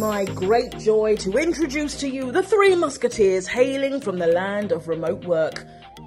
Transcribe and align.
my 0.00 0.24
great 0.24 0.78
joy 0.78 1.14
to 1.14 1.36
introduce 1.36 1.94
to 1.94 2.08
you 2.08 2.32
the 2.32 2.42
three 2.42 2.74
musketeers 2.74 3.46
hailing 3.46 4.00
from 4.00 4.18
the 4.18 4.26
land 4.26 4.72
of 4.72 4.88
remote 4.88 5.26
work. 5.26 5.66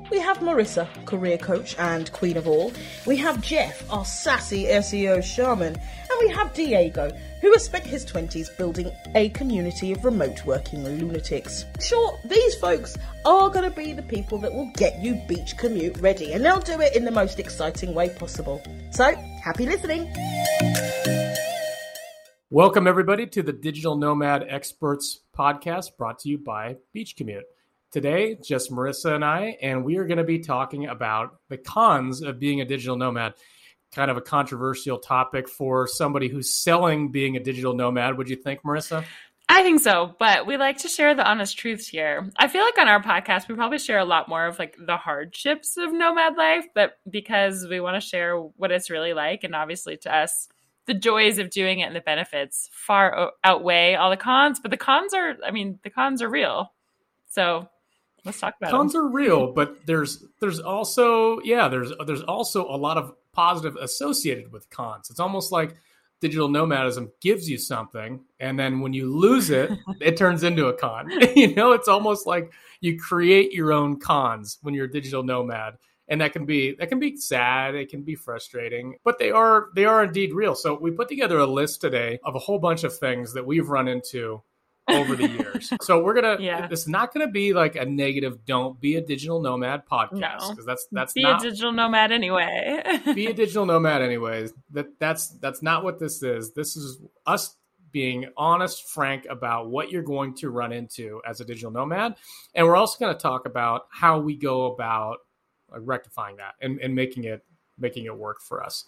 We 0.10 0.18
have 0.18 0.40
Marissa, 0.40 0.88
career 1.06 1.38
coach 1.38 1.76
and 1.78 2.12
queen 2.12 2.36
of 2.36 2.48
all. 2.48 2.74
We 3.06 3.18
have 3.18 3.40
Jeff, 3.42 3.88
our 3.94 4.04
sassy 4.04 4.64
SEO 4.64 5.24
shaman. 5.24 5.76
And 5.76 6.20
we 6.22 6.30
have 6.30 6.56
Diego, 6.56 7.12
who 7.42 7.52
has 7.52 7.66
spent 7.66 7.86
his 7.86 8.04
20s 8.04 8.58
building 8.58 8.92
a 9.14 9.30
community 9.30 9.92
of 9.92 10.04
remote 10.04 10.44
working 10.44 10.84
lunatics. 10.84 11.66
Sure, 11.80 12.20
these 12.26 12.56
folks 12.56 12.98
are 13.26 13.50
going 13.50 13.70
to 13.70 13.76
be 13.76 13.94
the 13.94 14.02
people 14.02 14.40
that 14.40 14.52
will 14.52 14.72
get 14.74 15.00
you 15.00 15.22
beach 15.28 15.56
commute 15.56 15.98
ready, 15.98 16.34
and 16.34 16.44
they'll 16.44 16.60
do 16.60 16.82
it 16.82 16.96
in 16.96 17.06
the 17.06 17.12
most 17.12 17.38
exciting 17.38 17.94
way 17.94 18.10
possible. 18.10 18.60
So, 18.90 19.14
happy 19.44 19.68
listening! 19.68 20.12
Welcome, 22.54 22.86
everybody, 22.86 23.26
to 23.26 23.42
the 23.42 23.52
Digital 23.52 23.98
Nomad 23.98 24.46
Experts 24.48 25.22
podcast 25.36 25.98
brought 25.98 26.20
to 26.20 26.30
you 26.30 26.38
by 26.38 26.76
Beach 26.94 27.16
Commute. 27.16 27.46
Today, 27.92 28.36
just 28.36 28.70
Marissa 28.70 29.16
and 29.16 29.26
I, 29.26 29.58
and 29.60 29.84
we 29.84 29.98
are 29.98 30.06
going 30.06 30.20
to 30.20 30.24
be 30.24 30.38
talking 30.38 30.86
about 30.86 31.40
the 31.50 31.58
cons 31.58 32.22
of 32.22 32.38
being 32.38 32.62
a 32.62 32.66
digital 32.66 32.96
nomad. 32.96 33.34
Kind 33.92 34.12
of 34.12 34.18
a 34.18 34.22
controversial 34.22 35.00
topic 35.00 35.50
for 35.50 35.88
somebody 35.88 36.28
who's 36.28 36.54
selling 36.54 37.10
being 37.10 37.38
a 37.38 37.40
digital 37.40 37.74
nomad. 37.74 38.20
Would 38.20 38.30
you 38.30 38.36
think, 38.36 38.62
Marissa? 38.62 39.04
I 39.50 39.64
think 39.64 39.82
so, 39.82 40.16
but 40.20 40.46
we 40.46 40.56
like 40.58 40.78
to 40.78 40.88
share 40.88 41.16
the 41.16 41.28
honest 41.28 41.58
truths 41.58 41.88
here. 41.88 42.30
I 42.38 42.48
feel 42.48 42.62
like 42.62 42.78
on 42.78 42.88
our 42.88 43.02
podcast, 43.02 43.48
we 43.48 43.56
probably 43.56 43.80
share 43.80 43.98
a 43.98 44.06
lot 44.06 44.30
more 44.30 44.46
of 44.46 44.60
like 44.60 44.78
the 44.80 44.98
hardships 44.98 45.76
of 45.76 45.92
nomad 45.92 46.38
life, 46.38 46.68
but 46.76 47.00
because 47.10 47.66
we 47.68 47.80
want 47.80 48.00
to 48.00 48.08
share 48.08 48.38
what 48.38 48.72
it's 48.72 48.92
really 48.92 49.16
like, 49.16 49.44
and 49.44 49.56
obviously 49.56 49.98
to 49.98 50.16
us, 50.16 50.50
the 50.86 50.94
joys 50.94 51.38
of 51.38 51.50
doing 51.50 51.80
it 51.80 51.84
and 51.84 51.96
the 51.96 52.02
benefits 52.02 52.70
far 52.72 53.32
outweigh 53.44 53.96
all 53.96 54.10
the 54.10 54.18
cons. 54.18 54.60
But 54.60 54.72
the 54.72 54.78
cons 54.78 55.14
are, 55.14 55.36
I 55.46 55.52
mean, 55.52 55.80
the 55.84 55.90
cons 55.90 56.22
are 56.22 56.30
real. 56.30 56.74
So 57.30 57.68
let's 58.26 58.40
talk 58.40 58.56
about 58.60 58.72
cons 58.72 58.94
them. 58.94 59.06
are 59.06 59.10
real, 59.10 59.52
but 59.52 59.86
there's 59.86 60.24
there's 60.40 60.60
also 60.60 61.40
yeah 61.44 61.68
there's 61.68 61.92
there's 62.06 62.22
also 62.22 62.66
a 62.68 62.78
lot 62.78 62.98
of 62.98 63.14
positive 63.34 63.76
associated 63.78 64.52
with 64.52 64.70
cons. 64.70 65.10
It's 65.10 65.20
almost 65.20 65.52
like 65.52 65.76
digital 66.24 66.48
nomadism 66.48 67.12
gives 67.20 67.50
you 67.50 67.58
something 67.58 68.24
and 68.40 68.58
then 68.58 68.80
when 68.80 68.94
you 68.94 69.14
lose 69.14 69.50
it 69.50 69.70
it 70.00 70.16
turns 70.16 70.42
into 70.42 70.68
a 70.68 70.74
con 70.74 71.10
you 71.36 71.54
know 71.54 71.74
it's 71.74 71.90
almost 71.90 72.26
like 72.26 72.54
you 72.80 72.98
create 72.98 73.52
your 73.52 73.74
own 73.74 74.00
cons 74.00 74.58
when 74.62 74.74
you're 74.74 74.86
a 74.86 74.92
digital 74.92 75.22
nomad 75.22 75.76
and 76.08 76.22
that 76.22 76.34
can 76.34 76.46
be 76.46 76.76
that 76.80 76.90
can 76.90 77.00
be 77.00 77.16
sad 77.16 77.76
it 77.76 77.90
can 77.90 78.04
be 78.04 78.16
frustrating 78.16 78.96
but 79.04 79.20
they 79.20 79.32
are 79.32 79.68
they 79.76 79.86
are 79.86 80.04
indeed 80.04 80.34
real 80.34 80.56
so 80.56 80.78
we 80.80 80.92
put 80.92 81.08
together 81.08 81.40
a 81.40 81.48
list 81.48 81.82
today 81.82 82.20
of 82.24 82.36
a 82.36 82.40
whole 82.40 82.60
bunch 82.60 82.84
of 82.84 82.96
things 82.98 83.34
that 83.34 83.46
we've 83.46 83.70
run 83.70 83.88
into 83.88 84.42
over 84.90 85.16
the 85.16 85.28
years. 85.28 85.72
So 85.82 86.02
we're 86.02 86.14
gonna. 86.14 86.38
Yeah. 86.40 86.68
It's 86.72 86.88
not 86.88 87.14
gonna 87.14 87.28
be 87.28 87.54
like 87.54 87.76
a 87.76 87.86
negative. 87.86 88.46
Don't 88.46 88.80
be 88.80 88.96
a 88.96 89.02
digital 89.02 89.42
nomad 89.42 89.84
podcast 89.86 90.50
because 90.50 90.58
no. 90.60 90.64
that's 90.66 90.88
that's 90.92 91.14
be 91.14 91.24
not, 91.24 91.44
a 91.44 91.50
digital 91.50 91.72
nomad 91.72 92.12
anyway. 92.12 92.82
be 93.14 93.28
a 93.28 93.34
digital 93.34 93.66
nomad 93.66 94.02
anyways. 94.02 94.54
That 94.72 94.88
that's 95.00 95.30
that's 95.40 95.62
not 95.62 95.84
what 95.84 96.00
this 96.00 96.24
is. 96.24 96.54
This 96.54 96.76
is 96.76 97.02
us 97.26 97.58
being 97.92 98.28
honest, 98.38 98.90
frank 98.90 99.26
about 99.30 99.70
what 99.70 99.92
you're 99.92 100.04
going 100.04 100.36
to 100.36 100.50
run 100.50 100.72
into 100.72 101.22
as 101.28 101.42
a 101.42 101.46
digital 101.46 101.72
nomad, 101.72 102.16
and 102.56 102.66
we're 102.66 102.76
also 102.76 102.98
going 103.00 103.14
to 103.14 103.22
talk 103.22 103.46
about 103.46 103.88
how 103.92 104.20
we 104.20 104.36
go 104.36 104.72
about 104.74 105.18
Uh, 105.74 105.80
rectifying 105.80 106.38
that 106.38 106.56
and, 106.62 106.80
and 106.80 106.94
making 106.94 107.24
it 107.26 107.44
making 107.78 108.06
it 108.06 108.18
work 108.18 108.42
for 108.42 108.64
us. 108.64 108.86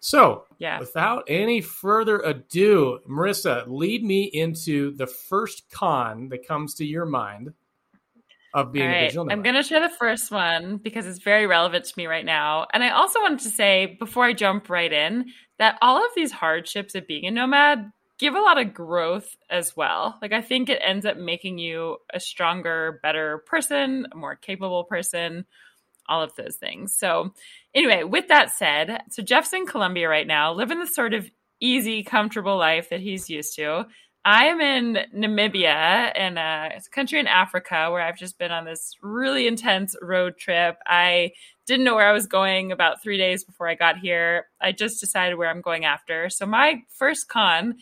So, 0.00 0.44
yeah. 0.58 0.78
without 0.78 1.24
any 1.26 1.60
further 1.60 2.20
ado, 2.20 3.00
Marissa, 3.08 3.64
lead 3.66 4.04
me 4.04 4.24
into 4.24 4.92
the 4.92 5.08
first 5.08 5.64
con 5.70 6.28
that 6.28 6.46
comes 6.46 6.74
to 6.74 6.84
your 6.84 7.04
mind 7.04 7.52
of 8.54 8.72
being 8.72 8.88
a 8.88 9.00
digital 9.00 9.24
nomad. 9.24 9.38
I'm 9.38 9.42
going 9.42 9.56
to 9.56 9.68
share 9.68 9.80
the 9.80 9.94
first 9.94 10.30
one 10.30 10.76
because 10.76 11.04
it's 11.04 11.18
very 11.18 11.46
relevant 11.46 11.84
to 11.84 11.94
me 11.96 12.06
right 12.06 12.24
now. 12.24 12.66
And 12.72 12.84
I 12.84 12.90
also 12.90 13.20
wanted 13.20 13.40
to 13.40 13.50
say, 13.50 13.96
before 13.98 14.24
I 14.24 14.32
jump 14.34 14.70
right 14.70 14.92
in, 14.92 15.26
that 15.58 15.78
all 15.82 15.98
of 15.98 16.10
these 16.14 16.30
hardships 16.30 16.94
of 16.94 17.06
being 17.08 17.26
a 17.26 17.30
nomad 17.30 17.90
give 18.18 18.34
a 18.34 18.40
lot 18.40 18.58
of 18.58 18.74
growth 18.74 19.36
as 19.50 19.76
well. 19.76 20.18
Like, 20.22 20.32
I 20.32 20.40
think 20.40 20.68
it 20.68 20.80
ends 20.84 21.06
up 21.06 21.16
making 21.16 21.58
you 21.58 21.98
a 22.12 22.20
stronger, 22.20 23.00
better 23.02 23.38
person, 23.46 24.06
a 24.12 24.16
more 24.16 24.34
capable 24.36 24.84
person, 24.84 25.44
all 26.08 26.22
of 26.22 26.34
those 26.36 26.56
things. 26.56 26.94
So, 26.94 27.32
anyway, 27.74 28.04
with 28.04 28.28
that 28.28 28.50
said, 28.50 29.02
so 29.10 29.22
Jeff's 29.22 29.52
in 29.52 29.66
Colombia 29.66 30.08
right 30.08 30.26
now, 30.26 30.52
living 30.52 30.80
the 30.80 30.86
sort 30.86 31.14
of 31.14 31.30
easy, 31.60 32.02
comfortable 32.02 32.56
life 32.56 32.90
that 32.90 33.00
he's 33.00 33.28
used 33.28 33.56
to. 33.56 33.86
I 34.24 34.46
am 34.46 34.60
in 34.60 34.98
Namibia, 35.16 36.14
in 36.14 36.36
a 36.36 36.80
country 36.92 37.18
in 37.18 37.26
Africa, 37.26 37.88
where 37.90 38.02
I've 38.02 38.18
just 38.18 38.38
been 38.38 38.50
on 38.50 38.64
this 38.64 38.94
really 39.00 39.46
intense 39.46 39.96
road 40.02 40.36
trip. 40.36 40.76
I 40.86 41.32
didn't 41.66 41.84
know 41.84 41.94
where 41.94 42.08
I 42.08 42.12
was 42.12 42.26
going 42.26 42.72
about 42.72 43.02
three 43.02 43.16
days 43.16 43.44
before 43.44 43.68
I 43.68 43.74
got 43.74 43.98
here. 43.98 44.46
I 44.60 44.72
just 44.72 45.00
decided 45.00 45.38
where 45.38 45.48
I'm 45.48 45.62
going 45.62 45.84
after. 45.84 46.28
So, 46.30 46.46
my 46.46 46.82
first 46.90 47.28
con 47.28 47.76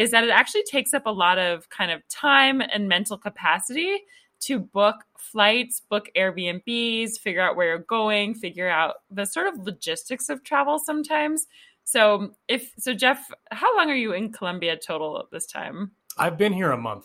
is 0.00 0.12
that 0.12 0.24
it 0.24 0.30
actually 0.30 0.62
takes 0.62 0.94
up 0.94 1.04
a 1.04 1.10
lot 1.10 1.36
of 1.36 1.68
kind 1.68 1.90
of 1.90 2.00
time 2.08 2.62
and 2.62 2.88
mental 2.88 3.18
capacity 3.18 3.98
to 4.40 4.58
book 4.58 4.96
flights, 5.18 5.82
book 5.90 6.08
Airbnbs, 6.16 7.18
figure 7.18 7.42
out 7.42 7.54
where 7.54 7.66
you're 7.66 7.78
going, 7.80 8.34
figure 8.34 8.70
out 8.70 8.94
the 9.10 9.26
sort 9.26 9.46
of 9.46 9.58
logistics 9.58 10.30
of 10.30 10.42
travel 10.42 10.78
sometimes. 10.78 11.46
So, 11.84 12.32
if 12.48 12.72
so, 12.78 12.94
Jeff, 12.94 13.30
how 13.50 13.76
long 13.76 13.90
are 13.90 13.94
you 13.94 14.14
in 14.14 14.32
Colombia 14.32 14.78
total 14.78 15.18
at 15.18 15.26
this 15.30 15.44
time? 15.44 15.90
I've 16.16 16.38
been 16.38 16.54
here 16.54 16.70
a 16.70 16.78
month. 16.78 17.04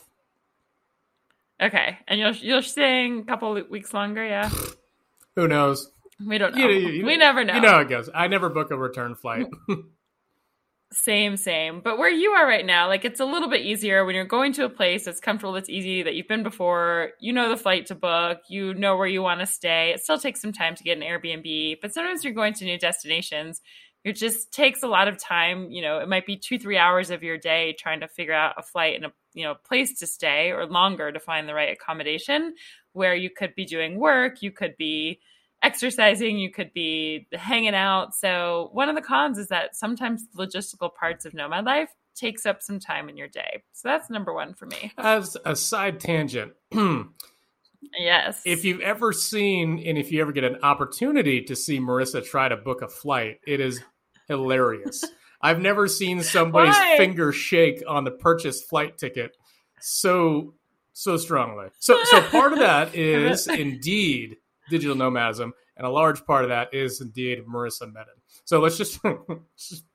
Okay, 1.62 1.98
and 2.08 2.18
you're 2.18 2.32
you're 2.32 2.62
staying 2.62 3.20
a 3.20 3.24
couple 3.26 3.62
weeks 3.70 3.94
longer, 3.94 4.26
yeah. 4.26 4.50
Who 5.36 5.50
knows? 5.50 5.92
We 6.26 6.38
don't 6.38 6.56
know. 6.56 6.70
You, 6.70 6.90
you, 6.90 7.06
we 7.06 7.18
never 7.18 7.44
know. 7.44 7.56
You 7.56 7.62
know 7.62 7.72
how 7.72 7.82
it 7.82 7.90
goes. 7.90 8.10
I 8.16 8.30
never 8.30 8.48
book 8.48 8.72
a 8.72 8.78
return 8.78 9.16
flight. 9.16 9.48
Same, 10.96 11.36
same. 11.36 11.82
But 11.82 11.98
where 11.98 12.10
you 12.10 12.32
are 12.32 12.48
right 12.48 12.66
now, 12.66 12.88
like 12.88 13.04
it's 13.04 13.20
a 13.20 13.26
little 13.26 13.50
bit 13.50 13.66
easier 13.66 14.06
when 14.06 14.16
you're 14.16 14.24
going 14.24 14.54
to 14.54 14.64
a 14.64 14.70
place 14.70 15.04
that's 15.04 15.20
comfortable, 15.20 15.52
that's 15.52 15.70
easy, 15.70 16.04
that 16.04 16.16
you've 16.16 16.30
been 16.30 16.42
before. 16.42 17.12
You 17.20 17.34
know 17.34 17.50
the 17.50 17.58
flight 17.58 17.88
to 17.88 17.96
book, 17.96 18.40
you 18.50 18.74
know 18.74 18.96
where 18.96 19.06
you 19.06 19.22
want 19.22 19.42
to 19.42 19.46
stay. 19.46 19.92
It 19.92 20.00
still 20.00 20.18
takes 20.18 20.42
some 20.42 20.54
time 20.54 20.74
to 20.76 20.84
get 20.84 20.98
an 20.98 21.04
Airbnb, 21.04 21.80
but 21.82 21.94
sometimes 21.94 22.24
you're 22.24 22.34
going 22.34 22.54
to 22.54 22.66
new 22.66 22.80
destinations. 22.80 23.62
It 24.06 24.14
just 24.16 24.54
takes 24.54 24.84
a 24.84 24.88
lot 24.88 25.10
of 25.10 25.18
time. 25.18 25.70
You 25.70 25.82
know, 25.82 26.00
it 26.00 26.08
might 26.08 26.26
be 26.26 26.38
two, 26.38 26.58
three 26.58 26.78
hours 26.78 27.10
of 27.10 27.24
your 27.24 27.38
day 27.38 27.76
trying 27.78 28.00
to 28.00 28.08
figure 28.08 28.34
out 28.34 28.56
a 28.58 28.64
flight 28.64 28.96
and 28.96 29.06
a 29.06 29.12
you 29.34 29.44
know 29.44 29.56
place 29.68 30.00
to 30.00 30.08
stay, 30.08 30.52
or 30.52 30.66
longer 30.66 31.12
to 31.12 31.20
find 31.20 31.50
the 31.50 31.54
right 31.54 31.74
accommodation. 31.74 32.56
Where 32.94 33.16
you 33.16 33.30
could 33.30 33.54
be 33.54 33.66
doing 33.66 34.00
work, 34.00 34.42
you 34.42 34.52
could 34.52 34.78
be 34.78 35.20
exercising, 35.66 36.38
you 36.38 36.52
could 36.52 36.72
be 36.74 37.28
hanging 37.34 37.76
out. 37.76 38.14
So, 38.16 38.70
one 38.74 38.90
of 38.90 38.96
the 38.96 39.02
cons 39.02 39.38
is 39.38 39.48
that 39.48 39.76
sometimes 39.76 40.26
logistical 40.38 40.94
parts 40.94 41.26
of 41.26 41.34
nomad 41.34 41.66
life 41.66 41.90
takes 42.16 42.46
up 42.46 42.62
some 42.62 42.80
time 42.80 43.10
in 43.10 43.18
your 43.18 43.28
day. 43.28 43.64
So, 43.74 43.88
that's 43.88 44.10
number 44.10 44.34
one 44.34 44.54
for 44.54 44.68
me. 44.68 44.94
As 44.98 45.36
a 45.44 45.56
side 45.56 46.00
tangent, 46.00 46.54
yes. 47.98 48.42
If 48.46 48.64
you've 48.64 48.82
ever 48.82 49.12
seen 49.12 49.82
and 49.86 49.98
if 49.98 50.12
you 50.12 50.22
ever 50.22 50.32
get 50.32 50.44
an 50.44 50.58
opportunity 50.62 51.42
to 51.42 51.56
see 51.56 51.80
Marissa 51.80 52.24
try 52.24 52.48
to 52.48 52.58
book 52.58 52.82
a 52.82 52.88
flight, 52.88 53.40
it 53.48 53.60
is 53.60 53.82
hilarious. 54.28 55.04
I've 55.42 55.60
never 55.60 55.88
seen 55.88 56.24
somebody's 56.24 56.76
Why? 56.76 56.98
finger 56.98 57.32
shake 57.32 57.84
on 57.88 58.04
the 58.04 58.12
purchased 58.12 58.68
flight 58.70 58.98
ticket 58.98 59.36
so 59.82 60.54
so 60.94 61.18
strongly. 61.18 61.68
So 61.80 62.00
so 62.06 62.22
part 62.22 62.54
of 62.54 62.60
that 62.60 62.96
is 62.96 63.48
indeed 63.48 64.38
digital 64.70 64.96
nomadism, 64.96 65.54
and 65.78 65.86
a 65.86 65.90
large 65.90 66.26
part 66.26 66.44
of 66.44 66.50
that 66.50 66.74
is 66.74 67.02
indeed 67.02 67.40
Marissa 67.48 67.84
Medin. 67.84 68.18
So 68.46 68.60
let's 68.60 68.78
just, 68.78 69.00
just 69.58 69.86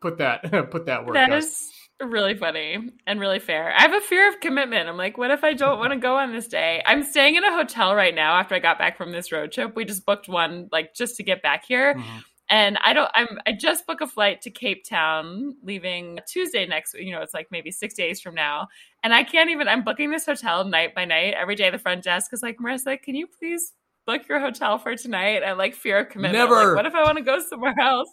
put 0.00 0.18
that 0.18 0.42
put 0.70 0.86
that 0.86 1.06
word. 1.06 1.16
That 1.16 1.32
is 1.32 1.70
really 2.02 2.34
funny 2.34 2.90
and 3.06 3.20
really 3.20 3.38
fair. 3.38 3.72
I 3.72 3.82
have 3.82 3.94
a 3.94 4.00
fear 4.00 4.28
of 4.28 4.40
commitment. 4.40 4.88
I'm 4.88 4.96
like, 4.96 5.16
what 5.16 5.30
if 5.30 5.44
I 5.44 5.54
don't 5.54 5.78
want 5.78 5.92
to 5.92 5.98
go 5.98 6.16
on 6.16 6.32
this 6.32 6.46
day? 6.46 6.82
I'm 6.84 7.02
staying 7.02 7.36
in 7.36 7.44
a 7.44 7.52
hotel 7.52 7.94
right 7.94 8.14
now 8.14 8.38
after 8.38 8.54
I 8.54 8.58
got 8.58 8.78
back 8.78 8.98
from 8.98 9.12
this 9.12 9.32
road 9.32 9.52
trip. 9.52 9.74
We 9.74 9.84
just 9.84 10.04
booked 10.04 10.28
one 10.28 10.68
like 10.70 10.94
just 10.94 11.16
to 11.16 11.22
get 11.22 11.42
back 11.42 11.64
here. 11.66 11.94
Mm-hmm. 11.94 12.18
And 12.48 12.78
I 12.84 12.92
don't 12.92 13.10
I'm 13.14 13.38
I 13.46 13.52
just 13.52 13.86
book 13.86 14.00
a 14.00 14.06
flight 14.06 14.42
to 14.42 14.50
Cape 14.50 14.84
Town 14.84 15.56
leaving 15.62 16.20
Tuesday 16.26 16.66
next 16.66 16.94
you 16.94 17.12
know, 17.12 17.22
it's 17.22 17.34
like 17.34 17.48
maybe 17.50 17.70
6 17.70 17.94
days 17.94 18.20
from 18.20 18.34
now. 18.34 18.68
And 19.02 19.14
I 19.14 19.24
can't 19.24 19.50
even 19.50 19.68
I'm 19.68 19.84
booking 19.84 20.10
this 20.10 20.26
hotel 20.26 20.64
night 20.64 20.94
by 20.94 21.04
night. 21.04 21.34
Every 21.34 21.54
day 21.54 21.70
the 21.70 21.78
front 21.78 22.04
desk 22.04 22.32
is 22.32 22.42
like, 22.42 22.58
"Marissa, 22.58 23.00
can 23.00 23.14
you 23.14 23.26
please 23.26 23.72
book 24.06 24.28
your 24.28 24.40
hotel 24.40 24.78
for 24.78 24.94
tonight. 24.96 25.42
I 25.42 25.52
like 25.52 25.74
fear 25.74 25.98
of 25.98 26.08
commitment. 26.08 26.48
Never. 26.48 26.68
Like, 26.68 26.76
what 26.76 26.86
if 26.86 26.94
I 26.94 27.02
want 27.02 27.18
to 27.18 27.24
go 27.24 27.40
somewhere 27.40 27.74
else? 27.78 28.08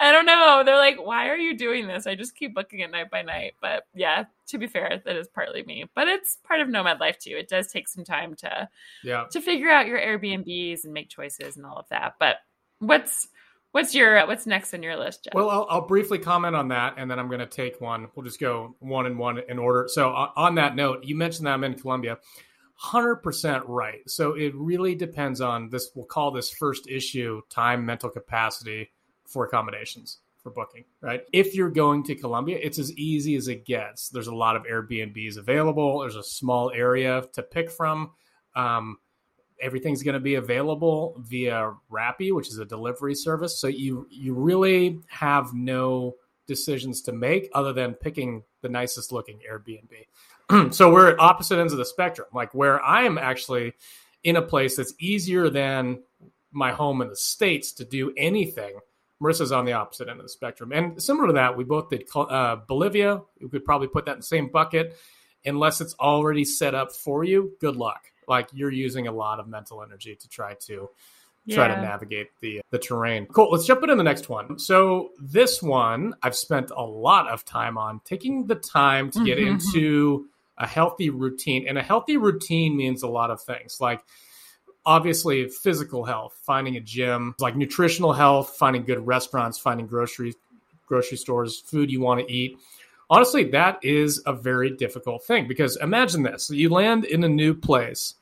I 0.00 0.10
don't 0.10 0.26
know. 0.26 0.62
They're 0.64 0.76
like, 0.76 0.96
why 1.04 1.28
are 1.28 1.36
you 1.36 1.56
doing 1.56 1.86
this? 1.86 2.06
I 2.06 2.14
just 2.14 2.34
keep 2.34 2.54
booking 2.54 2.80
it 2.80 2.90
night 2.90 3.10
by 3.10 3.22
night. 3.22 3.52
But 3.60 3.84
yeah, 3.94 4.24
to 4.48 4.58
be 4.58 4.66
fair, 4.66 5.02
that 5.04 5.16
is 5.16 5.28
partly 5.28 5.62
me. 5.62 5.84
But 5.94 6.08
it's 6.08 6.38
part 6.44 6.60
of 6.60 6.68
nomad 6.68 6.98
life 6.98 7.18
too. 7.18 7.36
It 7.36 7.48
does 7.48 7.68
take 7.68 7.88
some 7.88 8.04
time 8.04 8.34
to 8.36 8.68
yeah 9.04 9.26
to 9.30 9.40
figure 9.40 9.70
out 9.70 9.86
your 9.86 10.00
Airbnbs 10.00 10.84
and 10.84 10.94
make 10.94 11.10
choices 11.10 11.56
and 11.56 11.66
all 11.66 11.76
of 11.76 11.88
that. 11.90 12.14
But 12.18 12.36
what's 12.78 13.28
What's 13.74 13.92
your 13.92 14.24
what's 14.28 14.46
next 14.46 14.72
on 14.72 14.84
your 14.84 14.96
list, 14.96 15.24
Jeff? 15.24 15.34
Well, 15.34 15.50
I'll, 15.50 15.66
I'll 15.68 15.86
briefly 15.86 16.20
comment 16.20 16.54
on 16.54 16.68
that, 16.68 16.94
and 16.96 17.10
then 17.10 17.18
I'm 17.18 17.26
going 17.26 17.40
to 17.40 17.46
take 17.46 17.80
one. 17.80 18.06
We'll 18.14 18.24
just 18.24 18.38
go 18.38 18.76
one 18.78 19.04
and 19.04 19.18
one 19.18 19.40
in 19.48 19.58
order. 19.58 19.88
So, 19.88 20.12
uh, 20.12 20.30
on 20.36 20.54
that 20.54 20.76
note, 20.76 21.02
you 21.02 21.16
mentioned 21.16 21.48
that 21.48 21.54
I'm 21.54 21.64
in 21.64 21.74
Colombia. 21.74 22.18
100% 22.80 23.64
right. 23.66 24.08
So 24.08 24.34
it 24.34 24.54
really 24.54 24.94
depends 24.94 25.40
on 25.40 25.70
this. 25.70 25.90
We'll 25.92 26.06
call 26.06 26.30
this 26.30 26.50
first 26.50 26.88
issue 26.88 27.40
time, 27.50 27.84
mental 27.84 28.10
capacity 28.10 28.92
for 29.26 29.44
accommodations 29.44 30.18
for 30.40 30.50
booking, 30.50 30.84
right? 31.00 31.22
If 31.32 31.56
you're 31.56 31.70
going 31.70 32.04
to 32.04 32.14
Colombia, 32.14 32.60
it's 32.62 32.78
as 32.78 32.92
easy 32.92 33.34
as 33.34 33.48
it 33.48 33.66
gets. 33.66 34.08
There's 34.08 34.28
a 34.28 34.34
lot 34.34 34.54
of 34.54 34.66
Airbnbs 34.66 35.36
available, 35.36 35.98
there's 35.98 36.14
a 36.14 36.22
small 36.22 36.70
area 36.70 37.24
to 37.32 37.42
pick 37.42 37.72
from. 37.72 38.12
Um, 38.54 38.98
everything's 39.64 40.02
going 40.02 40.14
to 40.14 40.20
be 40.20 40.34
available 40.34 41.16
via 41.18 41.72
Rappi, 41.90 42.32
which 42.32 42.48
is 42.48 42.58
a 42.58 42.64
delivery 42.64 43.14
service. 43.14 43.58
So 43.58 43.66
you 43.66 44.06
you 44.10 44.34
really 44.34 45.00
have 45.08 45.54
no 45.54 46.16
decisions 46.46 47.00
to 47.02 47.12
make 47.12 47.48
other 47.54 47.72
than 47.72 47.94
picking 47.94 48.42
the 48.60 48.68
nicest 48.68 49.10
looking 49.10 49.40
Airbnb. 49.50 50.72
so 50.74 50.92
we're 50.92 51.10
at 51.10 51.18
opposite 51.18 51.58
ends 51.58 51.72
of 51.72 51.78
the 51.78 51.84
spectrum. 51.84 52.28
Like 52.32 52.54
where 52.54 52.82
I 52.84 53.04
am 53.04 53.16
actually 53.16 53.72
in 54.22 54.36
a 54.36 54.42
place 54.42 54.76
that's 54.76 54.94
easier 55.00 55.48
than 55.48 56.02
my 56.52 56.72
home 56.72 57.02
in 57.02 57.08
the 57.08 57.16
states 57.16 57.72
to 57.72 57.84
do 57.84 58.12
anything 58.16 58.78
Marissa's 59.22 59.52
on 59.52 59.64
the 59.64 59.72
opposite 59.72 60.08
end 60.08 60.20
of 60.20 60.24
the 60.24 60.30
spectrum. 60.30 60.72
And 60.72 61.02
similar 61.02 61.28
to 61.28 61.32
that, 61.34 61.56
we 61.56 61.64
both 61.64 61.88
did 61.88 62.04
uh, 62.14 62.56
Bolivia. 62.68 63.22
We 63.40 63.48
could 63.48 63.64
probably 63.64 63.88
put 63.88 64.06
that 64.06 64.12
in 64.12 64.18
the 64.18 64.24
same 64.24 64.48
bucket. 64.48 64.96
Unless 65.46 65.80
it's 65.80 65.94
already 65.94 66.44
set 66.44 66.74
up 66.74 66.92
for 66.92 67.22
you, 67.22 67.52
good 67.60 67.76
luck. 67.76 68.02
Like 68.28 68.48
you're 68.52 68.72
using 68.72 69.06
a 69.06 69.12
lot 69.12 69.40
of 69.40 69.48
mental 69.48 69.82
energy 69.82 70.16
to 70.16 70.28
try 70.28 70.54
to 70.66 70.90
try 71.50 71.68
to 71.68 71.80
navigate 71.80 72.28
the 72.40 72.62
the 72.70 72.78
terrain. 72.78 73.26
Cool. 73.26 73.50
Let's 73.50 73.66
jump 73.66 73.82
into 73.82 73.96
the 73.96 74.02
next 74.02 74.28
one. 74.28 74.58
So 74.58 75.10
this 75.20 75.62
one 75.62 76.14
I've 76.22 76.36
spent 76.36 76.70
a 76.74 76.82
lot 76.82 77.28
of 77.28 77.44
time 77.44 77.76
on 77.76 78.00
taking 78.04 78.46
the 78.46 78.54
time 78.54 79.10
to 79.12 79.24
get 79.24 79.38
mm-hmm. 79.38 79.48
into 79.48 80.26
a 80.56 80.66
healthy 80.66 81.10
routine. 81.10 81.66
And 81.68 81.76
a 81.76 81.82
healthy 81.82 82.16
routine 82.16 82.76
means 82.76 83.02
a 83.02 83.08
lot 83.08 83.30
of 83.30 83.42
things. 83.42 83.78
Like 83.80 84.02
obviously 84.86 85.48
physical 85.48 86.04
health, 86.04 86.38
finding 86.44 86.76
a 86.76 86.80
gym, 86.80 87.34
like 87.38 87.56
nutritional 87.56 88.12
health, 88.12 88.56
finding 88.58 88.84
good 88.84 89.06
restaurants, 89.06 89.58
finding 89.58 89.86
grocery 89.86 90.34
grocery 90.86 91.16
stores, 91.16 91.60
food 91.60 91.90
you 91.90 92.00
want 92.00 92.26
to 92.26 92.32
eat. 92.32 92.58
Honestly, 93.10 93.44
that 93.50 93.78
is 93.82 94.22
a 94.26 94.32
very 94.32 94.70
difficult 94.70 95.24
thing 95.24 95.46
because 95.46 95.76
imagine 95.76 96.22
this. 96.22 96.50
You 96.50 96.70
land 96.70 97.04
in 97.04 97.24
a 97.24 97.28
new 97.28 97.54
place 97.54 98.14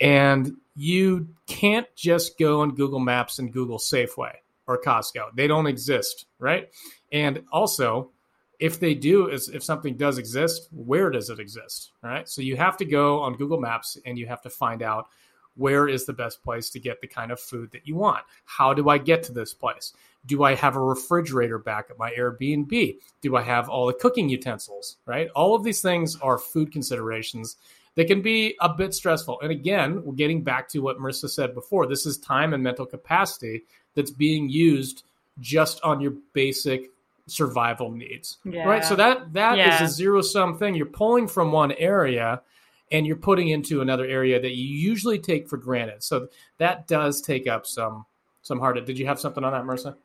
and 0.00 0.56
you 0.74 1.28
can't 1.46 1.86
just 1.94 2.38
go 2.38 2.60
on 2.60 2.74
Google 2.74 2.98
Maps 2.98 3.38
and 3.38 3.52
Google 3.52 3.78
Safeway 3.78 4.32
or 4.66 4.80
Costco. 4.80 5.34
They 5.34 5.46
don't 5.46 5.66
exist, 5.66 6.26
right? 6.38 6.70
And 7.10 7.42
also, 7.52 8.10
if 8.58 8.78
they 8.80 8.94
do 8.94 9.28
is 9.28 9.48
if 9.48 9.62
something 9.62 9.96
does 9.96 10.18
exist, 10.18 10.68
where 10.70 11.10
does 11.10 11.30
it 11.30 11.38
exist, 11.38 11.92
right? 12.02 12.28
So 12.28 12.42
you 12.42 12.56
have 12.56 12.76
to 12.78 12.84
go 12.84 13.20
on 13.20 13.34
Google 13.34 13.60
Maps 13.60 13.98
and 14.06 14.16
you 14.16 14.26
have 14.26 14.40
to 14.42 14.50
find 14.50 14.82
out 14.82 15.08
where 15.56 15.88
is 15.88 16.06
the 16.06 16.12
best 16.12 16.42
place 16.42 16.70
to 16.70 16.80
get 16.80 17.00
the 17.00 17.06
kind 17.06 17.30
of 17.30 17.40
food 17.40 17.72
that 17.72 17.86
you 17.86 17.96
want? 17.96 18.24
How 18.44 18.72
do 18.72 18.88
I 18.88 18.98
get 18.98 19.22
to 19.24 19.32
this 19.32 19.52
place? 19.52 19.92
Do 20.26 20.44
I 20.44 20.54
have 20.54 20.76
a 20.76 20.80
refrigerator 20.80 21.58
back 21.58 21.86
at 21.90 21.98
my 21.98 22.12
Airbnb? 22.12 22.96
Do 23.20 23.36
I 23.36 23.42
have 23.42 23.68
all 23.68 23.86
the 23.86 23.92
cooking 23.92 24.28
utensils, 24.28 24.98
right? 25.06 25.28
All 25.34 25.54
of 25.54 25.64
these 25.64 25.82
things 25.82 26.16
are 26.20 26.38
food 26.38 26.70
considerations 26.70 27.56
that 27.94 28.06
can 28.06 28.22
be 28.22 28.56
a 28.60 28.72
bit 28.72 28.94
stressful. 28.94 29.40
And 29.42 29.50
again, 29.50 30.02
we're 30.04 30.14
getting 30.14 30.42
back 30.42 30.68
to 30.70 30.78
what 30.78 30.98
Marissa 30.98 31.28
said 31.28 31.54
before. 31.54 31.86
This 31.86 32.06
is 32.06 32.18
time 32.18 32.54
and 32.54 32.62
mental 32.62 32.86
capacity 32.86 33.64
that's 33.94 34.10
being 34.10 34.48
used 34.48 35.04
just 35.40 35.80
on 35.82 36.00
your 36.00 36.14
basic 36.32 36.90
survival 37.26 37.90
needs. 37.90 38.38
Yeah. 38.44 38.64
Right? 38.64 38.84
So 38.84 38.96
that 38.96 39.32
that 39.32 39.56
yeah. 39.56 39.82
is 39.82 39.90
a 39.90 39.94
zero 39.94 40.22
sum 40.22 40.58
thing. 40.58 40.74
You're 40.74 40.86
pulling 40.86 41.28
from 41.28 41.52
one 41.52 41.72
area 41.72 42.42
and 42.90 43.06
you're 43.06 43.16
putting 43.16 43.48
into 43.48 43.80
another 43.80 44.04
area 44.04 44.40
that 44.40 44.54
you 44.54 44.64
usually 44.64 45.18
take 45.18 45.48
for 45.48 45.56
granted. 45.56 46.02
So 46.02 46.28
that 46.58 46.86
does 46.86 47.20
take 47.20 47.46
up 47.46 47.66
some 47.66 48.06
some 48.42 48.58
hard. 48.58 48.84
Did 48.84 48.98
you 48.98 49.06
have 49.06 49.20
something 49.20 49.44
on 49.44 49.52
that, 49.52 49.64
Marissa? 49.64 49.96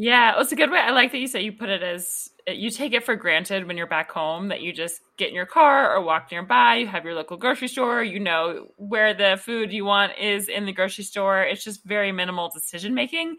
Yeah, 0.00 0.32
it 0.32 0.38
was 0.38 0.52
a 0.52 0.56
good 0.56 0.70
way. 0.70 0.78
I 0.78 0.92
like 0.92 1.10
that 1.10 1.18
you 1.18 1.26
say 1.26 1.42
you 1.42 1.52
put 1.52 1.68
it 1.68 1.82
as 1.82 2.30
you 2.46 2.70
take 2.70 2.92
it 2.92 3.04
for 3.04 3.16
granted 3.16 3.66
when 3.66 3.76
you're 3.76 3.88
back 3.88 4.12
home 4.12 4.48
that 4.48 4.62
you 4.62 4.72
just 4.72 5.00
get 5.16 5.28
in 5.28 5.34
your 5.34 5.44
car 5.44 5.92
or 5.92 6.00
walk 6.00 6.30
nearby. 6.30 6.76
You 6.76 6.86
have 6.86 7.04
your 7.04 7.14
local 7.14 7.36
grocery 7.36 7.66
store. 7.66 8.04
You 8.04 8.20
know 8.20 8.68
where 8.76 9.12
the 9.12 9.36
food 9.42 9.72
you 9.72 9.84
want 9.84 10.12
is 10.16 10.48
in 10.48 10.66
the 10.66 10.72
grocery 10.72 11.02
store. 11.02 11.42
It's 11.42 11.64
just 11.64 11.84
very 11.84 12.12
minimal 12.12 12.48
decision 12.48 12.94
making, 12.94 13.38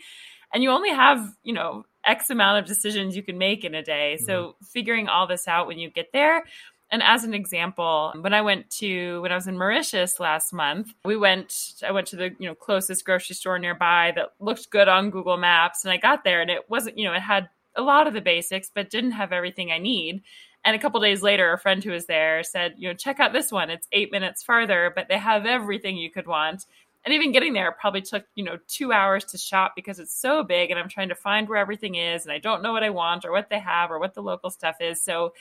and 0.53 0.61
you 0.61 0.71
only 0.71 0.89
have 0.89 1.25
you 1.43 1.53
know 1.53 1.85
x 2.05 2.29
amount 2.29 2.59
of 2.59 2.65
decisions 2.65 3.15
you 3.15 3.23
can 3.23 3.37
make 3.37 3.63
in 3.63 3.73
a 3.73 3.81
day. 3.81 4.17
Mm-hmm. 4.17 4.25
So 4.25 4.57
figuring 4.73 5.07
all 5.07 5.27
this 5.27 5.47
out 5.47 5.65
when 5.65 5.79
you 5.79 5.89
get 5.89 6.07
there 6.11 6.43
and 6.91 7.03
as 7.03 7.23
an 7.23 7.33
example, 7.35 8.13
when 8.19 8.33
I 8.33 8.41
went 8.41 8.69
to 8.71 9.21
when 9.21 9.31
I 9.31 9.35
was 9.35 9.47
in 9.47 9.57
Mauritius 9.57 10.19
last 10.19 10.51
month, 10.53 10.93
we 11.05 11.15
went 11.15 11.75
I 11.85 11.91
went 11.91 12.07
to 12.07 12.15
the, 12.15 12.35
you 12.39 12.47
know, 12.47 12.55
closest 12.55 13.05
grocery 13.05 13.35
store 13.35 13.59
nearby 13.59 14.11
that 14.15 14.33
looked 14.39 14.71
good 14.71 14.87
on 14.87 15.11
Google 15.11 15.37
Maps 15.37 15.85
and 15.85 15.91
I 15.91 15.97
got 15.97 16.23
there 16.23 16.41
and 16.41 16.49
it 16.49 16.69
wasn't, 16.69 16.97
you 16.97 17.05
know, 17.05 17.13
it 17.13 17.21
had 17.21 17.49
a 17.75 17.83
lot 17.83 18.07
of 18.07 18.13
the 18.13 18.21
basics 18.21 18.71
but 18.73 18.89
didn't 18.89 19.11
have 19.11 19.31
everything 19.31 19.71
I 19.71 19.77
need. 19.77 20.23
And 20.65 20.75
a 20.75 20.79
couple 20.79 20.99
days 20.99 21.21
later, 21.21 21.53
a 21.53 21.59
friend 21.59 21.83
who 21.83 21.91
was 21.91 22.07
there 22.07 22.43
said, 22.43 22.73
you 22.77 22.89
know, 22.89 22.95
check 22.95 23.19
out 23.19 23.33
this 23.33 23.51
one. 23.51 23.69
It's 23.69 23.87
eight 23.91 24.11
minutes 24.11 24.43
farther, 24.43 24.91
but 24.93 25.07
they 25.07 25.17
have 25.17 25.45
everything 25.45 25.95
you 25.95 26.09
could 26.11 26.27
want. 26.27 26.65
And 27.05 27.13
even 27.13 27.31
getting 27.31 27.53
there 27.53 27.71
probably 27.71 28.01
took, 28.01 28.25
you 28.35 28.43
know, 28.43 28.57
two 28.67 28.91
hours 28.91 29.23
to 29.25 29.37
shop 29.37 29.73
because 29.75 29.99
it's 29.99 30.19
so 30.19 30.43
big 30.43 30.69
and 30.69 30.79
I'm 30.79 30.89
trying 30.89 31.09
to 31.09 31.15
find 31.15 31.47
where 31.47 31.57
everything 31.59 31.95
is 31.95 32.25
and 32.25 32.31
I 32.31 32.39
don't 32.39 32.61
know 32.61 32.73
what 32.73 32.83
I 32.83 32.89
want 32.89 33.23
or 33.25 33.31
what 33.31 33.49
they 33.49 33.59
have 33.59 33.89
or 33.89 33.99
what 33.99 34.15
the 34.15 34.21
local 34.21 34.49
stuff 34.49 34.77
is. 34.81 35.01
So 35.01 35.33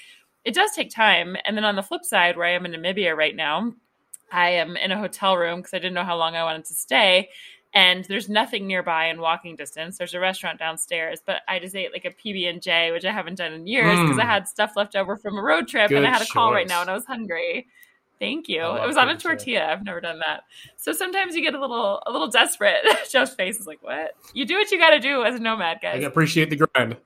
it 0.48 0.54
does 0.54 0.70
take 0.72 0.88
time. 0.88 1.36
And 1.44 1.54
then 1.54 1.66
on 1.66 1.76
the 1.76 1.82
flip 1.82 2.06
side, 2.06 2.38
where 2.38 2.46
I 2.46 2.52
am 2.52 2.64
in 2.64 2.72
Namibia 2.72 3.14
right 3.14 3.36
now, 3.36 3.74
I 4.32 4.48
am 4.52 4.78
in 4.78 4.90
a 4.90 4.98
hotel 4.98 5.36
room 5.36 5.58
because 5.58 5.74
I 5.74 5.78
didn't 5.78 5.92
know 5.92 6.04
how 6.04 6.16
long 6.16 6.36
I 6.36 6.42
wanted 6.42 6.64
to 6.64 6.74
stay. 6.74 7.28
And 7.74 8.06
there's 8.06 8.30
nothing 8.30 8.66
nearby 8.66 9.08
in 9.08 9.20
walking 9.20 9.56
distance. 9.56 9.98
There's 9.98 10.14
a 10.14 10.20
restaurant 10.20 10.58
downstairs, 10.58 11.20
but 11.24 11.42
I 11.46 11.58
just 11.58 11.76
ate 11.76 11.92
like 11.92 12.06
a 12.06 12.10
PB 12.10 12.48
and 12.48 12.62
J, 12.62 12.92
which 12.92 13.04
I 13.04 13.12
haven't 13.12 13.34
done 13.34 13.52
in 13.52 13.66
years 13.66 14.00
because 14.00 14.16
mm. 14.16 14.22
I 14.22 14.24
had 14.24 14.48
stuff 14.48 14.72
left 14.74 14.96
over 14.96 15.18
from 15.18 15.36
a 15.36 15.42
road 15.42 15.68
trip, 15.68 15.90
Good 15.90 15.98
and 15.98 16.06
I 16.06 16.10
had 16.10 16.22
a 16.22 16.26
call 16.26 16.50
right 16.50 16.66
now, 16.66 16.80
and 16.80 16.88
I 16.88 16.94
was 16.94 17.04
hungry. 17.04 17.66
Thank 18.20 18.48
you. 18.48 18.62
It 18.62 18.86
was 18.86 18.96
on 18.96 19.08
a 19.08 19.16
tortilla. 19.16 19.66
I've 19.66 19.84
never 19.84 20.00
done 20.00 20.18
that. 20.18 20.42
So 20.76 20.92
sometimes 20.92 21.36
you 21.36 21.42
get 21.42 21.54
a 21.54 21.60
little 21.60 22.02
a 22.04 22.10
little 22.10 22.28
desperate. 22.28 22.82
Jeff's 23.10 23.34
face 23.34 23.60
is 23.60 23.66
like, 23.66 23.82
"What?" 23.82 24.14
You 24.34 24.44
do 24.44 24.56
what 24.56 24.70
you 24.72 24.78
got 24.78 24.90
to 24.90 24.98
do 24.98 25.22
as 25.22 25.36
a 25.36 25.38
nomad, 25.38 25.78
guys. 25.80 26.02
I 26.02 26.06
appreciate 26.06 26.50
the 26.50 26.56
grind. 26.56 26.96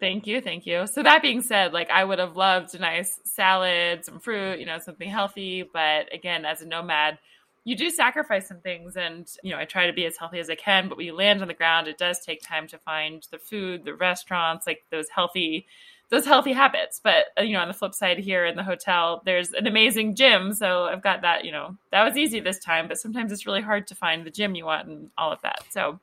Thank 0.00 0.26
you, 0.26 0.40
thank 0.40 0.66
you. 0.66 0.86
So 0.86 1.02
that 1.02 1.20
being 1.20 1.42
said, 1.42 1.72
like 1.72 1.90
I 1.90 2.04
would 2.04 2.18
have 2.18 2.36
loved 2.36 2.74
a 2.74 2.78
nice 2.78 3.20
salad, 3.24 4.04
some 4.04 4.18
fruit, 4.18 4.60
you 4.60 4.66
know, 4.66 4.78
something 4.78 5.08
healthy. 5.08 5.62
But 5.70 6.12
again, 6.14 6.46
as 6.46 6.62
a 6.62 6.66
nomad, 6.66 7.18
you 7.64 7.76
do 7.76 7.90
sacrifice 7.90 8.48
some 8.48 8.60
things, 8.60 8.96
and 8.96 9.28
you 9.42 9.52
know, 9.52 9.58
I 9.58 9.66
try 9.66 9.86
to 9.86 9.92
be 9.92 10.06
as 10.06 10.16
healthy 10.16 10.38
as 10.38 10.48
I 10.48 10.54
can. 10.54 10.88
But 10.88 10.96
when 10.96 11.06
you 11.06 11.14
land 11.14 11.42
on 11.42 11.48
the 11.48 11.54
ground, 11.54 11.86
it 11.86 11.98
does 11.98 12.20
take 12.20 12.42
time 12.42 12.66
to 12.68 12.78
find 12.78 13.26
the 13.30 13.38
food, 13.38 13.84
the 13.84 13.94
restaurants, 13.94 14.66
like 14.66 14.84
those 14.90 15.08
healthy 15.10 15.66
those 16.12 16.26
healthy 16.26 16.52
habits. 16.52 17.00
But 17.02 17.26
uh, 17.38 17.42
you 17.42 17.54
know, 17.54 17.60
on 17.60 17.68
the 17.68 17.74
flip 17.74 17.94
side 17.94 18.18
here 18.18 18.44
in 18.44 18.54
the 18.54 18.62
hotel, 18.62 19.22
there's 19.24 19.50
an 19.52 19.66
amazing 19.66 20.14
gym, 20.14 20.52
so 20.52 20.84
I've 20.84 21.02
got 21.02 21.22
that. 21.22 21.44
You 21.44 21.50
know, 21.50 21.76
that 21.90 22.04
was 22.04 22.16
easy 22.16 22.38
this 22.38 22.58
time, 22.58 22.86
but 22.86 22.98
sometimes 22.98 23.32
it's 23.32 23.46
really 23.46 23.62
hard 23.62 23.86
to 23.88 23.94
find 23.96 24.24
the 24.24 24.30
gym 24.30 24.54
you 24.54 24.66
want 24.66 24.86
and 24.86 25.10
all 25.18 25.32
of 25.32 25.42
that. 25.42 25.64
So. 25.70 25.98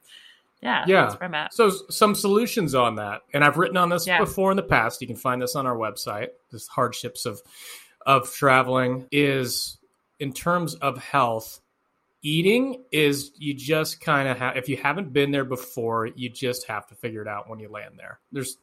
Yeah, 0.62 0.84
yeah. 0.88 1.48
So 1.52 1.70
some 1.70 2.14
solutions 2.14 2.76
on 2.76 2.96
that, 2.96 3.22
and 3.34 3.46
I've 3.46 3.56
written 3.56 3.78
on 3.78 3.88
this 3.88 4.06
yeah. 4.06 4.20
before 4.20 4.52
in 4.52 4.58
the 4.58 4.62
past. 4.62 5.00
You 5.00 5.08
can 5.08 5.16
find 5.16 5.42
this 5.42 5.56
on 5.56 5.66
our 5.66 5.78
website. 5.78 6.32
This 6.52 6.68
hardships 6.68 7.26
of 7.26 7.42
of 8.06 8.30
traveling 8.34 9.08
is 9.10 9.78
in 10.20 10.34
terms 10.34 10.76
of 10.76 10.98
health. 10.98 11.62
Eating 12.22 12.84
is 12.92 13.32
you 13.38 13.54
just 13.54 14.02
kind 14.02 14.28
of 14.28 14.38
have 14.38 14.58
if 14.58 14.68
you 14.68 14.76
haven't 14.76 15.14
been 15.14 15.32
there 15.32 15.46
before, 15.46 16.08
you 16.08 16.30
just 16.30 16.68
have 16.68 16.86
to 16.88 16.96
figure 16.96 17.22
it 17.22 17.28
out 17.30 17.50
when 17.50 17.60
you 17.60 17.70
land 17.70 17.94
there. 17.96 18.20
There's 18.34 18.58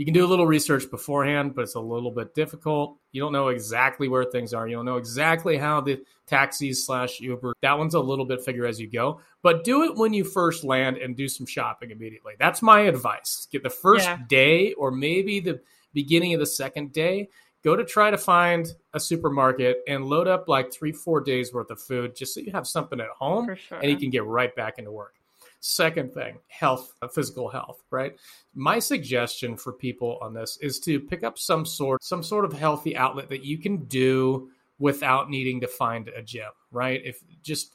you 0.00 0.06
can 0.06 0.14
do 0.14 0.24
a 0.24 0.26
little 0.26 0.46
research 0.46 0.90
beforehand, 0.90 1.54
but 1.54 1.60
it's 1.60 1.74
a 1.74 1.80
little 1.80 2.10
bit 2.10 2.34
difficult. 2.34 2.96
You 3.12 3.20
don't 3.20 3.34
know 3.34 3.48
exactly 3.48 4.08
where 4.08 4.24
things 4.24 4.54
are. 4.54 4.66
You 4.66 4.76
don't 4.76 4.86
know 4.86 4.96
exactly 4.96 5.58
how 5.58 5.82
the 5.82 6.02
taxis 6.26 6.86
slash 6.86 7.20
Uber. 7.20 7.52
That 7.60 7.76
one's 7.76 7.92
a 7.92 8.00
little 8.00 8.24
bit 8.24 8.42
figure 8.42 8.64
as 8.64 8.80
you 8.80 8.90
go. 8.90 9.20
But 9.42 9.62
do 9.62 9.82
it 9.82 9.96
when 9.96 10.14
you 10.14 10.24
first 10.24 10.64
land 10.64 10.96
and 10.96 11.14
do 11.14 11.28
some 11.28 11.44
shopping 11.44 11.90
immediately. 11.90 12.32
That's 12.38 12.62
my 12.62 12.80
advice. 12.80 13.46
Get 13.52 13.62
the 13.62 13.68
first 13.68 14.06
yeah. 14.06 14.16
day 14.26 14.72
or 14.72 14.90
maybe 14.90 15.38
the 15.38 15.60
beginning 15.92 16.32
of 16.32 16.40
the 16.40 16.46
second 16.46 16.94
day. 16.94 17.28
Go 17.62 17.76
to 17.76 17.84
try 17.84 18.10
to 18.10 18.16
find 18.16 18.72
a 18.94 19.00
supermarket 19.00 19.82
and 19.86 20.06
load 20.06 20.28
up 20.28 20.48
like 20.48 20.72
three, 20.72 20.92
four 20.92 21.20
days 21.20 21.52
worth 21.52 21.70
of 21.70 21.78
food 21.78 22.16
just 22.16 22.32
so 22.32 22.40
you 22.40 22.52
have 22.52 22.66
something 22.66 23.00
at 23.00 23.08
home 23.08 23.54
sure. 23.54 23.78
and 23.78 23.90
you 23.90 23.98
can 23.98 24.08
get 24.08 24.24
right 24.24 24.56
back 24.56 24.78
into 24.78 24.90
work. 24.90 25.19
Second 25.60 26.12
thing, 26.14 26.38
health, 26.48 26.92
uh, 27.02 27.08
physical 27.08 27.48
health, 27.48 27.82
right? 27.90 28.16
My 28.54 28.78
suggestion 28.78 29.56
for 29.56 29.72
people 29.72 30.18
on 30.22 30.34
this 30.34 30.58
is 30.60 30.80
to 30.80 30.98
pick 30.98 31.22
up 31.22 31.38
some 31.38 31.66
sort 31.66 32.02
some 32.02 32.22
sort 32.22 32.44
of 32.44 32.52
healthy 32.52 32.96
outlet 32.96 33.28
that 33.28 33.44
you 33.44 33.58
can 33.58 33.84
do 33.84 34.50
without 34.78 35.28
needing 35.28 35.60
to 35.60 35.68
find 35.68 36.08
a 36.08 36.22
gym, 36.22 36.50
right? 36.72 37.02
If 37.04 37.22
just 37.42 37.74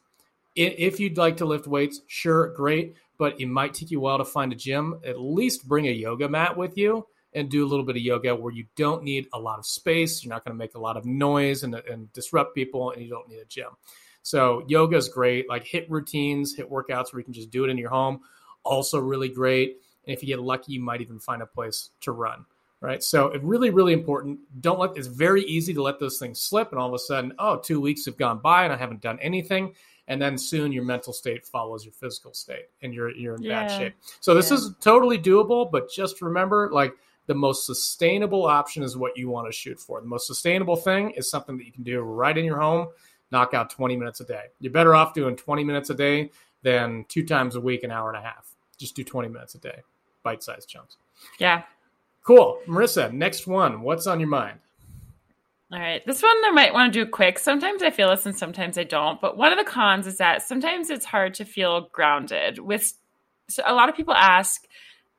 If 0.55 0.99
you'd 0.99 1.17
like 1.17 1.37
to 1.37 1.45
lift 1.45 1.67
weights, 1.67 2.01
sure, 2.07 2.53
great, 2.55 2.95
but 3.17 3.39
it 3.39 3.47
might 3.47 3.73
take 3.73 3.91
you 3.91 3.99
a 3.99 4.01
while 4.01 4.17
to 4.17 4.25
find 4.25 4.53
a 4.53 4.55
gym. 4.55 4.99
At 5.05 5.19
least 5.19 5.67
bring 5.67 5.87
a 5.87 5.91
yoga 5.91 6.29
mat 6.29 6.57
with 6.57 6.77
you 6.77 7.05
and 7.33 7.49
do 7.49 7.65
a 7.65 7.67
little 7.67 7.85
bit 7.85 7.97
of 7.97 8.01
yoga 8.01 8.33
where 8.33 8.53
you 8.53 8.65
don't 8.77 9.03
need 9.03 9.27
a 9.33 9.39
lot 9.39 9.59
of 9.59 9.65
space. 9.65 10.23
You're 10.23 10.33
not 10.33 10.45
going 10.45 10.55
to 10.55 10.57
make 10.57 10.75
a 10.75 10.79
lot 10.79 10.95
of 10.95 11.05
noise 11.05 11.63
and, 11.63 11.75
and 11.75 12.11
disrupt 12.13 12.55
people, 12.55 12.91
and 12.91 13.03
you 13.03 13.09
don't 13.09 13.27
need 13.27 13.39
a 13.39 13.45
gym. 13.45 13.71
So 14.25 14.63
yoga 14.67 14.97
is 14.97 15.07
great. 15.07 15.47
Like 15.47 15.65
HIIT 15.65 15.85
routines, 15.87 16.57
HIIT 16.57 16.67
workouts 16.67 17.13
where 17.13 17.19
you 17.19 17.23
can 17.23 17.33
just 17.33 17.51
do 17.51 17.63
it 17.63 17.69
in 17.69 17.77
your 17.77 17.91
home, 17.91 18.21
also 18.63 18.97
really 18.99 19.29
great. 19.29 19.77
And 20.07 20.15
if 20.15 20.23
you 20.23 20.27
get 20.27 20.39
lucky, 20.39 20.73
you 20.73 20.79
might 20.79 20.99
even 20.99 21.19
find 21.19 21.43
a 21.43 21.45
place 21.45 21.91
to 22.01 22.11
run. 22.11 22.43
Right. 22.81 23.03
So 23.03 23.27
it's 23.27 23.43
really, 23.43 23.69
really 23.69 23.93
important. 23.93 24.39
Don't 24.61 24.79
let 24.79 24.97
it's 24.97 25.05
very 25.05 25.43
easy 25.43 25.75
to 25.75 25.81
let 25.83 25.99
those 25.99 26.17
things 26.17 26.41
slip 26.41 26.71
and 26.71 26.79
all 26.79 26.87
of 26.87 26.93
a 26.95 26.99
sudden, 26.99 27.33
oh, 27.37 27.57
two 27.57 27.79
weeks 27.79 28.05
have 28.05 28.17
gone 28.17 28.39
by 28.39 28.63
and 28.63 28.73
I 28.73 28.77
haven't 28.77 29.01
done 29.01 29.19
anything. 29.21 29.75
And 30.07 30.19
then 30.19 30.39
soon 30.39 30.71
your 30.71 30.83
mental 30.83 31.13
state 31.13 31.45
follows 31.45 31.85
your 31.85 31.93
physical 31.93 32.33
state 32.33 32.65
and 32.81 32.95
you're 32.95 33.11
you're 33.11 33.35
in 33.35 33.43
yeah. 33.43 33.67
bad 33.67 33.77
shape. 33.77 33.93
So 34.21 34.33
this 34.33 34.49
yeah. 34.49 34.57
is 34.57 34.73
totally 34.81 35.19
doable, 35.19 35.71
but 35.71 35.91
just 35.91 36.23
remember 36.23 36.71
like 36.73 36.93
the 37.27 37.35
most 37.35 37.67
sustainable 37.67 38.45
option 38.45 38.81
is 38.81 38.97
what 38.97 39.17
you 39.17 39.29
want 39.29 39.47
to 39.47 39.53
shoot 39.53 39.79
for. 39.79 40.01
The 40.01 40.07
most 40.07 40.25
sustainable 40.25 40.75
thing 40.75 41.11
is 41.11 41.29
something 41.29 41.57
that 41.57 41.65
you 41.65 41.71
can 41.71 41.83
do 41.83 42.01
right 42.01 42.37
in 42.37 42.45
your 42.45 42.59
home, 42.59 42.87
knock 43.31 43.53
out 43.53 43.69
20 43.69 43.97
minutes 43.97 44.19
a 44.21 44.25
day. 44.25 44.45
You're 44.59 44.71
better 44.71 44.95
off 44.95 45.13
doing 45.13 45.35
20 45.35 45.63
minutes 45.63 45.89
a 45.89 45.93
day 45.93 46.31
than 46.63 47.05
two 47.07 47.25
times 47.25 47.55
a 47.55 47.61
week, 47.61 47.83
an 47.83 47.91
hour 47.91 48.09
and 48.09 48.17
a 48.17 48.21
half. 48.21 48.55
Just 48.77 48.95
do 48.95 49.03
20 49.03 49.29
minutes 49.29 49.55
a 49.55 49.59
day, 49.59 49.81
bite 50.23 50.43
sized 50.43 50.69
chunks. 50.69 50.97
Yeah. 51.39 51.63
Cool. 52.23 52.59
Marissa, 52.67 53.11
next 53.11 53.47
one. 53.47 53.81
What's 53.81 54.07
on 54.07 54.19
your 54.19 54.29
mind? 54.29 54.59
All 55.71 55.79
right. 55.79 56.05
This 56.05 56.21
one 56.21 56.35
I 56.45 56.51
might 56.51 56.73
want 56.73 56.93
to 56.93 57.05
do 57.05 57.09
quick. 57.09 57.39
Sometimes 57.39 57.83
I 57.83 57.89
feel 57.89 58.09
this 58.09 58.25
and 58.25 58.37
sometimes 58.37 58.77
I 58.77 58.83
don't. 58.83 59.19
But 59.19 59.37
one 59.37 59.51
of 59.51 59.57
the 59.57 59.69
cons 59.69 60.07
is 60.07 60.17
that 60.17 60.41
sometimes 60.41 60.89
it's 60.89 61.05
hard 61.05 61.33
to 61.35 61.45
feel 61.45 61.89
grounded. 61.91 62.59
With 62.59 62.93
so 63.49 63.63
a 63.65 63.73
lot 63.73 63.89
of 63.89 63.95
people 63.95 64.13
ask, 64.13 64.65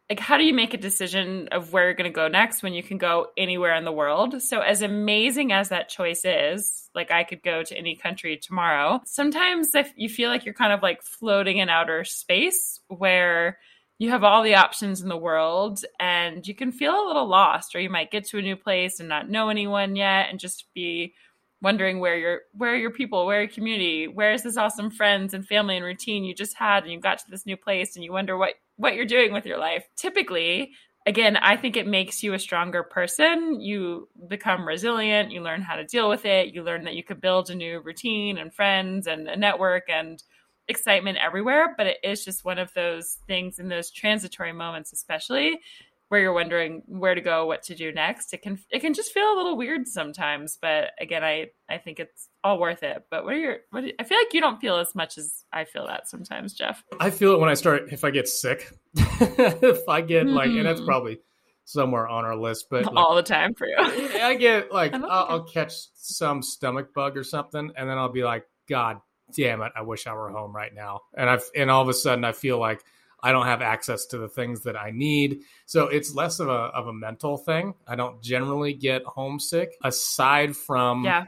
like 0.08 0.20
how 0.20 0.36
do 0.36 0.44
you 0.44 0.54
make 0.54 0.72
a 0.72 0.78
decision 0.78 1.48
of 1.50 1.72
where 1.72 1.84
you're 1.84 1.94
going 1.94 2.10
to 2.10 2.14
go 2.14 2.28
next 2.28 2.62
when 2.62 2.72
you 2.72 2.82
can 2.82 2.96
go 2.96 3.28
anywhere 3.36 3.74
in 3.74 3.84
the 3.84 3.92
world? 3.92 4.40
So 4.40 4.60
as 4.60 4.82
amazing 4.82 5.52
as 5.52 5.68
that 5.70 5.88
choice 5.88 6.24
is 6.24 6.86
like 6.96 7.12
i 7.12 7.22
could 7.22 7.42
go 7.42 7.62
to 7.62 7.76
any 7.76 7.94
country 7.94 8.36
tomorrow 8.36 9.00
sometimes 9.04 9.74
if 9.74 9.92
you 9.94 10.08
feel 10.08 10.30
like 10.30 10.44
you're 10.44 10.54
kind 10.54 10.72
of 10.72 10.82
like 10.82 11.02
floating 11.02 11.58
in 11.58 11.68
outer 11.68 12.02
space 12.02 12.80
where 12.88 13.58
you 13.98 14.10
have 14.10 14.24
all 14.24 14.42
the 14.42 14.56
options 14.56 15.00
in 15.00 15.08
the 15.08 15.16
world 15.16 15.84
and 16.00 16.48
you 16.48 16.54
can 16.54 16.72
feel 16.72 16.92
a 16.92 17.06
little 17.06 17.28
lost 17.28 17.74
or 17.74 17.80
you 17.80 17.90
might 17.90 18.10
get 18.10 18.24
to 18.24 18.38
a 18.38 18.42
new 18.42 18.56
place 18.56 18.98
and 18.98 19.08
not 19.08 19.30
know 19.30 19.48
anyone 19.48 19.94
yet 19.94 20.28
and 20.28 20.40
just 20.40 20.64
be 20.74 21.14
wondering 21.62 22.00
where 22.00 22.16
your 22.16 22.40
where 22.52 22.76
your 22.76 22.90
people 22.90 23.24
where 23.24 23.42
your 23.42 23.50
community 23.50 24.08
where's 24.08 24.42
this 24.42 24.56
awesome 24.56 24.90
friends 24.90 25.32
and 25.32 25.46
family 25.46 25.76
and 25.76 25.84
routine 25.84 26.24
you 26.24 26.34
just 26.34 26.56
had 26.56 26.82
and 26.82 26.92
you 26.92 27.00
got 27.00 27.18
to 27.18 27.30
this 27.30 27.46
new 27.46 27.56
place 27.56 27.94
and 27.94 28.04
you 28.04 28.12
wonder 28.12 28.36
what 28.36 28.54
what 28.76 28.94
you're 28.94 29.04
doing 29.04 29.32
with 29.32 29.46
your 29.46 29.58
life. 29.58 29.84
Typically, 29.96 30.72
again, 31.06 31.36
I 31.36 31.56
think 31.56 31.76
it 31.76 31.86
makes 31.86 32.22
you 32.22 32.34
a 32.34 32.38
stronger 32.38 32.82
person. 32.82 33.60
You 33.60 34.08
become 34.28 34.66
resilient, 34.66 35.30
you 35.30 35.40
learn 35.40 35.62
how 35.62 35.76
to 35.76 35.84
deal 35.84 36.08
with 36.08 36.24
it, 36.24 36.54
you 36.54 36.62
learn 36.62 36.84
that 36.84 36.94
you 36.94 37.04
can 37.04 37.18
build 37.18 37.50
a 37.50 37.54
new 37.54 37.80
routine 37.80 38.38
and 38.38 38.52
friends 38.52 39.06
and 39.06 39.28
a 39.28 39.36
network 39.36 39.84
and 39.88 40.22
excitement 40.68 41.18
everywhere. 41.24 41.74
But 41.76 41.86
it 41.86 41.98
is 42.02 42.24
just 42.24 42.44
one 42.44 42.58
of 42.58 42.72
those 42.74 43.18
things 43.26 43.58
in 43.58 43.68
those 43.68 43.90
transitory 43.90 44.52
moments, 44.52 44.92
especially 44.92 45.60
where 46.08 46.20
you're 46.20 46.32
wondering 46.32 46.82
where 46.86 47.14
to 47.14 47.20
go, 47.20 47.46
what 47.46 47.62
to 47.64 47.74
do 47.74 47.92
next. 47.92 48.32
It 48.32 48.42
can 48.42 48.58
it 48.70 48.80
can 48.80 48.94
just 48.94 49.12
feel 49.12 49.32
a 49.32 49.36
little 49.36 49.56
weird 49.56 49.88
sometimes, 49.88 50.58
but 50.60 50.90
again, 51.00 51.24
I 51.24 51.50
I 51.68 51.78
think 51.78 51.98
it's 52.00 52.28
all 52.46 52.58
worth 52.58 52.82
it. 52.82 53.04
But 53.10 53.24
what 53.24 53.34
are 53.34 53.38
your 53.38 53.56
what? 53.70 53.84
I 53.98 54.04
feel 54.04 54.18
like 54.18 54.32
you 54.32 54.40
don't 54.40 54.60
feel 54.60 54.76
as 54.76 54.94
much 54.94 55.18
as 55.18 55.44
I 55.52 55.64
feel 55.64 55.86
that 55.86 56.08
sometimes, 56.08 56.54
Jeff. 56.54 56.82
I 57.00 57.10
feel 57.10 57.32
it 57.32 57.40
when 57.40 57.48
I 57.48 57.54
start 57.54 57.92
if 57.92 58.04
I 58.04 58.10
get 58.10 58.28
sick. 58.28 58.70
if 58.94 59.88
I 59.88 60.00
get 60.00 60.26
like, 60.26 60.48
and 60.48 60.64
that's 60.64 60.80
hmm. 60.80 60.86
probably 60.86 61.18
somewhere 61.64 62.06
on 62.06 62.24
our 62.24 62.36
list, 62.36 62.66
but 62.70 62.84
like, 62.84 62.96
all 62.96 63.16
the 63.16 63.22
time 63.22 63.54
for 63.54 63.66
you. 63.66 63.76
I 63.78 64.34
get 64.34 64.72
like 64.72 64.94
I 64.94 64.98
I'll, 64.98 65.26
I'll 65.28 65.44
catch 65.44 65.72
some 65.94 66.42
stomach 66.42 66.94
bug 66.94 67.16
or 67.16 67.24
something, 67.24 67.72
and 67.76 67.90
then 67.90 67.98
I'll 67.98 68.12
be 68.12 68.24
like, 68.24 68.46
God 68.68 69.00
damn 69.34 69.60
it, 69.62 69.72
I 69.74 69.82
wish 69.82 70.06
I 70.06 70.14
were 70.14 70.30
home 70.30 70.54
right 70.54 70.72
now. 70.72 71.00
And 71.16 71.28
I've 71.28 71.44
and 71.54 71.70
all 71.70 71.82
of 71.82 71.88
a 71.88 71.94
sudden 71.94 72.24
I 72.24 72.32
feel 72.32 72.58
like 72.58 72.82
I 73.22 73.32
don't 73.32 73.46
have 73.46 73.62
access 73.62 74.06
to 74.06 74.18
the 74.18 74.28
things 74.28 74.62
that 74.62 74.76
I 74.76 74.90
need. 74.92 75.40
So 75.66 75.88
it's 75.88 76.14
less 76.14 76.38
of 76.38 76.48
a 76.48 76.52
of 76.52 76.86
a 76.86 76.92
mental 76.92 77.36
thing. 77.36 77.74
I 77.86 77.96
don't 77.96 78.22
generally 78.22 78.72
get 78.72 79.02
homesick 79.04 79.72
aside 79.82 80.56
from 80.56 81.04
yeah. 81.04 81.24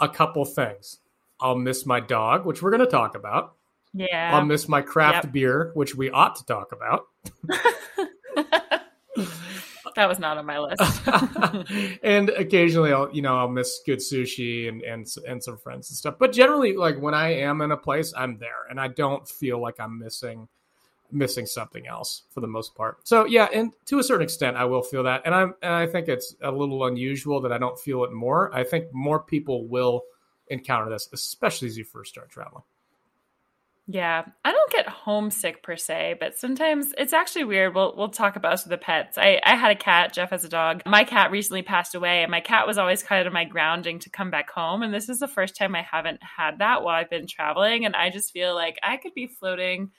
A 0.00 0.08
couple 0.08 0.44
things. 0.44 0.98
I'll 1.40 1.56
miss 1.56 1.86
my 1.86 2.00
dog, 2.00 2.46
which 2.46 2.62
we're 2.62 2.70
going 2.70 2.84
to 2.84 2.86
talk 2.86 3.16
about. 3.16 3.54
Yeah. 3.92 4.34
I'll 4.34 4.44
miss 4.44 4.68
my 4.68 4.80
craft 4.80 5.24
yep. 5.26 5.32
beer, 5.32 5.72
which 5.74 5.94
we 5.94 6.10
ought 6.10 6.36
to 6.36 6.46
talk 6.46 6.72
about. 6.72 7.06
that 9.94 10.08
was 10.08 10.18
not 10.18 10.38
on 10.38 10.46
my 10.46 10.58
list. 10.58 10.80
and 12.02 12.30
occasionally 12.30 12.92
I'll, 12.92 13.10
you 13.12 13.22
know, 13.22 13.36
I'll 13.36 13.48
miss 13.48 13.80
good 13.84 13.98
sushi 13.98 14.68
and, 14.68 14.82
and 14.82 15.06
and 15.28 15.42
some 15.42 15.58
friends 15.58 15.90
and 15.90 15.96
stuff. 15.96 16.14
But 16.18 16.32
generally 16.32 16.76
like 16.76 17.00
when 17.00 17.14
I 17.14 17.34
am 17.34 17.60
in 17.60 17.72
a 17.72 17.76
place, 17.76 18.14
I'm 18.16 18.38
there 18.38 18.66
and 18.70 18.80
I 18.80 18.88
don't 18.88 19.28
feel 19.28 19.60
like 19.60 19.78
I'm 19.78 19.98
missing 19.98 20.48
missing 21.12 21.46
something 21.46 21.86
else 21.86 22.22
for 22.30 22.40
the 22.40 22.46
most 22.46 22.74
part. 22.74 23.06
So 23.06 23.26
yeah, 23.26 23.48
and 23.52 23.72
to 23.86 23.98
a 23.98 24.02
certain 24.02 24.24
extent, 24.24 24.56
I 24.56 24.64
will 24.64 24.82
feel 24.82 25.02
that, 25.04 25.22
and 25.24 25.34
I'm 25.34 25.54
and 25.62 25.72
I 25.72 25.86
think 25.86 26.08
it's 26.08 26.34
a 26.42 26.50
little 26.50 26.84
unusual 26.86 27.40
that 27.42 27.52
I 27.52 27.58
don't 27.58 27.78
feel 27.78 28.04
it 28.04 28.12
more. 28.12 28.54
I 28.54 28.64
think 28.64 28.86
more 28.92 29.20
people 29.22 29.68
will 29.68 30.02
encounter 30.48 30.90
this, 30.90 31.08
especially 31.12 31.68
as 31.68 31.76
you 31.76 31.84
first 31.84 32.10
start 32.10 32.30
traveling. 32.30 32.64
Yeah, 33.88 34.24
I 34.44 34.52
don't 34.52 34.70
get 34.70 34.88
homesick 34.88 35.62
per 35.62 35.76
se, 35.76 36.16
but 36.20 36.38
sometimes 36.38 36.94
it's 36.96 37.12
actually 37.12 37.44
weird. 37.44 37.74
We'll 37.74 37.94
we'll 37.96 38.10
talk 38.10 38.36
about 38.36 38.52
us 38.52 38.64
with 38.64 38.70
the 38.70 38.78
pets. 38.78 39.18
I 39.18 39.40
I 39.42 39.56
had 39.56 39.72
a 39.72 39.78
cat. 39.78 40.12
Jeff 40.12 40.30
has 40.30 40.44
a 40.44 40.48
dog. 40.48 40.82
My 40.86 41.02
cat 41.02 41.32
recently 41.32 41.62
passed 41.62 41.96
away, 41.96 42.22
and 42.22 42.30
my 42.30 42.40
cat 42.40 42.66
was 42.66 42.78
always 42.78 43.02
kind 43.02 43.26
of 43.26 43.32
my 43.32 43.44
grounding 43.44 43.98
to 44.00 44.10
come 44.10 44.30
back 44.30 44.50
home. 44.50 44.82
And 44.82 44.94
this 44.94 45.08
is 45.08 45.18
the 45.18 45.26
first 45.26 45.56
time 45.56 45.74
I 45.74 45.82
haven't 45.82 46.20
had 46.22 46.60
that 46.60 46.84
while 46.84 46.94
I've 46.94 47.10
been 47.10 47.26
traveling, 47.26 47.84
and 47.84 47.96
I 47.96 48.10
just 48.10 48.32
feel 48.32 48.54
like 48.54 48.78
I 48.84 48.98
could 48.98 49.14
be 49.14 49.26
floating 49.26 49.90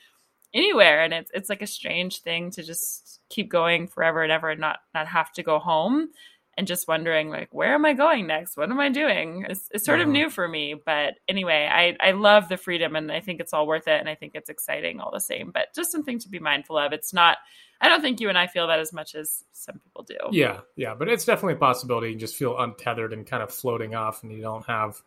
anywhere 0.54 1.04
and 1.04 1.14
it's 1.14 1.32
it's 1.34 1.50
like 1.50 1.62
a 1.62 1.68
strange 1.68 2.22
thing 2.22 2.52
to 2.52 2.64
just 2.64 3.20
keep 3.30 3.50
going 3.50 3.88
forever 3.88 4.22
and 4.22 4.32
ever 4.32 4.52
and 4.52 4.62
not 4.62 4.80
not 4.94 5.08
have 5.08 5.32
to 5.32 5.44
go 5.44 5.60
home 5.60 6.10
and 6.56 6.68
just 6.68 6.88
wondering 6.88 7.30
like 7.30 7.50
where 7.52 7.74
am 7.74 7.86
i 7.86 7.94
going 7.94 8.28
next? 8.28 8.56
What 8.56 8.70
am 8.70 8.80
i 8.80 8.90
doing? 8.90 9.46
It's, 9.50 9.68
it's 9.72 9.86
sort 9.86 10.00
of 10.00 10.06
mm-hmm. 10.06 10.14
new 10.14 10.30
for 10.30 10.48
me 10.48 10.76
but 10.86 11.16
anyway 11.28 11.68
i 11.72 11.98
i 12.00 12.12
love 12.12 12.50
the 12.50 12.58
freedom 12.58 12.96
and 12.96 13.12
i 13.12 13.20
think 13.20 13.40
it's 13.40 13.54
all 13.54 13.66
worth 13.66 13.88
it 13.88 14.00
and 14.00 14.08
i 14.08 14.16
think 14.16 14.34
it's 14.36 14.50
exciting 14.50 15.00
all 15.00 15.12
the 15.12 15.20
same 15.20 15.52
but 15.52 15.74
just 15.76 15.92
something 15.92 16.20
to 16.20 16.30
be 16.30 16.40
mindful 16.40 16.78
of. 16.78 16.94
It's 16.94 17.14
not 17.14 17.38
i 17.82 17.90
don't 17.90 18.02
think 18.02 18.22
you 18.22 18.30
and 18.30 18.38
i 18.38 18.48
feel 18.48 18.68
that 18.68 18.80
as 18.80 18.94
much 18.94 19.16
as 19.16 19.44
some 19.54 19.80
people 19.80 20.04
do. 20.04 20.18
Yeah 20.32 20.60
yeah 20.76 20.94
but 20.94 21.10
it's 21.10 21.26
definitely 21.26 21.54
a 21.54 21.58
possibility. 21.58 22.12
You 22.12 22.18
just 22.18 22.36
feel 22.36 22.60
untethered 22.60 23.14
and 23.14 23.26
kind 23.26 23.42
of 23.42 23.52
floating 23.52 23.96
off 23.96 24.22
and 24.22 24.32
you 24.32 24.42
don't 24.42 24.66
have 24.68 25.02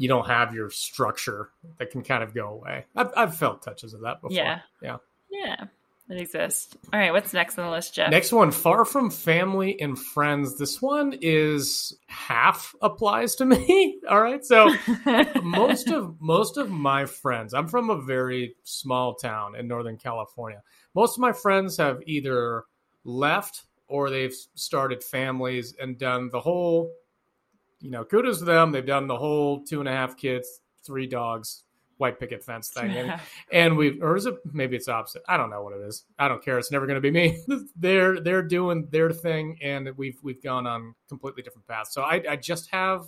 you 0.00 0.08
don't 0.08 0.26
have 0.26 0.54
your 0.54 0.70
structure 0.70 1.50
that 1.78 1.90
can 1.90 2.02
kind 2.02 2.22
of 2.22 2.32
go 2.32 2.48
away. 2.48 2.86
I've, 2.96 3.12
I've 3.14 3.36
felt 3.36 3.62
touches 3.62 3.92
of 3.92 4.00
that 4.00 4.22
before. 4.22 4.34
Yeah. 4.34 4.60
Yeah. 4.82 4.96
Yeah. 5.30 5.64
It 6.08 6.18
exists. 6.18 6.74
All 6.90 6.98
right, 6.98 7.12
what's 7.12 7.34
next 7.34 7.58
on 7.58 7.66
the 7.66 7.70
list, 7.70 7.94
Jeff? 7.94 8.10
Next 8.10 8.32
one, 8.32 8.50
far 8.50 8.86
from 8.86 9.10
family 9.10 9.78
and 9.78 9.98
friends. 9.98 10.56
This 10.56 10.80
one 10.80 11.18
is 11.20 11.98
half 12.06 12.74
applies 12.80 13.34
to 13.36 13.44
me. 13.44 14.00
All 14.08 14.22
right, 14.22 14.42
so 14.42 14.74
most 15.42 15.88
of 15.90 16.18
most 16.18 16.56
of 16.56 16.70
my 16.70 17.04
friends. 17.04 17.52
I'm 17.52 17.68
from 17.68 17.90
a 17.90 18.00
very 18.00 18.56
small 18.64 19.16
town 19.16 19.54
in 19.54 19.68
Northern 19.68 19.98
California. 19.98 20.62
Most 20.94 21.18
of 21.18 21.20
my 21.20 21.32
friends 21.32 21.76
have 21.76 22.00
either 22.06 22.64
left 23.04 23.64
or 23.86 24.08
they've 24.08 24.34
started 24.54 25.04
families 25.04 25.74
and 25.78 25.98
done 25.98 26.30
the 26.30 26.40
whole 26.40 26.90
you 27.80 27.90
know, 27.90 28.04
kudos 28.04 28.38
to 28.38 28.44
them. 28.44 28.72
They've 28.72 28.84
done 28.84 29.06
the 29.06 29.16
whole 29.16 29.64
two 29.64 29.80
and 29.80 29.88
a 29.88 29.92
half 29.92 30.16
kids, 30.16 30.60
three 30.84 31.06
dogs, 31.06 31.64
white 31.96 32.18
picket 32.18 32.42
fence 32.42 32.68
thing. 32.68 32.90
And, 32.90 33.20
and 33.52 33.76
we've, 33.76 34.02
or 34.02 34.16
is 34.16 34.26
it, 34.26 34.34
maybe 34.52 34.76
it's 34.76 34.88
opposite. 34.88 35.22
I 35.28 35.36
don't 35.36 35.50
know 35.50 35.62
what 35.62 35.74
it 35.74 35.80
is. 35.80 36.04
I 36.18 36.28
don't 36.28 36.42
care. 36.44 36.58
It's 36.58 36.70
never 36.70 36.86
going 36.86 36.96
to 36.96 37.00
be 37.00 37.10
me. 37.10 37.42
they're, 37.76 38.20
they're 38.20 38.42
doing 38.42 38.88
their 38.90 39.10
thing 39.10 39.58
and 39.62 39.90
we've, 39.96 40.18
we've 40.22 40.42
gone 40.42 40.66
on 40.66 40.94
completely 41.08 41.42
different 41.42 41.66
paths. 41.66 41.92
So 41.92 42.02
I, 42.02 42.22
I 42.28 42.36
just 42.36 42.70
have 42.70 43.06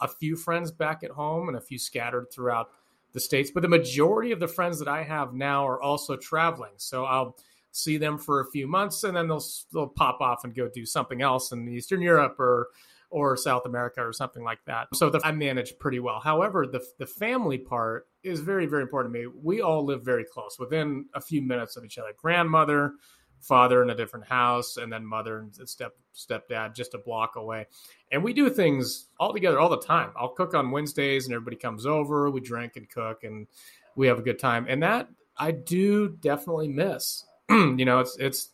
a 0.00 0.08
few 0.08 0.36
friends 0.36 0.70
back 0.70 1.02
at 1.02 1.10
home 1.10 1.48
and 1.48 1.56
a 1.56 1.60
few 1.60 1.78
scattered 1.78 2.26
throughout 2.32 2.70
the 3.12 3.20
States, 3.20 3.50
but 3.50 3.60
the 3.60 3.68
majority 3.68 4.32
of 4.32 4.40
the 4.40 4.48
friends 4.48 4.78
that 4.78 4.88
I 4.88 5.02
have 5.02 5.34
now 5.34 5.66
are 5.66 5.82
also 5.82 6.16
traveling. 6.16 6.72
So 6.76 7.04
I'll, 7.04 7.36
see 7.72 7.96
them 7.96 8.18
for 8.18 8.40
a 8.40 8.50
few 8.50 8.66
months 8.66 9.04
and 9.04 9.16
then 9.16 9.28
they'll 9.28 9.44
they'll 9.72 9.86
pop 9.86 10.20
off 10.20 10.44
and 10.44 10.54
go 10.54 10.68
do 10.68 10.84
something 10.84 11.22
else 11.22 11.52
in 11.52 11.68
Eastern 11.68 12.02
Europe 12.02 12.38
or 12.40 12.68
or 13.10 13.36
South 13.36 13.66
America 13.66 14.00
or 14.00 14.12
something 14.12 14.42
like 14.42 14.64
that. 14.66 14.88
So 14.94 15.10
the, 15.10 15.20
I 15.24 15.32
manage 15.32 15.78
pretty 15.78 16.00
well. 16.00 16.20
However, 16.20 16.66
the 16.66 16.84
the 16.98 17.06
family 17.06 17.58
part 17.58 18.06
is 18.22 18.40
very 18.40 18.66
very 18.66 18.82
important 18.82 19.14
to 19.14 19.20
me. 19.20 19.26
We 19.42 19.60
all 19.60 19.84
live 19.84 20.04
very 20.04 20.24
close, 20.24 20.58
within 20.58 21.06
a 21.14 21.20
few 21.20 21.42
minutes 21.42 21.76
of 21.76 21.84
each 21.84 21.98
other. 21.98 22.10
Grandmother, 22.16 22.94
father 23.40 23.82
in 23.82 23.90
a 23.90 23.94
different 23.94 24.26
house, 24.26 24.76
and 24.76 24.92
then 24.92 25.04
mother 25.04 25.38
and 25.38 25.68
step 25.68 25.94
stepdad 26.14 26.74
just 26.74 26.94
a 26.94 26.98
block 26.98 27.36
away. 27.36 27.66
And 28.12 28.22
we 28.22 28.32
do 28.32 28.48
things 28.50 29.08
all 29.18 29.32
together 29.32 29.58
all 29.58 29.68
the 29.68 29.80
time. 29.80 30.12
I'll 30.16 30.28
cook 30.28 30.54
on 30.54 30.70
Wednesdays, 30.70 31.26
and 31.26 31.34
everybody 31.34 31.56
comes 31.56 31.86
over. 31.86 32.30
We 32.30 32.40
drink 32.40 32.76
and 32.76 32.88
cook 32.88 33.24
and 33.24 33.46
we 33.96 34.06
have 34.06 34.18
a 34.18 34.22
good 34.22 34.38
time. 34.38 34.66
And 34.68 34.82
that 34.82 35.08
I 35.36 35.50
do 35.52 36.08
definitely 36.08 36.68
miss. 36.68 37.24
you 37.50 37.84
know, 37.84 38.00
it's 38.00 38.16
it's 38.18 38.50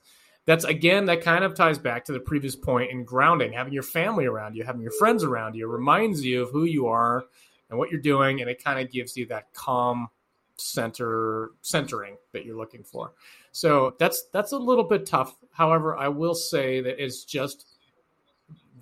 that's 0.47 0.65
again 0.65 1.05
that 1.07 1.23
kind 1.23 1.45
of 1.45 1.55
ties 1.55 1.79
back 1.79 2.05
to 2.05 2.13
the 2.13 2.21
previous 2.21 2.57
point 2.57 2.91
in 2.91 3.05
grounding 3.05 3.53
having 3.53 3.73
your 3.73 3.83
family 3.83 4.25
around 4.25 4.55
you 4.55 4.65
having 4.65 4.81
your 4.81 4.93
friends 4.93 5.23
around 5.23 5.55
you. 5.55 5.67
Reminds 5.67 6.25
you 6.25 6.43
of 6.43 6.51
who 6.51 6.65
you 6.65 6.87
are 6.87 7.25
and 7.69 7.79
what 7.79 7.91
you're 7.91 8.01
doing 8.01 8.41
and 8.41 8.49
it 8.49 8.63
kind 8.63 8.81
of 8.81 8.91
gives 8.91 9.17
you 9.17 9.27
that 9.27 9.53
calm 9.53 10.09
center 10.57 11.51
centering 11.61 12.17
that 12.33 12.47
you're 12.47 12.57
looking 12.57 12.85
for. 12.85 13.13
So 13.53 13.97
that's 13.99 14.27
that's 14.33 14.53
a 14.53 14.59
little 14.59 14.85
bit 14.85 15.05
tough. 15.05 15.37
However 15.51 15.97
i 15.97 16.09
will 16.09 16.35
say 16.35 16.81
that 16.81 17.03
it's 17.03 17.25
just 17.25 17.67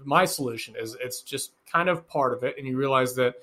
my 0.05 0.27
solution 0.27 0.75
is 0.79 0.97
it's 1.01 1.23
just 1.23 1.53
kind 1.71 1.89
of 1.89 2.07
part 2.07 2.35
of 2.35 2.45
it 2.45 2.57
and 2.59 2.67
you 2.67 2.77
realize 2.77 3.15
that 3.15 3.37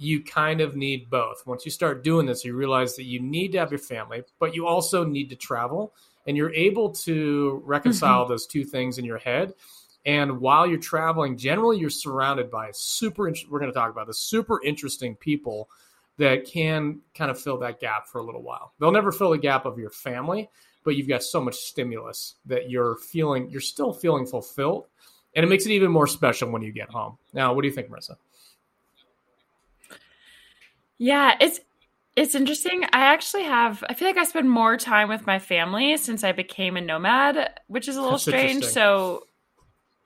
you 0.00 0.22
kind 0.22 0.60
of 0.60 0.76
need 0.76 1.10
both. 1.10 1.44
Once 1.44 1.64
you 1.64 1.72
start 1.72 2.04
doing 2.04 2.24
this 2.24 2.44
you 2.44 2.54
realize 2.54 2.94
that 2.94 3.04
you 3.04 3.18
need 3.18 3.50
to 3.50 3.58
have 3.58 3.72
your 3.72 3.80
family 3.80 4.22
but 4.38 4.54
you 4.54 4.64
also 4.64 5.02
need 5.02 5.28
to 5.28 5.34
travel 5.34 5.92
and 6.28 6.36
you're 6.36 6.52
able 6.52 6.90
to 6.90 7.62
reconcile 7.64 8.24
mm-hmm. 8.24 8.32
those 8.32 8.46
two 8.46 8.62
things 8.62 8.98
in 8.98 9.04
your 9.04 9.16
head. 9.16 9.54
And 10.04 10.40
while 10.40 10.66
you're 10.66 10.78
traveling 10.78 11.36
generally 11.36 11.78
you're 11.78 11.90
surrounded 11.90 12.50
by 12.50 12.70
super 12.72 13.32
we're 13.50 13.58
going 13.58 13.72
to 13.72 13.76
talk 13.76 13.90
about 13.90 14.06
this 14.06 14.20
super 14.20 14.62
interesting 14.62 15.16
people 15.16 15.68
that 16.18 16.44
can 16.44 17.00
kind 17.14 17.30
of 17.30 17.40
fill 17.40 17.58
that 17.58 17.80
gap 17.80 18.06
for 18.08 18.18
a 18.18 18.22
little 18.22 18.42
while. 18.42 18.72
They'll 18.78 18.92
never 18.92 19.10
fill 19.10 19.30
the 19.30 19.38
gap 19.38 19.64
of 19.64 19.78
your 19.78 19.90
family 19.90 20.48
but 20.84 20.96
you've 20.96 21.08
got 21.08 21.22
so 21.22 21.40
much 21.40 21.56
stimulus 21.56 22.36
that 22.46 22.70
you're 22.70 22.96
feeling 22.96 23.50
you're 23.50 23.60
still 23.60 23.92
feeling 23.92 24.26
fulfilled 24.26 24.86
and 25.34 25.44
it 25.44 25.48
makes 25.48 25.66
it 25.66 25.72
even 25.72 25.90
more 25.90 26.06
special 26.06 26.50
when 26.50 26.62
you 26.62 26.72
get 26.72 26.90
home. 26.90 27.16
Now 27.32 27.54
what 27.54 27.62
do 27.62 27.68
you 27.68 27.74
think 27.74 27.90
marissa? 27.90 28.16
Yeah 30.98 31.36
it's 31.40 31.60
it's 32.18 32.34
interesting. 32.34 32.82
I 32.84 33.00
actually 33.12 33.44
have, 33.44 33.84
I 33.88 33.94
feel 33.94 34.08
like 34.08 34.16
I 34.16 34.24
spend 34.24 34.50
more 34.50 34.76
time 34.76 35.08
with 35.08 35.24
my 35.24 35.38
family 35.38 35.96
since 35.96 36.24
I 36.24 36.32
became 36.32 36.76
a 36.76 36.80
nomad, 36.80 37.50
which 37.68 37.86
is 37.86 37.94
a 37.94 38.00
little 38.00 38.14
That's 38.18 38.24
strange. 38.24 38.64
So, 38.64 39.22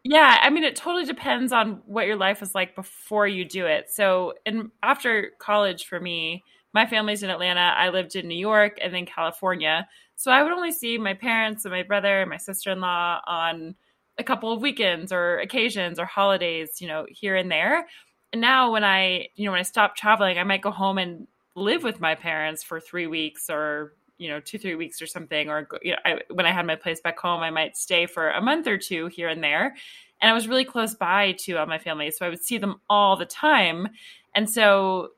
yeah, 0.04 0.38
I 0.42 0.50
mean, 0.50 0.62
it 0.62 0.76
totally 0.76 1.06
depends 1.06 1.52
on 1.52 1.80
what 1.86 2.06
your 2.06 2.16
life 2.16 2.40
was 2.40 2.54
like 2.54 2.74
before 2.74 3.26
you 3.26 3.46
do 3.46 3.64
it. 3.64 3.90
So, 3.90 4.34
and 4.44 4.70
after 4.82 5.30
college 5.38 5.86
for 5.86 5.98
me, 5.98 6.44
my 6.74 6.84
family's 6.84 7.22
in 7.22 7.30
Atlanta. 7.30 7.72
I 7.76 7.88
lived 7.88 8.14
in 8.14 8.28
New 8.28 8.38
York 8.38 8.76
and 8.82 8.92
then 8.92 9.06
California. 9.06 9.88
So 10.14 10.30
I 10.30 10.42
would 10.42 10.52
only 10.52 10.72
see 10.72 10.98
my 10.98 11.14
parents 11.14 11.64
and 11.64 11.72
my 11.72 11.82
brother 11.82 12.20
and 12.20 12.28
my 12.28 12.36
sister 12.36 12.72
in 12.72 12.80
law 12.80 13.20
on 13.26 13.74
a 14.18 14.24
couple 14.24 14.52
of 14.52 14.60
weekends 14.60 15.12
or 15.12 15.38
occasions 15.38 15.98
or 15.98 16.04
holidays, 16.04 16.78
you 16.78 16.88
know, 16.88 17.06
here 17.08 17.36
and 17.36 17.50
there. 17.50 17.86
And 18.32 18.42
now 18.42 18.70
when 18.70 18.84
I, 18.84 19.28
you 19.34 19.46
know, 19.46 19.52
when 19.52 19.60
I 19.60 19.64
stop 19.64 19.96
traveling, 19.96 20.36
I 20.36 20.44
might 20.44 20.60
go 20.60 20.70
home 20.70 20.98
and 20.98 21.26
live 21.54 21.82
with 21.82 22.00
my 22.00 22.14
parents 22.14 22.62
for 22.62 22.80
three 22.80 23.06
weeks 23.06 23.50
or 23.50 23.94
you 24.18 24.28
know 24.28 24.40
two 24.40 24.58
three 24.58 24.74
weeks 24.74 25.02
or 25.02 25.06
something 25.06 25.50
or 25.50 25.68
you 25.82 25.92
know 25.92 25.98
I, 26.04 26.20
when 26.30 26.46
i 26.46 26.50
had 26.50 26.66
my 26.66 26.76
place 26.76 27.00
back 27.00 27.18
home 27.18 27.40
i 27.40 27.50
might 27.50 27.76
stay 27.76 28.06
for 28.06 28.30
a 28.30 28.40
month 28.40 28.66
or 28.66 28.78
two 28.78 29.06
here 29.06 29.28
and 29.28 29.42
there. 29.42 29.74
And 30.20 30.30
i 30.30 30.34
was 30.34 30.48
really 30.48 30.64
close 30.64 30.94
by 30.94 31.32
to 31.40 31.54
all 31.54 31.66
my 31.66 31.78
family 31.78 32.10
so 32.10 32.24
i 32.24 32.28
would 32.28 32.44
see 32.44 32.58
them 32.58 32.80
all 32.88 33.16
the 33.16 33.26
time. 33.26 33.88
And 34.34 34.48
so 34.48 35.08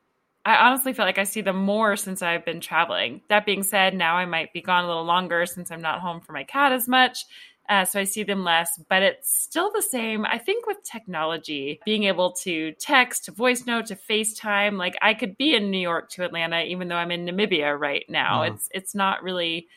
i 0.43 0.55
honestly 0.55 0.93
feel 0.93 1.05
like 1.05 1.19
i 1.19 1.23
see 1.23 1.41
them 1.41 1.57
more 1.57 1.95
since 1.95 2.21
i've 2.21 2.45
been 2.45 2.61
traveling. 2.61 3.21
That 3.29 3.45
being 3.45 3.63
said 3.63 3.93
now 3.93 4.15
i 4.15 4.25
might 4.25 4.51
be 4.53 4.61
gone 4.61 4.83
a 4.83 4.87
little 4.87 5.05
longer 5.05 5.45
since 5.45 5.71
i'm 5.71 5.81
not 5.81 5.99
home 5.99 6.21
for 6.21 6.33
my 6.33 6.43
cat 6.43 6.71
as 6.71 6.87
much 6.87 7.25
uh, 7.67 7.85
so 7.85 7.99
I 7.99 8.03
see 8.03 8.23
them 8.23 8.43
less, 8.43 8.79
but 8.89 9.01
it's 9.01 9.33
still 9.33 9.71
the 9.71 9.81
same. 9.81 10.25
I 10.25 10.37
think 10.37 10.67
with 10.67 10.83
technology, 10.83 11.79
being 11.85 12.03
able 12.03 12.31
to 12.43 12.73
text, 12.73 13.25
to 13.25 13.31
voice 13.31 13.65
note, 13.65 13.87
to 13.87 13.95
FaceTime, 13.95 14.77
like 14.77 14.95
I 15.01 15.13
could 15.13 15.37
be 15.37 15.55
in 15.55 15.71
New 15.71 15.79
York 15.79 16.09
to 16.11 16.23
Atlanta, 16.23 16.61
even 16.61 16.87
though 16.87 16.95
I'm 16.95 17.11
in 17.11 17.25
Namibia 17.25 17.77
right 17.77 18.05
now. 18.07 18.43
Uh-huh. 18.43 18.53
It's 18.53 18.69
it's 18.71 18.95
not 18.95 19.23
really 19.23 19.67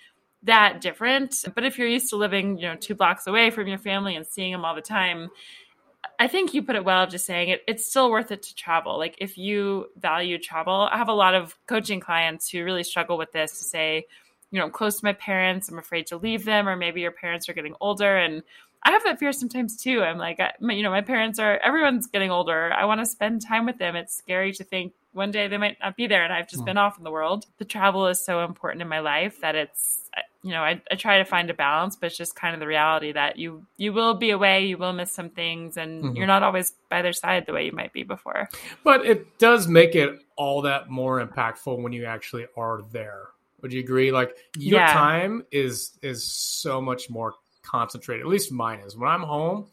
that 0.43 0.81
different. 0.81 1.35
But 1.55 1.65
if 1.65 1.79
you're 1.79 1.89
used 1.89 2.11
to 2.11 2.17
living, 2.17 2.59
you 2.59 2.69
know, 2.69 2.77
two 2.77 2.95
blocks 2.95 3.27
away 3.27 3.51
from 3.51 3.69
your 3.69 3.79
family 3.79 4.17
and 4.17 4.27
seeing 4.27 4.53
them 4.53 4.65
all 4.65 4.75
the 4.75 4.83
time, 4.83 5.31
I 6.19 6.29
think 6.29 6.53
you 6.53 6.63
put 6.63 6.77
it 6.77 6.85
well 6.85 7.05
of 7.05 7.11
just 7.11 7.27
saying 7.27 7.49
it, 7.49 7.63
it's 7.67 7.87
still 7.87 8.11
worth 8.11 8.31
it 8.33 8.43
to 8.43 8.55
travel. 8.55 8.99
Like 8.99 9.17
if 9.19 9.39
you 9.39 9.87
value 9.97 10.39
travel, 10.39 10.89
I 10.91 10.99
have 10.99 11.09
a 11.09 11.15
lot 11.15 11.35
of 11.35 11.57
coaching 11.67 12.01
clients 12.01 12.51
who 12.51 12.65
really 12.65 12.85
struggle 12.85 13.17
with 13.17 13.33
this 13.33 13.59
to 13.59 13.65
say, 13.65 14.07
you 14.51 14.59
know, 14.59 14.65
I'm 14.65 14.71
close 14.71 14.99
to 14.99 15.05
my 15.05 15.13
parents. 15.13 15.69
I'm 15.69 15.79
afraid 15.79 16.07
to 16.09 16.17
leave 16.17 16.45
them, 16.45 16.69
or 16.69 16.77
maybe 16.77 17.01
your 17.01 17.13
parents 17.13 17.49
are 17.49 17.53
getting 17.53 17.75
older. 17.81 18.17
And 18.17 18.43
I 18.83 18.93
have 18.93 19.05
that 19.05 19.19
fear 19.19 19.33
sometimes 19.33 19.77
too. 19.77 20.03
I'm 20.03 20.19
like, 20.19 20.41
I, 20.41 20.53
you 20.61 20.83
know, 20.83 20.91
my 20.91 21.01
parents 21.01 21.39
are, 21.39 21.59
everyone's 21.59 22.07
getting 22.07 22.31
older. 22.31 22.73
I 22.73 22.85
want 22.85 23.01
to 23.01 23.07
spend 23.07 23.43
time 23.43 23.67
with 23.67 23.79
them. 23.79 23.97
It's 23.97 24.17
scary 24.17 24.53
to 24.53 24.65
think 24.65 24.95
one 25.13 25.31
day 25.31 25.49
they 25.49 25.59
might 25.59 25.79
not 25.81 25.97
be 25.97 26.07
there 26.07 26.23
and 26.23 26.33
I've 26.33 26.49
just 26.49 26.63
mm. 26.63 26.67
been 26.67 26.79
off 26.79 26.97
in 26.97 27.05
the 27.05 27.11
world. 27.11 27.47
The 27.59 27.65
travel 27.65 28.07
is 28.07 28.25
so 28.25 28.45
important 28.45 28.83
in 28.83 28.89
my 28.89 29.01
life 29.01 29.41
that 29.41 29.57
it's, 29.57 30.09
you 30.43 30.51
know, 30.51 30.63
I, 30.63 30.81
I 30.91 30.95
try 30.95 31.19
to 31.19 31.25
find 31.25 31.51
a 31.51 31.55
balance, 31.55 31.97
but 31.97 32.07
it's 32.07 32.17
just 32.17 32.37
kind 32.37 32.55
of 32.55 32.61
the 32.61 32.67
reality 32.67 33.13
that 33.13 33.37
you, 33.37 33.67
you 33.77 33.93
will 33.93 34.15
be 34.15 34.31
away, 34.31 34.67
you 34.67 34.79
will 34.79 34.93
miss 34.93 35.11
some 35.11 35.31
things, 35.31 35.77
and 35.77 36.03
mm-hmm. 36.03 36.17
you're 36.17 36.27
not 36.29 36.45
always 36.45 36.73
by 36.89 37.03
their 37.03 37.13
side 37.13 37.47
the 37.47 37.53
way 37.53 37.67
you 37.67 37.73
might 37.73 37.93
be 37.93 38.05
before. 38.05 38.49
But 38.85 39.05
it 39.05 39.39
does 39.39 39.67
make 39.67 39.97
it 39.97 40.21
all 40.37 40.63
that 40.63 40.89
more 40.89 41.25
impactful 41.25 41.83
when 41.83 41.93
you 41.93 42.05
actually 42.05 42.47
are 42.57 42.83
there 42.93 43.29
would 43.63 43.73
you 43.73 43.81
agree? 43.81 44.13
Like 44.13 44.37
your 44.57 44.81
yeah. 44.81 44.93
time 44.93 45.45
is 45.51 45.99
is 46.03 46.25
so 46.25 46.81
much 46.81 47.11
more 47.11 47.35
concentrated. 47.63 48.25
At 48.25 48.31
least 48.31 48.53
mine 48.53 48.81
is. 48.81 48.97
When 48.97 49.09
I'm 49.09 49.23
home, 49.23 49.67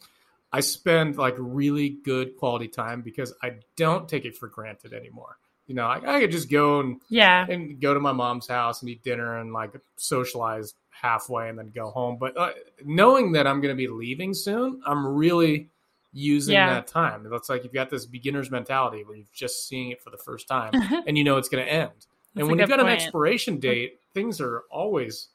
I 0.52 0.62
spend 0.62 1.18
like 1.18 1.36
really 1.38 1.90
good 1.90 2.38
quality 2.38 2.68
time 2.68 3.02
because 3.02 3.34
I 3.42 3.58
don't 3.76 4.08
take 4.08 4.26
it 4.26 4.38
for 4.38 4.48
granted 4.48 4.94
anymore. 4.94 5.38
You 5.68 5.74
know, 5.74 5.86
I, 5.86 6.18
I 6.18 6.20
could 6.20 6.32
just 6.32 6.50
go 6.50 6.80
and 6.80 7.02
yeah, 7.10 7.46
and 7.50 7.80
go 7.80 7.94
to 7.94 8.00
my 8.00 8.12
mom's 8.12 8.48
house 8.48 8.82
and 8.82 8.90
eat 8.90 9.04
dinner 9.04 9.40
and 9.40 9.52
like 9.52 9.72
socialize 9.98 10.74
halfway 10.92 11.50
and 11.50 11.58
then 11.58 11.72
go 11.74 11.90
home. 11.90 12.18
But 12.20 12.38
uh, 12.38 12.52
knowing 12.84 13.32
that 13.34 13.48
I'm 13.48 13.62
going 13.62 13.74
to 13.74 13.78
be 13.78 13.88
leaving 13.88 14.34
soon, 14.34 14.82
I'm 14.86 15.06
really 15.06 15.70
using 16.14 16.54
yeah. 16.54 16.76
that 16.76 16.88
time. 16.88 17.28
It's 17.32 17.50
like 17.50 17.64
you've 17.64 17.74
got 17.74 17.90
this 17.90 18.06
beginner's 18.06 18.50
mentality 18.50 19.04
where 19.04 19.18
you've 19.18 19.34
just 19.34 19.68
seeing 19.68 19.90
it 19.90 20.02
for 20.02 20.12
the 20.12 20.18
first 20.18 20.48
time 20.48 20.72
and 21.08 21.18
you 21.18 21.24
know 21.24 21.38
it's 21.38 21.50
going 21.50 21.66
to 21.66 21.72
end 21.72 22.08
and 22.36 22.48
when 22.48 22.60
you've 22.60 22.70
got 22.70 22.80
point. 22.80 22.90
an 22.90 22.96
expiration 22.96 23.60
date, 23.60 24.00
things 24.14 24.42
are 24.42 24.64
always 24.72 25.30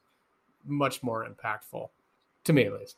much 0.65 1.03
more 1.03 1.27
impactful, 1.27 1.89
to 2.45 2.53
me 2.53 2.65
at 2.65 2.73
least. 2.73 2.97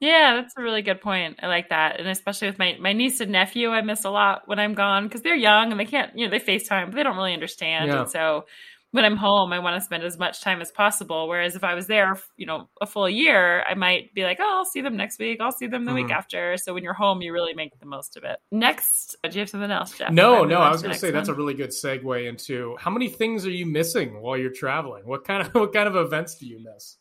Yeah, 0.00 0.34
that's 0.36 0.54
a 0.56 0.62
really 0.62 0.82
good 0.82 1.00
point. 1.00 1.38
I 1.42 1.46
like 1.46 1.70
that, 1.70 1.98
and 1.98 2.08
especially 2.08 2.48
with 2.48 2.58
my 2.58 2.76
my 2.80 2.92
niece 2.92 3.20
and 3.20 3.32
nephew, 3.32 3.70
I 3.70 3.80
miss 3.80 4.04
a 4.04 4.10
lot 4.10 4.46
when 4.46 4.58
I'm 4.58 4.74
gone 4.74 5.04
because 5.04 5.22
they're 5.22 5.36
young 5.36 5.70
and 5.70 5.80
they 5.80 5.86
can't, 5.86 6.16
you 6.18 6.26
know, 6.26 6.30
they 6.30 6.40
Facetime, 6.40 6.86
but 6.86 6.94
they 6.94 7.02
don't 7.02 7.16
really 7.16 7.32
understand, 7.32 7.88
yeah. 7.88 8.00
and 8.00 8.10
so 8.10 8.46
when 8.94 9.04
I'm 9.04 9.16
home, 9.16 9.52
I 9.52 9.58
want 9.58 9.74
to 9.74 9.84
spend 9.84 10.04
as 10.04 10.18
much 10.18 10.40
time 10.40 10.60
as 10.60 10.70
possible. 10.70 11.26
Whereas 11.26 11.56
if 11.56 11.64
I 11.64 11.74
was 11.74 11.88
there, 11.88 12.16
you 12.36 12.46
know, 12.46 12.68
a 12.80 12.86
full 12.86 13.10
year, 13.10 13.64
I 13.68 13.74
might 13.74 14.14
be 14.14 14.22
like, 14.22 14.38
oh, 14.40 14.58
I'll 14.58 14.64
see 14.64 14.82
them 14.82 14.96
next 14.96 15.18
week. 15.18 15.40
I'll 15.40 15.50
see 15.50 15.66
them 15.66 15.84
the 15.84 15.90
mm-hmm. 15.90 16.04
week 16.04 16.12
after. 16.12 16.56
So 16.58 16.72
when 16.72 16.84
you're 16.84 16.94
home, 16.94 17.20
you 17.20 17.32
really 17.32 17.54
make 17.54 17.76
the 17.80 17.86
most 17.86 18.16
of 18.16 18.22
it. 18.22 18.36
Next, 18.52 19.16
do 19.24 19.30
you 19.32 19.40
have 19.40 19.50
something 19.50 19.72
else, 19.72 19.98
Jeff? 19.98 20.12
No, 20.12 20.44
no. 20.44 20.60
I 20.60 20.70
was 20.70 20.80
going 20.80 20.94
to 20.94 21.00
say 21.00 21.08
one? 21.08 21.14
that's 21.14 21.28
a 21.28 21.34
really 21.34 21.54
good 21.54 21.70
segue 21.70 22.28
into 22.28 22.76
how 22.78 22.92
many 22.92 23.08
things 23.08 23.44
are 23.44 23.50
you 23.50 23.66
missing 23.66 24.22
while 24.22 24.38
you're 24.38 24.52
traveling? 24.52 25.02
What 25.08 25.24
kind 25.24 25.44
of 25.44 25.52
what 25.54 25.72
kind 25.72 25.88
of 25.88 25.96
events 25.96 26.36
do 26.36 26.46
you 26.46 26.62
miss? 26.62 26.96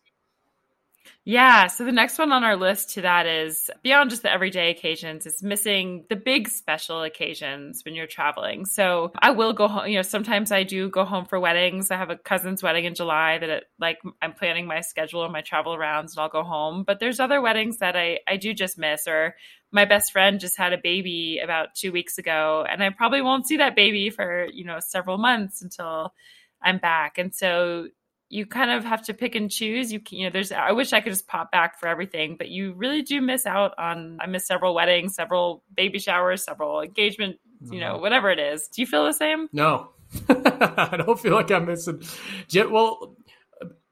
Yeah. 1.26 1.68
So 1.68 1.86
the 1.86 1.94
next 1.94 2.18
one 2.18 2.34
on 2.34 2.44
our 2.44 2.58
list 2.58 2.96
to 2.96 3.02
that 3.02 3.26
is 3.26 3.72
beyond 3.82 4.10
just 4.10 4.24
the 4.24 4.32
everyday 4.32 4.70
occasions, 4.72 5.26
it's 5.26 5.42
missing 5.42 6.06
the 6.10 6.18
big 6.18 6.50
special 6.50 7.02
occasions 7.02 7.82
when 7.86 7.96
you're 7.96 8.08
traveling. 8.08 8.66
So 8.66 9.14
I 9.20 9.32
will 9.32 9.54
go 9.54 9.70
home, 9.70 9.88
you 9.88 9.96
know, 9.96 10.02
sometimes 10.02 10.52
I 10.52 10.64
do 10.64 10.90
go 10.90 11.06
home 11.06 11.24
for 11.24 11.40
weddings. 11.40 11.92
I 11.92 11.96
have 11.96 12.10
a 12.10 12.18
cousin's 12.18 12.62
wedding 12.62 12.84
in 12.84 12.94
July 12.94 13.38
that 13.38 13.50
it, 13.50 13.64
like 13.80 14.00
I'm 14.22 14.34
planning 14.34 14.68
my 14.68 14.82
schedule 14.82 15.24
and 15.24 15.32
my 15.32 15.40
travel 15.42 15.78
rounds 15.78 16.14
and 16.14 16.22
I'll 16.22 16.30
go 16.30 16.44
home. 16.44 16.84
But 16.84 17.00
there's 17.00 17.22
other 17.22 17.40
weddings 17.40 17.78
that 17.78 17.96
I, 17.96 18.20
I 18.28 18.36
do 18.36 18.54
just 18.54 18.78
miss 18.78 19.08
or 19.08 19.36
my 19.72 19.86
best 19.86 20.12
friend 20.12 20.42
just 20.42 20.58
had 20.58 20.74
a 20.74 20.78
baby 20.78 21.40
about 21.42 21.74
two 21.74 21.94
weeks 21.94 22.18
ago 22.18 22.66
and 22.70 22.84
I 22.84 22.90
probably 22.90 23.22
won't 23.22 23.48
see 23.48 23.58
that 23.58 23.78
baby 23.78 24.10
for, 24.10 24.48
you 24.52 24.66
know, 24.66 24.80
several 24.82 25.18
months 25.18 25.62
until 25.62 26.14
I'm 26.62 26.80
back. 26.80 27.18
And 27.18 27.34
so 27.34 27.88
you 28.34 28.48
kind 28.48 28.72
of 28.72 28.84
have 28.84 29.04
to 29.04 29.14
pick 29.14 29.36
and 29.36 29.52
choose. 29.52 29.94
You 29.94 30.00
can, 30.00 30.18
you 30.18 30.26
know, 30.26 30.32
there's, 30.32 30.52
I 30.52 30.72
wish 30.72 30.92
I 30.92 31.02
could 31.02 31.14
just 31.14 31.28
pop 31.28 31.52
back 31.52 31.80
for 31.80 31.88
everything, 31.88 32.36
but 32.36 32.50
you 32.50 32.74
really 32.74 33.04
do 33.04 33.22
miss 33.22 33.46
out 33.46 33.76
on, 33.78 34.18
I 34.20 34.26
miss 34.26 34.48
several 34.48 34.74
weddings, 34.74 35.14
several 35.14 35.64
baby 35.76 36.00
showers, 36.00 36.44
several 36.44 36.82
engagement, 36.82 37.38
you 37.62 37.80
know, 37.80 37.94
mm-hmm. 37.94 38.02
whatever 38.02 38.32
it 38.32 38.40
is. 38.40 38.68
Do 38.70 38.82
you 38.82 38.88
feel 38.88 39.06
the 39.06 39.14
same? 39.14 39.50
No, 39.54 39.92
I 40.30 40.96
don't 40.98 41.20
feel 41.20 41.36
like 41.36 41.52
I'm 41.52 41.68
missing. 41.68 42.02
Well, 42.56 43.16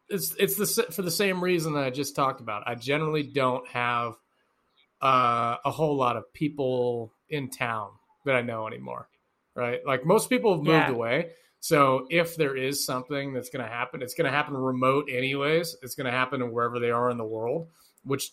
it's, 0.10 0.36
it's 0.40 0.56
the, 0.56 0.88
for 0.92 1.04
the 1.04 1.12
same 1.12 1.44
reason 1.44 1.74
that 1.74 1.84
I 1.84 1.92
just 1.92 2.16
talked 2.16 2.42
about. 2.42 2.64
I 2.66 2.74
generally 2.74 3.24
don't 3.24 3.68
have 3.70 4.14
uh, 5.02 5.58
a 5.64 5.70
whole 5.70 5.96
lot 5.96 6.18
of 6.18 6.34
people 6.34 7.14
in 7.30 7.52
town 7.52 7.92
that 8.26 8.36
I 8.36 8.42
know 8.42 8.66
anymore. 8.66 9.08
Right. 9.56 9.86
Like 9.86 10.04
most 10.04 10.30
people 10.30 10.56
have 10.56 10.64
moved 10.64 10.90
yeah. 10.90 10.92
away. 10.92 11.30
So 11.62 12.08
if 12.10 12.36
there 12.36 12.58
is 12.58 12.84
something 12.84 13.34
that's 13.34 13.50
going 13.50 13.64
to 13.64 13.72
happen, 13.72 14.02
it's 14.02 14.16
going 14.16 14.30
to 14.30 14.36
happen 14.36 14.56
remote 14.58 15.08
anyways. 15.10 15.78
It's 15.84 15.96
going 15.96 16.06
to 16.06 16.12
happen 16.12 16.52
wherever 16.52 16.80
they 16.80 16.90
are 16.90 17.12
in 17.12 17.18
the 17.18 17.24
world, 17.24 17.70
which 18.04 18.32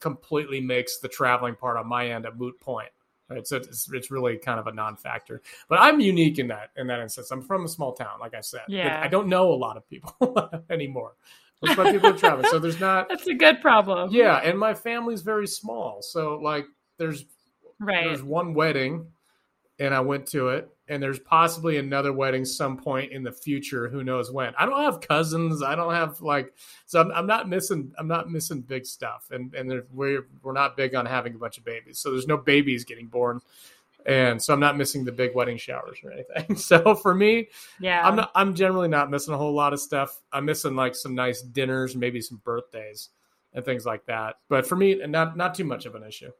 completely 0.00 0.58
makes 0.58 0.98
the 0.98 1.08
traveling 1.08 1.54
part 1.54 1.76
on 1.76 1.86
my 1.86 2.08
end 2.08 2.24
a 2.24 2.34
moot 2.34 2.58
point. 2.60 2.88
Right? 3.28 3.46
So 3.46 3.56
it's, 3.58 3.90
it's 3.92 4.10
really 4.10 4.38
kind 4.38 4.58
of 4.58 4.66
a 4.66 4.72
non-factor. 4.72 5.42
But 5.68 5.80
I'm 5.80 6.00
unique 6.00 6.38
in 6.38 6.48
that 6.48 6.70
in 6.76 6.86
that 6.86 7.00
instance. 7.00 7.30
I'm 7.30 7.42
from 7.42 7.64
a 7.66 7.68
small 7.68 7.92
town, 7.92 8.18
like 8.20 8.34
I 8.34 8.40
said. 8.40 8.62
Yeah. 8.68 9.00
I 9.02 9.08
don't 9.08 9.28
know 9.28 9.52
a 9.52 9.54
lot 9.54 9.76
of 9.76 9.86
people 9.86 10.38
anymore. 10.70 11.12
Most 11.62 11.78
of 11.78 11.84
my 11.84 11.92
people 11.92 12.10
are 12.10 12.18
traveling, 12.18 12.50
so 12.50 12.58
there's 12.58 12.80
not. 12.80 13.08
That's 13.10 13.26
a 13.28 13.34
good 13.34 13.60
problem. 13.60 14.10
Yeah, 14.12 14.38
and 14.38 14.58
my 14.58 14.74
family's 14.74 15.22
very 15.22 15.46
small, 15.46 16.02
so 16.02 16.36
like 16.42 16.66
there's 16.98 17.24
Right. 17.78 18.04
there's 18.04 18.22
one 18.22 18.54
wedding, 18.54 19.06
and 19.78 19.94
I 19.94 20.00
went 20.00 20.26
to 20.28 20.48
it, 20.48 20.68
and 20.88 21.02
there's 21.02 21.18
possibly 21.18 21.78
another 21.78 22.12
wedding 22.12 22.44
some 22.44 22.76
point 22.76 23.12
in 23.12 23.22
the 23.22 23.32
future. 23.32 23.88
Who 23.88 24.04
knows 24.04 24.30
when? 24.30 24.52
I 24.58 24.66
don't 24.66 24.80
have 24.80 25.00
cousins. 25.00 25.62
I 25.62 25.74
don't 25.74 25.94
have 25.94 26.20
like, 26.20 26.54
so 26.86 27.00
I'm, 27.00 27.10
I'm 27.12 27.26
not 27.26 27.48
missing. 27.48 27.92
I'm 27.98 28.08
not 28.08 28.30
missing 28.30 28.60
big 28.60 28.86
stuff, 28.86 29.28
and 29.30 29.54
and 29.54 29.82
we're 29.92 30.26
we're 30.42 30.52
not 30.52 30.76
big 30.76 30.94
on 30.94 31.06
having 31.06 31.34
a 31.34 31.38
bunch 31.38 31.58
of 31.58 31.64
babies. 31.64 31.98
So 31.98 32.10
there's 32.10 32.26
no 32.26 32.36
babies 32.36 32.84
getting 32.84 33.06
born, 33.06 33.40
and 34.06 34.40
so 34.42 34.52
I'm 34.52 34.60
not 34.60 34.76
missing 34.76 35.04
the 35.04 35.12
big 35.12 35.34
wedding 35.34 35.56
showers 35.56 35.98
or 36.04 36.12
anything. 36.12 36.56
So 36.56 36.94
for 36.94 37.14
me, 37.14 37.48
Yeah. 37.80 38.06
I'm 38.06 38.16
not. 38.16 38.30
I'm 38.34 38.54
generally 38.54 38.88
not 38.88 39.10
missing 39.10 39.34
a 39.34 39.38
whole 39.38 39.54
lot 39.54 39.72
of 39.72 39.80
stuff. 39.80 40.20
I'm 40.32 40.44
missing 40.44 40.76
like 40.76 40.94
some 40.94 41.14
nice 41.14 41.42
dinners, 41.42 41.96
maybe 41.96 42.20
some 42.20 42.40
birthdays 42.44 43.08
and 43.54 43.64
things 43.64 43.84
like 43.86 44.04
that. 44.06 44.36
But 44.48 44.66
for 44.66 44.76
me, 44.76 44.94
not 45.06 45.36
not 45.36 45.54
too 45.54 45.64
much 45.64 45.86
of 45.86 45.94
an 45.94 46.02
issue. 46.04 46.30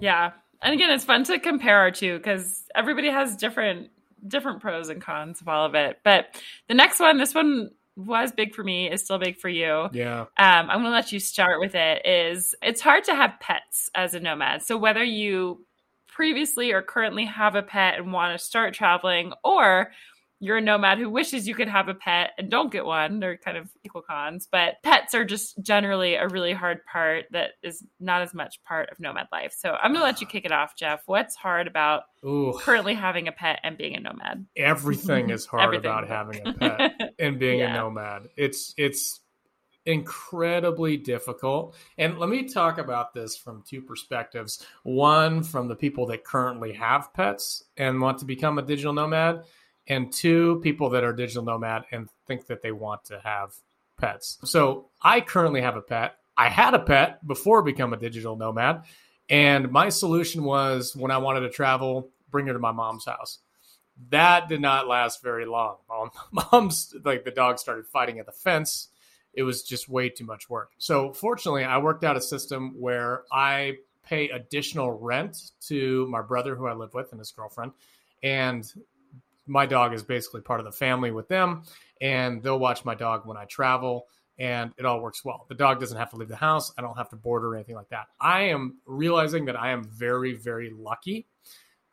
Yeah. 0.00 0.32
And 0.62 0.74
again, 0.74 0.90
it's 0.90 1.04
fun 1.04 1.24
to 1.24 1.38
compare 1.38 1.78
our 1.78 1.90
two 1.90 2.16
because 2.16 2.64
everybody 2.74 3.10
has 3.10 3.36
different 3.36 3.90
different 4.26 4.60
pros 4.60 4.88
and 4.88 5.00
cons 5.00 5.40
of 5.40 5.48
all 5.48 5.64
of 5.64 5.74
it. 5.74 5.98
But 6.02 6.40
the 6.66 6.74
next 6.74 6.98
one, 6.98 7.18
this 7.18 7.34
one 7.34 7.70
was 7.96 8.32
big 8.32 8.54
for 8.54 8.64
me, 8.64 8.90
is 8.90 9.04
still 9.04 9.18
big 9.18 9.38
for 9.38 9.48
you. 9.48 9.88
Yeah. 9.92 10.22
Um, 10.22 10.70
I'm 10.70 10.80
going 10.80 10.84
to 10.84 10.90
let 10.90 11.12
you 11.12 11.20
start 11.20 11.60
with 11.60 11.74
it. 11.74 12.02
Is 12.04 12.54
it's 12.62 12.80
hard 12.80 13.04
to 13.04 13.14
have 13.14 13.40
pets 13.40 13.90
as 13.94 14.14
a 14.14 14.20
nomad. 14.20 14.62
So 14.62 14.76
whether 14.76 15.04
you 15.04 15.64
previously 16.08 16.72
or 16.72 16.82
currently 16.82 17.26
have 17.26 17.54
a 17.54 17.62
pet 17.62 17.98
and 17.98 18.12
want 18.12 18.36
to 18.36 18.44
start 18.44 18.74
traveling, 18.74 19.32
or 19.44 19.92
you're 20.40 20.58
a 20.58 20.60
nomad 20.60 20.98
who 20.98 21.10
wishes 21.10 21.48
you 21.48 21.54
could 21.54 21.68
have 21.68 21.88
a 21.88 21.94
pet 21.94 22.30
and 22.38 22.48
don't 22.48 22.70
get 22.70 22.84
one, 22.84 23.18
they're 23.18 23.36
kind 23.36 23.56
of 23.56 23.68
equal 23.84 24.02
cons. 24.02 24.46
But 24.50 24.74
pets 24.84 25.12
are 25.14 25.24
just 25.24 25.60
generally 25.62 26.14
a 26.14 26.28
really 26.28 26.52
hard 26.52 26.78
part 26.86 27.24
that 27.32 27.50
is 27.62 27.84
not 27.98 28.22
as 28.22 28.32
much 28.34 28.62
part 28.62 28.90
of 28.90 29.00
nomad 29.00 29.26
life. 29.32 29.52
So 29.56 29.70
I'm 29.72 29.90
going 29.92 30.00
to 30.00 30.04
let 30.04 30.20
you 30.20 30.26
kick 30.28 30.44
it 30.44 30.52
off, 30.52 30.76
Jeff. 30.76 31.02
What's 31.06 31.34
hard 31.34 31.66
about 31.66 32.04
Ooh, 32.24 32.56
currently 32.60 32.94
having 32.94 33.26
a 33.26 33.32
pet 33.32 33.58
and 33.64 33.76
being 33.76 33.96
a 33.96 34.00
nomad? 34.00 34.46
everything 34.56 35.30
is 35.30 35.44
hard 35.44 35.64
Everything. 35.64 35.90
about 35.90 36.08
having 36.08 36.46
a 36.46 36.52
pet 36.52 37.14
and 37.18 37.38
being 37.40 37.58
Yeah. 37.58 37.74
a 37.74 37.78
nomad. 37.78 38.28
It's 38.36 38.74
it's 38.76 39.20
incredibly 39.86 40.96
difficult. 40.98 41.74
And 41.96 42.18
let 42.18 42.28
me 42.28 42.44
talk 42.44 42.78
about 42.78 43.14
this 43.14 43.36
from 43.36 43.62
two 43.66 43.80
perspectives. 43.80 44.64
One 44.82 45.42
from 45.42 45.66
the 45.68 45.74
people 45.76 46.06
that 46.06 46.24
currently 46.24 46.74
have 46.74 47.12
pets 47.14 47.64
and 47.76 48.00
want 48.00 48.18
to 48.18 48.24
become 48.26 48.58
a 48.58 48.62
digital 48.62 48.92
nomad, 48.92 49.44
and 49.88 50.12
two 50.12 50.60
people 50.62 50.90
that 50.90 51.02
are 51.02 51.12
digital 51.12 51.42
nomad 51.42 51.84
and 51.90 52.08
think 52.26 52.46
that 52.46 52.62
they 52.62 52.72
want 52.72 53.04
to 53.06 53.18
have 53.24 53.54
pets. 53.98 54.38
So 54.44 54.86
I 55.02 55.20
currently 55.20 55.62
have 55.62 55.76
a 55.76 55.82
pet. 55.82 56.16
I 56.36 56.48
had 56.48 56.74
a 56.74 56.78
pet 56.78 57.26
before 57.26 57.62
become 57.62 57.92
a 57.92 57.96
digital 57.96 58.36
nomad, 58.36 58.84
and 59.28 59.72
my 59.72 59.88
solution 59.88 60.44
was 60.44 60.94
when 60.94 61.10
I 61.10 61.18
wanted 61.18 61.40
to 61.40 61.50
travel, 61.50 62.10
bring 62.30 62.46
her 62.46 62.52
to 62.52 62.58
my 62.58 62.70
mom's 62.70 63.06
house. 63.06 63.38
That 64.10 64.48
did 64.48 64.60
not 64.60 64.86
last 64.86 65.22
very 65.22 65.46
long. 65.46 65.78
Mom, 65.88 66.10
mom's 66.52 66.94
like 67.04 67.24
the 67.24 67.32
dog 67.32 67.58
started 67.58 67.86
fighting 67.86 68.20
at 68.20 68.26
the 68.26 68.32
fence. 68.32 68.88
It 69.34 69.42
was 69.42 69.62
just 69.62 69.88
way 69.88 70.08
too 70.08 70.24
much 70.24 70.48
work. 70.48 70.70
So 70.78 71.12
fortunately, 71.12 71.64
I 71.64 71.78
worked 71.78 72.04
out 72.04 72.16
a 72.16 72.20
system 72.20 72.74
where 72.78 73.24
I 73.32 73.78
pay 74.04 74.28
additional 74.30 74.92
rent 74.92 75.50
to 75.66 76.06
my 76.06 76.22
brother 76.22 76.54
who 76.54 76.66
I 76.66 76.72
live 76.72 76.94
with 76.94 77.10
and 77.10 77.18
his 77.18 77.32
girlfriend, 77.32 77.72
and 78.22 78.72
my 79.48 79.66
dog 79.66 79.94
is 79.94 80.02
basically 80.02 80.42
part 80.42 80.60
of 80.60 80.66
the 80.66 80.72
family 80.72 81.10
with 81.10 81.28
them, 81.28 81.62
and 82.00 82.42
they'll 82.42 82.58
watch 82.58 82.84
my 82.84 82.94
dog 82.94 83.26
when 83.26 83.36
I 83.36 83.44
travel, 83.46 84.06
and 84.38 84.72
it 84.78 84.84
all 84.84 85.00
works 85.00 85.24
well. 85.24 85.46
The 85.48 85.54
dog 85.54 85.80
doesn't 85.80 85.98
have 85.98 86.10
to 86.10 86.16
leave 86.16 86.28
the 86.28 86.36
house. 86.36 86.72
I 86.78 86.82
don't 86.82 86.96
have 86.96 87.08
to 87.10 87.16
board 87.16 87.44
or 87.44 87.54
anything 87.54 87.74
like 87.74 87.88
that. 87.88 88.06
I 88.20 88.42
am 88.42 88.78
realizing 88.86 89.46
that 89.46 89.60
I 89.60 89.70
am 89.70 89.84
very, 89.84 90.34
very 90.34 90.70
lucky 90.70 91.26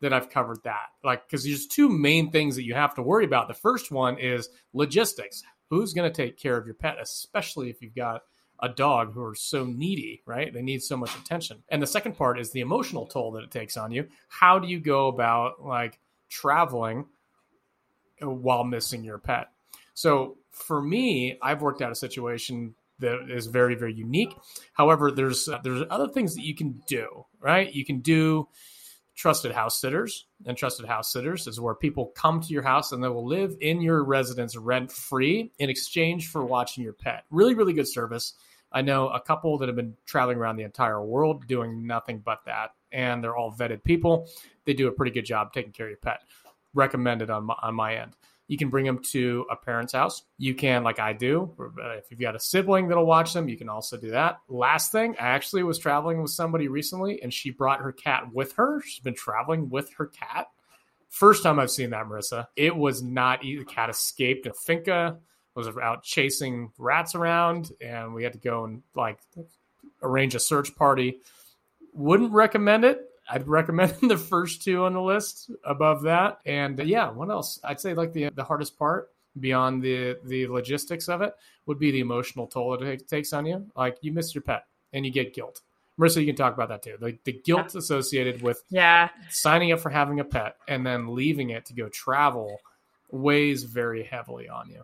that 0.00 0.12
I've 0.12 0.30
covered 0.30 0.62
that. 0.64 0.86
Like, 1.02 1.26
because 1.26 1.44
there's 1.44 1.66
two 1.66 1.88
main 1.88 2.30
things 2.30 2.56
that 2.56 2.64
you 2.64 2.74
have 2.74 2.94
to 2.96 3.02
worry 3.02 3.24
about. 3.24 3.48
The 3.48 3.54
first 3.54 3.90
one 3.90 4.18
is 4.18 4.48
logistics. 4.72 5.42
Who's 5.70 5.94
going 5.94 6.10
to 6.10 6.14
take 6.14 6.38
care 6.38 6.56
of 6.56 6.66
your 6.66 6.74
pet, 6.74 6.98
especially 7.00 7.70
if 7.70 7.82
you've 7.82 7.94
got 7.94 8.22
a 8.62 8.68
dog 8.68 9.12
who 9.12 9.22
are 9.22 9.34
so 9.34 9.64
needy, 9.64 10.22
right? 10.26 10.52
They 10.52 10.62
need 10.62 10.82
so 10.82 10.96
much 10.96 11.14
attention. 11.16 11.62
And 11.68 11.82
the 11.82 11.86
second 11.86 12.16
part 12.16 12.38
is 12.38 12.52
the 12.52 12.60
emotional 12.60 13.06
toll 13.06 13.32
that 13.32 13.42
it 13.42 13.50
takes 13.50 13.76
on 13.76 13.90
you. 13.90 14.06
How 14.28 14.58
do 14.58 14.68
you 14.68 14.80
go 14.80 15.08
about 15.08 15.64
like 15.64 15.98
traveling 16.28 17.06
while 18.20 18.64
missing 18.64 19.04
your 19.04 19.18
pet? 19.18 19.48
So 19.94 20.38
for 20.50 20.80
me, 20.80 21.38
I've 21.42 21.62
worked 21.62 21.82
out 21.82 21.92
a 21.92 21.96
situation 21.96 22.74
that 22.98 23.30
is 23.30 23.46
very, 23.46 23.74
very 23.74 23.94
unique. 23.94 24.34
However, 24.72 25.10
there's 25.10 25.48
uh, 25.48 25.58
there's 25.62 25.82
other 25.90 26.08
things 26.08 26.34
that 26.34 26.44
you 26.44 26.54
can 26.54 26.80
do, 26.86 27.26
right? 27.40 27.72
You 27.72 27.84
can 27.84 28.00
do 28.00 28.48
trusted 29.14 29.52
house 29.52 29.80
sitters, 29.80 30.26
and 30.44 30.56
trusted 30.56 30.86
house 30.86 31.12
sitters 31.12 31.46
is 31.46 31.58
where 31.58 31.74
people 31.74 32.12
come 32.14 32.40
to 32.40 32.52
your 32.52 32.62
house 32.62 32.92
and 32.92 33.02
they 33.02 33.08
will 33.08 33.26
live 33.26 33.56
in 33.60 33.80
your 33.80 34.04
residence 34.04 34.56
rent 34.56 34.92
free 34.92 35.50
in 35.58 35.70
exchange 35.70 36.28
for 36.28 36.44
watching 36.44 36.84
your 36.84 36.92
pet. 36.92 37.24
Really, 37.30 37.54
really 37.54 37.72
good 37.72 37.88
service. 37.88 38.34
I 38.72 38.82
know 38.82 39.08
a 39.08 39.20
couple 39.20 39.56
that 39.58 39.68
have 39.68 39.76
been 39.76 39.94
traveling 40.04 40.36
around 40.36 40.56
the 40.56 40.64
entire 40.64 41.02
world 41.02 41.46
doing 41.46 41.86
nothing 41.86 42.20
but 42.24 42.40
that, 42.44 42.72
and 42.92 43.24
they're 43.24 43.36
all 43.36 43.54
vetted 43.54 43.84
people. 43.84 44.28
They 44.64 44.74
do 44.74 44.88
a 44.88 44.92
pretty 44.92 45.12
good 45.12 45.24
job 45.24 45.52
taking 45.52 45.72
care 45.72 45.86
of 45.86 45.90
your 45.90 45.98
pet. 45.98 46.20
Recommended 46.76 47.30
on 47.30 47.44
my, 47.44 47.54
on 47.62 47.74
my 47.74 47.96
end. 47.96 48.12
You 48.48 48.56
can 48.56 48.68
bring 48.68 48.84
them 48.84 49.00
to 49.10 49.44
a 49.50 49.56
parent's 49.56 49.92
house. 49.92 50.22
You 50.38 50.54
can, 50.54 50.84
like 50.84 51.00
I 51.00 51.12
do, 51.12 51.52
uh, 51.58 51.96
if 51.96 52.04
you've 52.10 52.20
got 52.20 52.36
a 52.36 52.40
sibling 52.40 52.86
that'll 52.86 53.06
watch 53.06 53.32
them, 53.32 53.48
you 53.48 53.56
can 53.56 53.68
also 53.68 53.96
do 53.96 54.10
that. 54.10 54.38
Last 54.48 54.92
thing, 54.92 55.16
I 55.18 55.26
actually 55.28 55.64
was 55.64 55.78
traveling 55.78 56.22
with 56.22 56.30
somebody 56.30 56.68
recently 56.68 57.20
and 57.22 57.34
she 57.34 57.50
brought 57.50 57.80
her 57.80 57.90
cat 57.90 58.32
with 58.32 58.52
her. 58.52 58.80
She's 58.82 59.02
been 59.02 59.16
traveling 59.16 59.68
with 59.68 59.92
her 59.94 60.06
cat. 60.06 60.46
First 61.08 61.42
time 61.42 61.58
I've 61.58 61.70
seen 61.70 61.90
that, 61.90 62.06
Marissa. 62.06 62.46
It 62.56 62.76
was 62.76 63.02
not. 63.02 63.40
The 63.40 63.64
cat 63.64 63.90
escaped. 63.90 64.46
A 64.46 64.52
finca 64.52 65.16
was 65.54 65.68
out 65.82 66.02
chasing 66.02 66.70
rats 66.78 67.14
around, 67.14 67.72
and 67.80 68.12
we 68.14 68.22
had 68.22 68.34
to 68.34 68.38
go 68.38 68.64
and 68.64 68.82
like 68.94 69.18
arrange 70.02 70.34
a 70.34 70.38
search 70.38 70.76
party. 70.76 71.20
Wouldn't 71.94 72.32
recommend 72.32 72.84
it. 72.84 73.08
I'd 73.30 73.46
recommend 73.48 73.94
the 74.02 74.16
first 74.16 74.62
two 74.62 74.84
on 74.84 74.94
the 74.94 75.00
list 75.02 75.50
above 75.64 76.02
that. 76.02 76.38
And 76.46 76.78
uh, 76.80 76.84
yeah, 76.84 77.10
what 77.10 77.30
else? 77.30 77.58
I'd 77.64 77.80
say 77.80 77.94
like 77.94 78.12
the 78.12 78.30
the 78.30 78.44
hardest 78.44 78.78
part 78.78 79.10
beyond 79.40 79.82
the 79.82 80.16
the 80.24 80.46
logistics 80.46 81.08
of 81.08 81.20
it 81.22 81.34
would 81.66 81.78
be 81.78 81.90
the 81.90 82.00
emotional 82.00 82.46
toll 82.46 82.74
it 82.74 83.08
takes 83.08 83.32
on 83.32 83.46
you. 83.46 83.66
Like 83.76 83.98
you 84.00 84.12
miss 84.12 84.34
your 84.34 84.42
pet 84.42 84.64
and 84.92 85.04
you 85.04 85.12
get 85.12 85.34
guilt. 85.34 85.62
Marissa, 85.98 86.20
you 86.20 86.26
can 86.26 86.36
talk 86.36 86.52
about 86.54 86.68
that 86.68 86.82
too. 86.82 86.96
Like 87.00 87.24
the 87.24 87.32
guilt 87.32 87.74
associated 87.74 88.42
with 88.42 88.62
Yeah. 88.68 89.08
signing 89.30 89.72
up 89.72 89.80
for 89.80 89.88
having 89.90 90.20
a 90.20 90.24
pet 90.24 90.56
and 90.68 90.86
then 90.86 91.14
leaving 91.14 91.50
it 91.50 91.64
to 91.66 91.74
go 91.74 91.88
travel 91.88 92.60
weighs 93.10 93.62
very 93.62 94.02
heavily 94.02 94.48
on 94.48 94.68
you. 94.68 94.82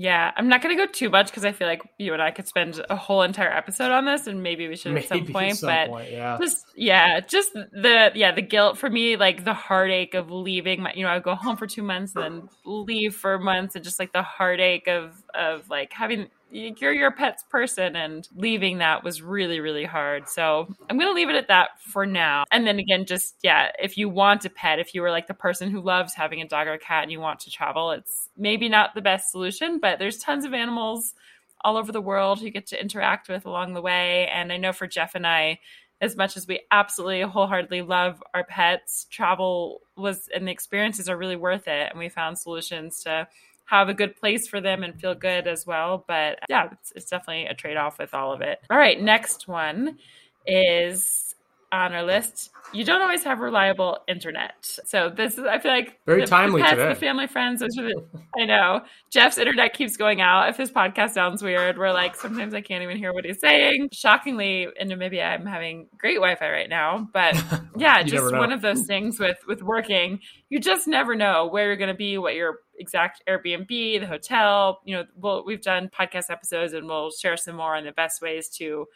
Yeah, 0.00 0.30
I'm 0.36 0.46
not 0.46 0.62
going 0.62 0.76
to 0.76 0.86
go 0.86 0.88
too 0.88 1.10
much 1.10 1.26
because 1.26 1.44
I 1.44 1.50
feel 1.50 1.66
like 1.66 1.82
you 1.98 2.12
and 2.12 2.22
I 2.22 2.30
could 2.30 2.46
spend 2.46 2.80
a 2.88 2.94
whole 2.94 3.22
entire 3.22 3.50
episode 3.50 3.90
on 3.90 4.04
this, 4.04 4.28
and 4.28 4.44
maybe 4.44 4.68
we 4.68 4.76
should 4.76 4.96
at 4.96 5.08
some 5.08 5.26
point. 5.26 5.56
some 5.56 5.70
but 5.70 5.88
point, 5.88 6.12
yeah. 6.12 6.38
just 6.40 6.64
yeah, 6.76 7.18
just 7.18 7.52
the 7.52 8.12
yeah 8.14 8.30
the 8.30 8.40
guilt 8.40 8.78
for 8.78 8.88
me, 8.88 9.16
like 9.16 9.44
the 9.44 9.54
heartache 9.54 10.14
of 10.14 10.30
leaving. 10.30 10.82
My, 10.82 10.92
you 10.94 11.02
know, 11.02 11.08
I 11.08 11.14
would 11.14 11.24
go 11.24 11.34
home 11.34 11.56
for 11.56 11.66
two 11.66 11.82
months 11.82 12.14
and 12.14 12.24
then 12.24 12.48
leave 12.64 13.16
for 13.16 13.40
months, 13.40 13.74
and 13.74 13.82
just 13.82 13.98
like 13.98 14.12
the 14.12 14.22
heartache 14.22 14.86
of 14.86 15.20
of 15.38 15.68
like 15.70 15.92
having 15.92 16.28
you're 16.50 16.94
your 16.94 17.10
pet's 17.10 17.42
person 17.44 17.94
and 17.94 18.26
leaving 18.34 18.78
that 18.78 19.04
was 19.04 19.20
really 19.20 19.60
really 19.60 19.84
hard. 19.84 20.28
So 20.28 20.66
i'm 20.88 20.98
going 20.98 21.10
to 21.10 21.14
leave 21.14 21.28
it 21.28 21.36
at 21.36 21.48
that 21.48 21.70
for 21.80 22.06
now. 22.06 22.44
And 22.50 22.66
then 22.66 22.78
again 22.78 23.06
just 23.06 23.36
yeah 23.42 23.70
if 23.78 23.96
you 23.96 24.08
want 24.08 24.44
a 24.44 24.50
pet 24.50 24.78
if 24.78 24.94
you 24.94 25.02
were 25.02 25.10
like 25.10 25.26
the 25.26 25.34
person 25.34 25.70
who 25.70 25.80
loves 25.80 26.14
having 26.14 26.40
a 26.40 26.48
dog 26.48 26.66
or 26.66 26.72
a 26.72 26.78
cat 26.78 27.02
and 27.02 27.12
you 27.12 27.20
want 27.20 27.40
to 27.40 27.50
travel 27.50 27.90
it's 27.90 28.28
maybe 28.36 28.68
not 28.68 28.94
the 28.94 29.02
best 29.02 29.30
solution 29.30 29.78
but 29.78 29.98
there's 29.98 30.18
tons 30.18 30.44
of 30.44 30.54
animals 30.54 31.14
all 31.62 31.76
over 31.76 31.92
the 31.92 32.00
world 32.00 32.40
you 32.40 32.50
get 32.50 32.66
to 32.68 32.80
interact 32.80 33.28
with 33.28 33.44
along 33.46 33.74
the 33.74 33.82
way. 33.82 34.28
And 34.28 34.52
i 34.52 34.56
know 34.56 34.72
for 34.72 34.86
jeff 34.86 35.14
and 35.14 35.26
i 35.26 35.58
as 36.00 36.16
much 36.16 36.36
as 36.36 36.46
we 36.46 36.60
absolutely 36.70 37.22
wholeheartedly 37.22 37.82
love 37.82 38.22
our 38.34 38.44
pets 38.44 39.06
travel 39.10 39.80
was 39.96 40.28
and 40.34 40.46
the 40.46 40.52
experiences 40.52 41.08
are 41.08 41.16
really 41.16 41.36
worth 41.36 41.66
it. 41.66 41.90
And 41.90 41.98
we 41.98 42.08
found 42.08 42.38
solutions 42.38 43.02
to 43.02 43.26
have 43.68 43.88
a 43.88 43.94
good 43.94 44.16
place 44.16 44.48
for 44.48 44.60
them 44.60 44.82
and 44.82 44.98
feel 44.98 45.14
good 45.14 45.46
as 45.46 45.66
well. 45.66 46.04
But 46.08 46.38
yeah, 46.48 46.70
it's, 46.72 46.92
it's 46.96 47.10
definitely 47.10 47.46
a 47.46 47.54
trade 47.54 47.76
off 47.76 47.98
with 47.98 48.14
all 48.14 48.32
of 48.32 48.40
it. 48.40 48.58
All 48.70 48.78
right, 48.78 49.00
next 49.00 49.46
one 49.46 49.98
is 50.46 51.28
on 51.70 51.92
our 51.92 52.02
list, 52.02 52.50
you 52.72 52.84
don't 52.84 53.02
always 53.02 53.22
have 53.24 53.40
reliable 53.40 53.98
internet. 54.08 54.54
So 54.62 55.10
this 55.10 55.36
is, 55.36 55.44
I 55.44 55.58
feel 55.58 55.70
like, 55.70 55.98
very 56.06 56.22
the, 56.22 56.26
timely 56.26 56.62
the 56.62 56.66
pets, 56.66 56.76
today. 56.76 56.88
The 56.88 57.00
family 57.00 57.26
friends, 57.26 57.60
those 57.60 57.76
are 57.78 57.82
the, 57.82 58.02
I 58.38 58.46
know 58.46 58.80
Jeff's 59.10 59.38
internet 59.38 59.74
keeps 59.74 59.96
going 59.96 60.20
out. 60.20 60.48
If 60.48 60.56
his 60.56 60.70
podcast 60.70 61.10
sounds 61.10 61.42
weird, 61.42 61.76
we're 61.76 61.92
like 61.92 62.16
sometimes 62.16 62.54
I 62.54 62.62
can't 62.62 62.82
even 62.82 62.96
hear 62.96 63.12
what 63.12 63.24
he's 63.24 63.40
saying. 63.40 63.90
Shockingly, 63.92 64.68
in 64.78 64.88
Namibia, 64.88 65.26
I'm 65.26 65.46
having 65.46 65.88
great 65.98 66.16
Wi-Fi 66.16 66.50
right 66.50 66.68
now. 66.68 67.08
But 67.12 67.42
yeah, 67.76 68.02
just 68.02 68.32
one 68.32 68.52
of 68.52 68.62
those 68.62 68.86
things 68.86 69.18
with 69.18 69.38
with 69.46 69.62
working. 69.62 70.20
You 70.48 70.60
just 70.60 70.88
never 70.88 71.14
know 71.14 71.46
where 71.46 71.66
you're 71.66 71.76
going 71.76 71.88
to 71.88 71.94
be, 71.94 72.16
what 72.16 72.34
your 72.34 72.60
exact 72.78 73.22
Airbnb, 73.28 73.68
the 74.00 74.06
hotel. 74.06 74.80
You 74.84 74.96
know, 74.96 75.04
we'll, 75.16 75.44
we've 75.44 75.62
done 75.62 75.88
podcast 75.88 76.30
episodes, 76.30 76.72
and 76.72 76.86
we'll 76.86 77.10
share 77.10 77.36
some 77.36 77.56
more 77.56 77.76
on 77.76 77.84
the 77.84 77.92
best 77.92 78.22
ways 78.22 78.48
to 78.56 78.86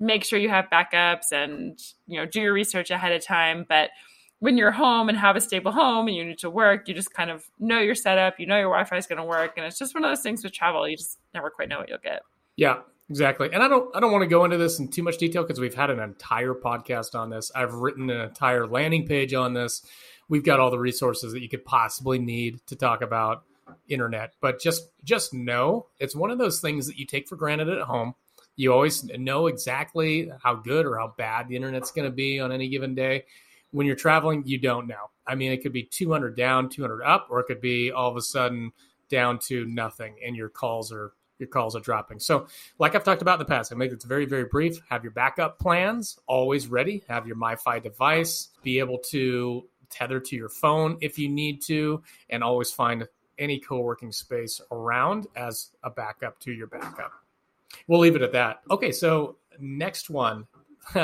make 0.00 0.24
sure 0.24 0.38
you 0.38 0.48
have 0.48 0.66
backups 0.72 1.32
and 1.32 1.78
you 2.06 2.18
know 2.18 2.26
do 2.26 2.40
your 2.40 2.52
research 2.52 2.90
ahead 2.90 3.12
of 3.12 3.24
time. 3.24 3.64
But 3.68 3.90
when 4.40 4.56
you're 4.56 4.70
home 4.70 5.08
and 5.08 5.18
have 5.18 5.36
a 5.36 5.40
stable 5.40 5.72
home 5.72 6.06
and 6.06 6.16
you 6.16 6.24
need 6.24 6.38
to 6.38 6.50
work 6.50 6.86
you 6.86 6.94
just 6.94 7.12
kind 7.12 7.30
of 7.30 7.44
know 7.58 7.80
your 7.80 7.94
setup 7.94 8.38
you 8.38 8.46
know 8.46 8.56
your 8.56 8.68
wi-fi 8.68 8.96
is 8.96 9.06
going 9.06 9.18
to 9.18 9.24
work 9.24 9.54
and 9.56 9.66
it's 9.66 9.78
just 9.78 9.94
one 9.94 10.04
of 10.04 10.10
those 10.10 10.22
things 10.22 10.44
with 10.44 10.52
travel 10.52 10.88
you 10.88 10.96
just 10.96 11.18
never 11.34 11.50
quite 11.50 11.68
know 11.68 11.78
what 11.78 11.88
you'll 11.88 11.98
get. 11.98 12.22
Yeah 12.56 12.78
exactly. 13.10 13.48
And 13.52 13.62
i 13.62 13.68
don't 13.68 13.94
i 13.96 14.00
don't 14.00 14.12
want 14.12 14.22
to 14.22 14.28
go 14.28 14.44
into 14.44 14.56
this 14.56 14.78
in 14.78 14.88
too 14.88 15.02
much 15.02 15.18
detail 15.18 15.42
because 15.42 15.60
we've 15.60 15.74
had 15.74 15.90
an 15.90 15.98
entire 15.98 16.54
podcast 16.54 17.18
on 17.18 17.30
this. 17.30 17.50
I've 17.54 17.74
written 17.74 18.10
an 18.10 18.20
entire 18.20 18.66
landing 18.66 19.06
page 19.06 19.34
on 19.34 19.54
this 19.54 19.82
we've 20.28 20.44
got 20.44 20.60
all 20.60 20.70
the 20.70 20.78
resources 20.78 21.32
that 21.32 21.42
you 21.42 21.48
could 21.48 21.64
possibly 21.64 22.18
need 22.18 22.60
to 22.66 22.76
talk 22.76 23.02
about 23.02 23.44
internet 23.88 24.32
but 24.40 24.60
just 24.60 24.88
just 25.04 25.34
know 25.34 25.86
it's 25.98 26.16
one 26.16 26.30
of 26.30 26.38
those 26.38 26.60
things 26.60 26.86
that 26.86 26.98
you 26.98 27.04
take 27.04 27.28
for 27.28 27.36
granted 27.36 27.68
at 27.68 27.82
home 27.82 28.14
you 28.58 28.72
always 28.72 29.04
know 29.04 29.46
exactly 29.46 30.30
how 30.42 30.56
good 30.56 30.84
or 30.84 30.98
how 30.98 31.14
bad 31.16 31.46
the 31.48 31.54
internet's 31.54 31.92
going 31.92 32.10
to 32.10 32.14
be 32.14 32.40
on 32.40 32.50
any 32.50 32.68
given 32.68 32.92
day. 32.96 33.24
When 33.70 33.86
you're 33.86 33.94
traveling, 33.94 34.42
you 34.46 34.58
don't 34.58 34.88
know. 34.88 35.10
I 35.24 35.36
mean, 35.36 35.52
it 35.52 35.62
could 35.62 35.72
be 35.72 35.84
200 35.84 36.36
down, 36.36 36.68
200 36.68 37.02
up, 37.02 37.28
or 37.30 37.38
it 37.38 37.44
could 37.44 37.60
be 37.60 37.92
all 37.92 38.10
of 38.10 38.16
a 38.16 38.20
sudden 38.20 38.72
down 39.08 39.38
to 39.46 39.64
nothing, 39.64 40.16
and 40.26 40.36
your 40.36 40.48
calls 40.48 40.92
are 40.92 41.12
your 41.38 41.48
calls 41.48 41.76
are 41.76 41.80
dropping. 41.80 42.18
So, 42.18 42.48
like 42.80 42.96
I've 42.96 43.04
talked 43.04 43.22
about 43.22 43.34
in 43.34 43.38
the 43.38 43.44
past, 43.44 43.70
I 43.70 43.76
make 43.76 43.92
it 43.92 44.02
very, 44.02 44.26
very 44.26 44.46
brief. 44.46 44.80
Have 44.90 45.04
your 45.04 45.12
backup 45.12 45.60
plans 45.60 46.18
always 46.26 46.66
ready. 46.66 47.04
Have 47.08 47.28
your 47.28 47.36
MiFi 47.36 47.80
device. 47.80 48.48
Be 48.64 48.80
able 48.80 48.98
to 49.10 49.68
tether 49.90 50.20
to 50.20 50.36
your 50.36 50.48
phone 50.48 50.98
if 51.00 51.18
you 51.18 51.28
need 51.28 51.62
to, 51.62 52.02
and 52.30 52.42
always 52.42 52.70
find 52.70 53.06
any 53.38 53.58
co-working 53.58 54.12
space 54.12 54.60
around 54.70 55.26
as 55.36 55.70
a 55.82 55.90
backup 55.90 56.38
to 56.40 56.52
your 56.52 56.66
backup. 56.66 57.12
We'll 57.86 58.00
leave 58.00 58.16
it 58.16 58.22
at 58.22 58.32
that. 58.32 58.62
Okay, 58.70 58.92
so 58.92 59.36
next 59.58 60.10
one. 60.10 60.46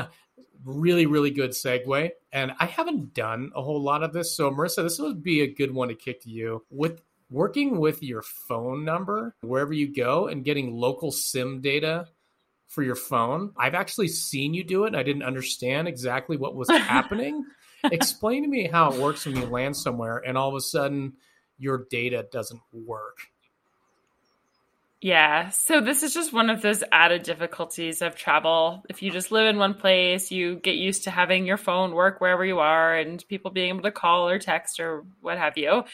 really, 0.65 1.07
really 1.07 1.31
good 1.31 1.51
segue. 1.51 2.11
And 2.33 2.53
I 2.59 2.67
haven't 2.67 3.15
done 3.15 3.53
a 3.55 3.63
whole 3.63 3.81
lot 3.81 4.03
of 4.03 4.13
this. 4.13 4.35
So, 4.35 4.51
Marissa, 4.51 4.83
this 4.83 4.99
would 4.99 5.23
be 5.23 5.43
a 5.43 5.47
good 5.47 5.73
one 5.73 5.89
to 5.89 5.95
kick 5.95 6.23
to 6.23 6.31
you. 6.31 6.65
With 6.71 7.01
working 7.31 7.79
with 7.79 8.03
your 8.03 8.23
phone 8.23 8.85
number 8.85 9.35
wherever 9.43 9.73
you 9.73 9.95
go 9.95 10.29
and 10.29 10.45
getting 10.45 10.75
local 10.75 11.11
SIM 11.11 11.61
data 11.61 12.09
for 12.67 12.83
your 12.83 12.97
phone, 12.97 13.53
I've 13.57 13.75
actually 13.75 14.09
seen 14.09 14.55
you 14.55 14.65
do 14.65 14.85
it. 14.85 14.95
I 14.95 15.03
didn't 15.03 15.23
understand 15.23 15.89
exactly 15.89 16.37
what 16.37 16.55
was 16.55 16.69
happening. 16.71 17.45
Explain 17.93 18.43
to 18.43 18.49
me 18.49 18.69
how 18.69 18.93
it 18.93 19.01
works 19.01 19.27
when 19.27 19.37
you 19.37 19.47
land 19.47 19.77
somewhere 19.77 20.19
and 20.19 20.37
all 20.37 20.49
of 20.49 20.55
a 20.55 20.61
sudden 20.61 21.15
your 21.59 21.87
data 21.91 22.27
doesn't 22.31 22.61
work. 22.73 23.19
Yeah. 25.01 25.51
So 25.51 25.83
this 25.83 26.03
is 26.03 26.15
just 26.15 26.33
one 26.33 26.49
of 26.49 26.63
those 26.63 26.83
added 26.91 27.25
difficulties 27.25 28.01
of 28.01 28.17
travel. 28.17 28.83
If 28.89 29.03
you 29.03 29.11
just 29.11 29.31
live 29.31 29.47
in 29.47 29.59
one 29.59 29.75
place, 29.75 30.31
you 30.31 30.57
get 30.57 30.77
used 30.77 31.05
to 31.05 31.11
having 31.11 31.45
your 31.45 31.59
phone 31.59 31.93
work 31.93 32.23
wherever 32.23 32.43
you 32.43 32.61
are 32.61 32.97
and 32.97 33.23
people 33.29 33.51
being 33.51 33.69
able 33.69 33.83
to 33.83 33.91
call 33.91 34.29
or 34.31 34.39
text 34.39 34.81
or 34.81 35.05
what 35.21 35.37
have 35.37 35.59
you. 35.59 35.85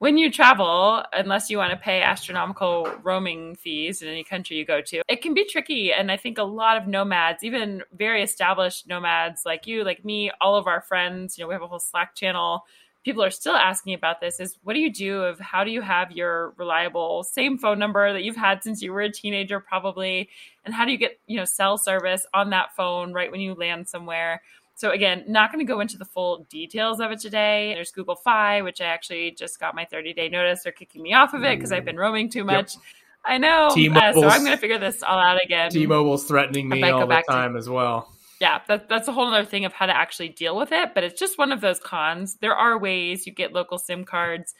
When 0.00 0.16
you 0.16 0.30
travel, 0.30 1.04
unless 1.12 1.50
you 1.50 1.58
want 1.58 1.72
to 1.72 1.76
pay 1.76 2.00
astronomical 2.00 2.90
roaming 3.02 3.54
fees 3.54 4.00
in 4.00 4.08
any 4.08 4.24
country 4.24 4.56
you 4.56 4.64
go 4.64 4.80
to, 4.80 5.02
it 5.06 5.20
can 5.20 5.34
be 5.34 5.44
tricky. 5.44 5.92
And 5.92 6.10
I 6.10 6.16
think 6.16 6.38
a 6.38 6.42
lot 6.42 6.78
of 6.78 6.86
nomads, 6.86 7.44
even 7.44 7.82
very 7.92 8.22
established 8.22 8.88
nomads 8.88 9.42
like 9.44 9.66
you, 9.66 9.84
like 9.84 10.02
me, 10.02 10.30
all 10.40 10.56
of 10.56 10.66
our 10.66 10.80
friends, 10.80 11.36
you 11.36 11.44
know, 11.44 11.48
we 11.48 11.54
have 11.54 11.60
a 11.60 11.66
whole 11.66 11.78
Slack 11.78 12.14
channel 12.14 12.64
people 13.04 13.24
are 13.24 13.30
still 13.30 13.54
asking 13.54 13.94
about 13.94 14.20
this 14.20 14.40
is 14.40 14.58
what 14.62 14.74
do 14.74 14.80
you 14.80 14.92
do 14.92 15.22
of 15.22 15.40
how 15.40 15.64
do 15.64 15.70
you 15.70 15.80
have 15.80 16.12
your 16.12 16.50
reliable 16.56 17.22
same 17.22 17.56
phone 17.56 17.78
number 17.78 18.12
that 18.12 18.22
you've 18.22 18.36
had 18.36 18.62
since 18.62 18.82
you 18.82 18.92
were 18.92 19.00
a 19.00 19.10
teenager 19.10 19.58
probably 19.58 20.28
and 20.64 20.74
how 20.74 20.84
do 20.84 20.92
you 20.92 20.98
get 20.98 21.18
you 21.26 21.36
know 21.36 21.44
cell 21.44 21.78
service 21.78 22.26
on 22.34 22.50
that 22.50 22.74
phone 22.76 23.12
right 23.12 23.30
when 23.30 23.40
you 23.40 23.54
land 23.54 23.88
somewhere 23.88 24.42
so 24.80 24.90
again 24.90 25.22
not 25.28 25.52
going 25.52 25.64
to 25.64 25.70
go 25.70 25.80
into 25.80 25.98
the 25.98 26.04
full 26.04 26.46
details 26.48 27.00
of 27.00 27.10
it 27.10 27.20
today 27.20 27.72
there's 27.74 27.90
google 27.90 28.16
fi 28.16 28.62
which 28.62 28.80
i 28.80 28.86
actually 28.86 29.30
just 29.32 29.60
got 29.60 29.74
my 29.74 29.84
30 29.84 30.14
day 30.14 30.28
notice 30.28 30.62
they're 30.62 30.72
kicking 30.72 31.02
me 31.02 31.12
off 31.12 31.34
of 31.34 31.44
it 31.44 31.56
because 31.58 31.70
i've 31.70 31.84
been 31.84 31.96
roaming 31.96 32.30
too 32.30 32.44
much 32.44 32.74
yep. 32.74 32.82
i 33.26 33.38
know 33.38 33.66
uh, 33.66 34.12
so 34.12 34.28
i'm 34.28 34.40
going 34.40 34.52
to 34.52 34.56
figure 34.56 34.78
this 34.78 35.02
all 35.02 35.18
out 35.18 35.38
again 35.44 35.70
t-mobile's 35.70 36.24
threatening 36.24 36.68
me 36.68 36.82
all 36.90 37.06
the 37.06 37.22
time 37.28 37.52
to- 37.52 37.58
as 37.58 37.68
well 37.68 38.10
yeah, 38.40 38.60
that, 38.68 38.88
that's 38.88 39.06
a 39.06 39.12
whole 39.12 39.26
other 39.26 39.44
thing 39.44 39.66
of 39.66 39.74
how 39.74 39.84
to 39.84 39.94
actually 39.94 40.30
deal 40.30 40.56
with 40.56 40.72
it. 40.72 40.94
But 40.94 41.04
it's 41.04 41.20
just 41.20 41.36
one 41.36 41.52
of 41.52 41.60
those 41.60 41.78
cons. 41.78 42.36
There 42.40 42.54
are 42.54 42.78
ways 42.78 43.26
you 43.26 43.34
get 43.34 43.52
local 43.52 43.76
SIM 43.76 44.04
cards. 44.04 44.54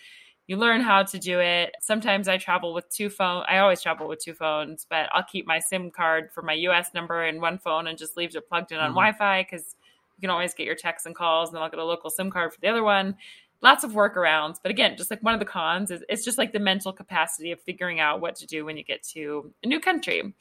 You 0.47 0.57
learn 0.59 0.83
how 0.83 1.05
to 1.05 1.19
do 1.19 1.41
it. 1.41 1.75
Sometimes 1.81 2.29
I 2.29 2.37
travel 2.37 2.75
with 2.75 2.91
two 2.91 3.09
phones. 3.09 3.47
I 3.49 3.59
always 3.59 3.81
travel 3.81 4.07
with 4.07 4.19
two 4.19 4.35
phones, 4.35 4.85
but 4.91 5.09
I'll 5.13 5.25
keep 5.25 5.47
my 5.47 5.61
SIM 5.61 5.91
card 5.91 6.31
for 6.31 6.43
my 6.43 6.53
US 6.55 6.93
number 6.93 7.25
in 7.25 7.41
one 7.41 7.57
phone 7.57 7.87
and 7.87 7.97
just 7.97 8.19
leave 8.19 8.37
it 8.37 8.49
plugged 8.49 8.71
in 8.71 8.79
on 8.79 8.89
mm-hmm. 8.91 8.97
Wi 8.97 9.13
Fi 9.13 9.43
because 9.49 9.77
you 10.21 10.29
can 10.29 10.31
always 10.31 10.53
get 10.53 10.67
your 10.67 10.75
texts 10.75 11.07
and 11.07 11.15
calls, 11.15 11.49
and 11.49 11.57
then 11.57 11.63
I'll 11.63 11.71
get 11.71 11.79
a 11.79 11.85
local 11.85 12.11
SIM 12.11 12.31
card 12.31 12.53
for 12.53 12.61
the 12.61 12.69
other 12.69 12.85
one. 12.85 13.17
Lots 13.63 13.85
of 13.85 13.93
workarounds. 13.93 14.57
But 14.63 14.71
again, 14.71 14.99
just 14.99 15.11
like 15.11 15.23
one 15.23 15.33
of 15.33 15.41
the 15.41 15.47
cons 15.47 15.91
is 15.91 16.05
it's 16.11 16.25
just 16.25 16.37
like 16.37 16.53
the 16.53 16.59
mental 16.59 16.93
capacity 16.93 17.53
of 17.53 17.61
figuring 17.63 18.01
out 18.01 18.21
what 18.21 18.35
to 18.37 18.47
do 18.47 18.67
when 18.67 18.77
you 18.77 18.85
get 18.85 19.03
to 19.15 19.51
a 19.63 19.67
new 19.67 19.81
country. 19.81 20.35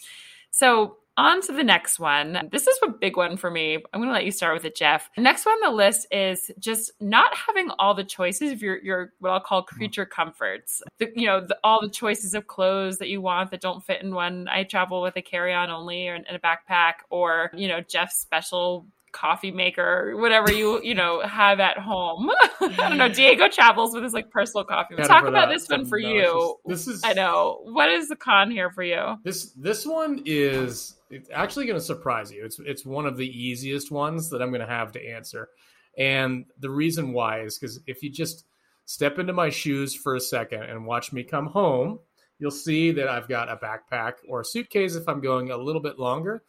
So 0.52 0.98
on 1.20 1.42
to 1.42 1.52
the 1.52 1.64
next 1.64 2.00
one. 2.00 2.48
This 2.50 2.66
is 2.66 2.80
a 2.82 2.90
big 2.90 3.18
one 3.18 3.36
for 3.36 3.52
me. 3.52 3.76
I'm 3.76 4.00
going 4.00 4.08
to 4.08 4.14
let 4.14 4.24
you 4.24 4.32
start 4.32 4.54
with 4.54 4.64
it, 4.64 4.76
Jeff. 4.76 5.10
next 5.18 5.46
one 5.46 5.56
on 5.56 5.72
the 5.72 5.76
list 5.76 6.08
is 6.12 6.50
just 6.60 6.94
not 7.02 7.36
having 7.36 7.72
all 7.78 7.94
the 7.94 8.06
choices 8.06 8.54
of 8.54 8.62
your, 8.62 8.82
your 8.82 9.14
what 9.20 9.32
I'll 9.32 9.42
call 9.42 9.64
creature 9.64 10.06
comforts. 10.06 10.82
The, 10.98 11.12
you 11.16 11.28
know, 11.28 11.42
the, 11.42 11.58
all 11.62 11.82
the 11.82 11.90
choices 11.90 12.34
of 12.34 12.48
clothes 12.48 13.00
that 13.00 13.10
you 13.10 13.20
want 13.20 13.52
that 13.52 13.60
don't 13.60 13.84
fit 13.84 14.02
in 14.02 14.16
one. 14.16 14.48
I 14.48 14.64
travel 14.64 15.02
with 15.02 15.18
a 15.18 15.22
carry 15.22 15.54
on 15.54 15.70
only 15.70 16.08
or 16.08 16.16
in 16.16 16.24
a 16.30 16.40
backpack, 16.40 16.94
or, 17.10 17.52
you 17.54 17.68
know, 17.68 17.82
Jeff's 17.82 18.18
special 18.18 18.88
coffee 19.12 19.52
maker, 19.52 20.16
whatever 20.16 20.52
you 20.52 20.82
you 20.84 20.94
know 20.96 21.22
have 21.22 21.60
at 21.60 21.78
home. 21.78 22.30
I 22.62 22.90
don't 22.90 22.98
know. 22.98 23.10
Diego 23.14 23.48
travels 23.50 23.94
with 23.94 24.04
his 24.04 24.14
like 24.14 24.30
personal 24.30 24.64
coffee. 24.64 24.96
Talk 24.96 25.26
about 25.26 25.50
that. 25.50 25.54
this 25.54 25.68
one 25.68 25.86
for 25.86 25.98
you. 25.98 26.58
This 26.66 26.88
is 26.88 27.02
I 27.04 27.14
know. 27.14 27.62
What 27.64 27.90
is 27.90 28.10
the 28.10 28.16
con 28.16 28.52
here 28.52 28.72
for 28.72 28.84
you? 28.84 29.16
This 29.24 29.52
this 29.52 29.86
one 29.86 30.22
is 30.26 30.96
it's 31.10 31.30
actually 31.34 31.66
going 31.66 31.80
to 31.80 31.86
surprise 31.86 32.32
you. 32.32 32.46
It's 32.46 32.60
it's 32.60 32.86
one 32.86 33.06
of 33.06 33.18
the 33.18 33.28
easiest 33.28 33.92
ones 33.92 34.30
that 34.30 34.42
I'm 34.42 34.50
going 34.50 34.62
to 34.62 34.68
have 34.68 34.92
to 34.94 35.06
answer, 35.06 35.50
and 35.98 36.46
the 36.60 36.70
reason 36.70 37.14
why 37.14 37.42
is 37.42 37.58
because 37.58 37.80
if 37.88 38.04
you 38.04 38.10
just 38.10 38.46
step 38.86 39.20
into 39.20 39.34
my 39.34 39.50
shoes 39.50 39.94
for 39.94 40.16
a 40.16 40.20
second 40.20 40.64
and 40.64 40.86
watch 40.86 41.14
me 41.14 41.24
come 41.24 41.46
home, 41.48 42.00
you'll 42.40 42.50
see 42.50 42.92
that 42.92 43.08
I've 43.08 43.28
got 43.28 43.50
a 43.50 43.56
backpack 43.56 44.14
or 44.28 44.42
a 44.42 44.46
suitcase 44.46 44.96
if 44.96 45.08
I'm 45.08 45.22
going 45.22 45.52
a 45.52 45.58
little 45.58 45.82
bit 45.82 46.00
longer 46.00 46.42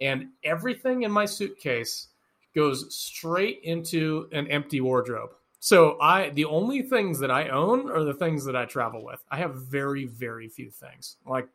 and 0.00 0.28
everything 0.44 1.02
in 1.02 1.10
my 1.10 1.24
suitcase 1.24 2.08
goes 2.54 2.94
straight 2.94 3.60
into 3.62 4.28
an 4.32 4.48
empty 4.48 4.80
wardrobe. 4.80 5.30
So 5.58 5.98
I 6.00 6.30
the 6.30 6.44
only 6.46 6.82
things 6.82 7.20
that 7.20 7.30
I 7.30 7.48
own 7.48 7.90
are 7.90 8.04
the 8.04 8.14
things 8.14 8.44
that 8.44 8.56
I 8.56 8.66
travel 8.66 9.04
with. 9.04 9.22
I 9.30 9.38
have 9.38 9.54
very 9.54 10.06
very 10.06 10.48
few 10.48 10.70
things. 10.70 11.16
Like 11.26 11.48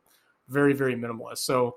very 0.48 0.72
very 0.74 0.96
minimalist. 0.96 1.38
So 1.38 1.76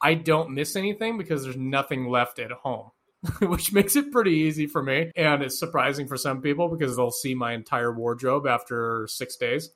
I 0.00 0.14
don't 0.14 0.50
miss 0.50 0.76
anything 0.76 1.16
because 1.16 1.42
there's 1.42 1.56
nothing 1.56 2.08
left 2.08 2.38
at 2.38 2.50
home. 2.50 2.90
which 3.40 3.72
makes 3.72 3.96
it 3.96 4.12
pretty 4.12 4.32
easy 4.32 4.66
for 4.66 4.82
me 4.82 5.10
and 5.16 5.42
it's 5.42 5.58
surprising 5.58 6.06
for 6.06 6.18
some 6.18 6.42
people 6.42 6.68
because 6.68 6.94
they'll 6.94 7.10
see 7.10 7.34
my 7.34 7.54
entire 7.54 7.90
wardrobe 7.90 8.46
after 8.46 9.08
6 9.08 9.36
days 9.36 9.70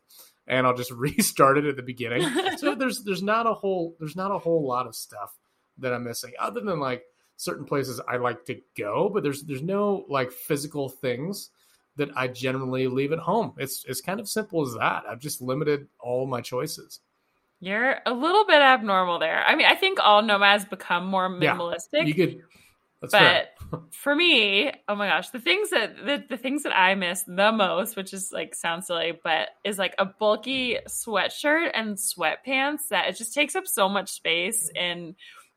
and 0.47 0.67
I'll 0.67 0.77
just 0.77 0.91
restart 0.91 1.57
it 1.59 1.65
at 1.65 1.77
the 1.77 1.83
beginning. 1.83 2.29
so 2.59 2.75
there's 2.75 3.03
there's 3.03 3.23
not 3.23 3.47
a 3.47 3.55
whole 3.55 3.97
there's 3.99 4.17
not 4.17 4.31
a 4.31 4.39
whole 4.39 4.67
lot 4.67 4.87
of 4.87 4.95
stuff 4.95 5.39
that 5.81 5.93
I'm 5.93 6.05
missing, 6.05 6.33
other 6.39 6.61
than 6.61 6.81
like 6.81 7.05
certain 7.37 7.65
places 7.65 8.01
I 8.09 8.17
like 8.17 8.45
to 8.47 8.61
go, 8.77 9.09
but 9.09 9.23
there's 9.23 9.43
there's 9.43 9.63
no 9.63 10.05
like 10.09 10.31
physical 10.31 10.89
things 10.89 11.51
that 11.97 12.11
I 12.17 12.29
generally 12.29 12.87
leave 12.87 13.13
at 13.13 13.19
home. 13.19 13.55
It's 13.59 13.85
it's 13.87 14.01
kind 14.01 14.21
of 14.21 14.29
simple 14.29 14.63
as 14.67 14.75
that. 14.75 15.05
I've 15.09 15.21
just 15.21 15.41
limited 15.41 15.89
all 15.99 16.27
my 16.27 16.41
choices. 16.41 17.01
You're 17.61 17.97
a 18.07 18.13
little 18.13 18.47
bit 18.47 18.63
abnormal 18.63 19.19
there. 19.19 19.45
I 19.45 19.55
mean, 19.55 19.67
I 19.67 19.75
think 19.75 19.99
all 20.01 20.23
nomads 20.23 20.65
become 20.65 21.05
more 21.05 21.29
minimalistic. 21.29 21.79
Yeah, 21.93 22.05
you 22.05 22.15
could 22.15 22.43
but 23.01 23.55
for 23.93 24.15
me, 24.15 24.71
oh 24.87 24.95
my 24.95 25.09
gosh, 25.09 25.31
the 25.31 25.41
things 25.41 25.71
that 25.71 25.97
the, 26.05 26.23
the 26.29 26.37
things 26.37 26.65
that 26.65 26.77
I 26.77 26.95
miss 26.95 27.23
the 27.23 27.51
most, 27.51 27.97
which 27.97 28.13
is 28.13 28.31
like 28.31 28.55
sounds 28.55 28.87
silly, 28.87 29.19
but 29.25 29.49
is 29.65 29.79
like 29.79 29.95
a 29.99 30.05
bulky 30.05 30.79
sweatshirt 30.87 31.71
and 31.73 31.97
sweatpants 31.97 32.89
that 32.91 33.09
it 33.09 33.17
just 33.17 33.33
takes 33.33 33.57
up 33.57 33.67
so 33.67 33.89
much 33.89 34.11
space 34.11 34.71
in 34.75 35.15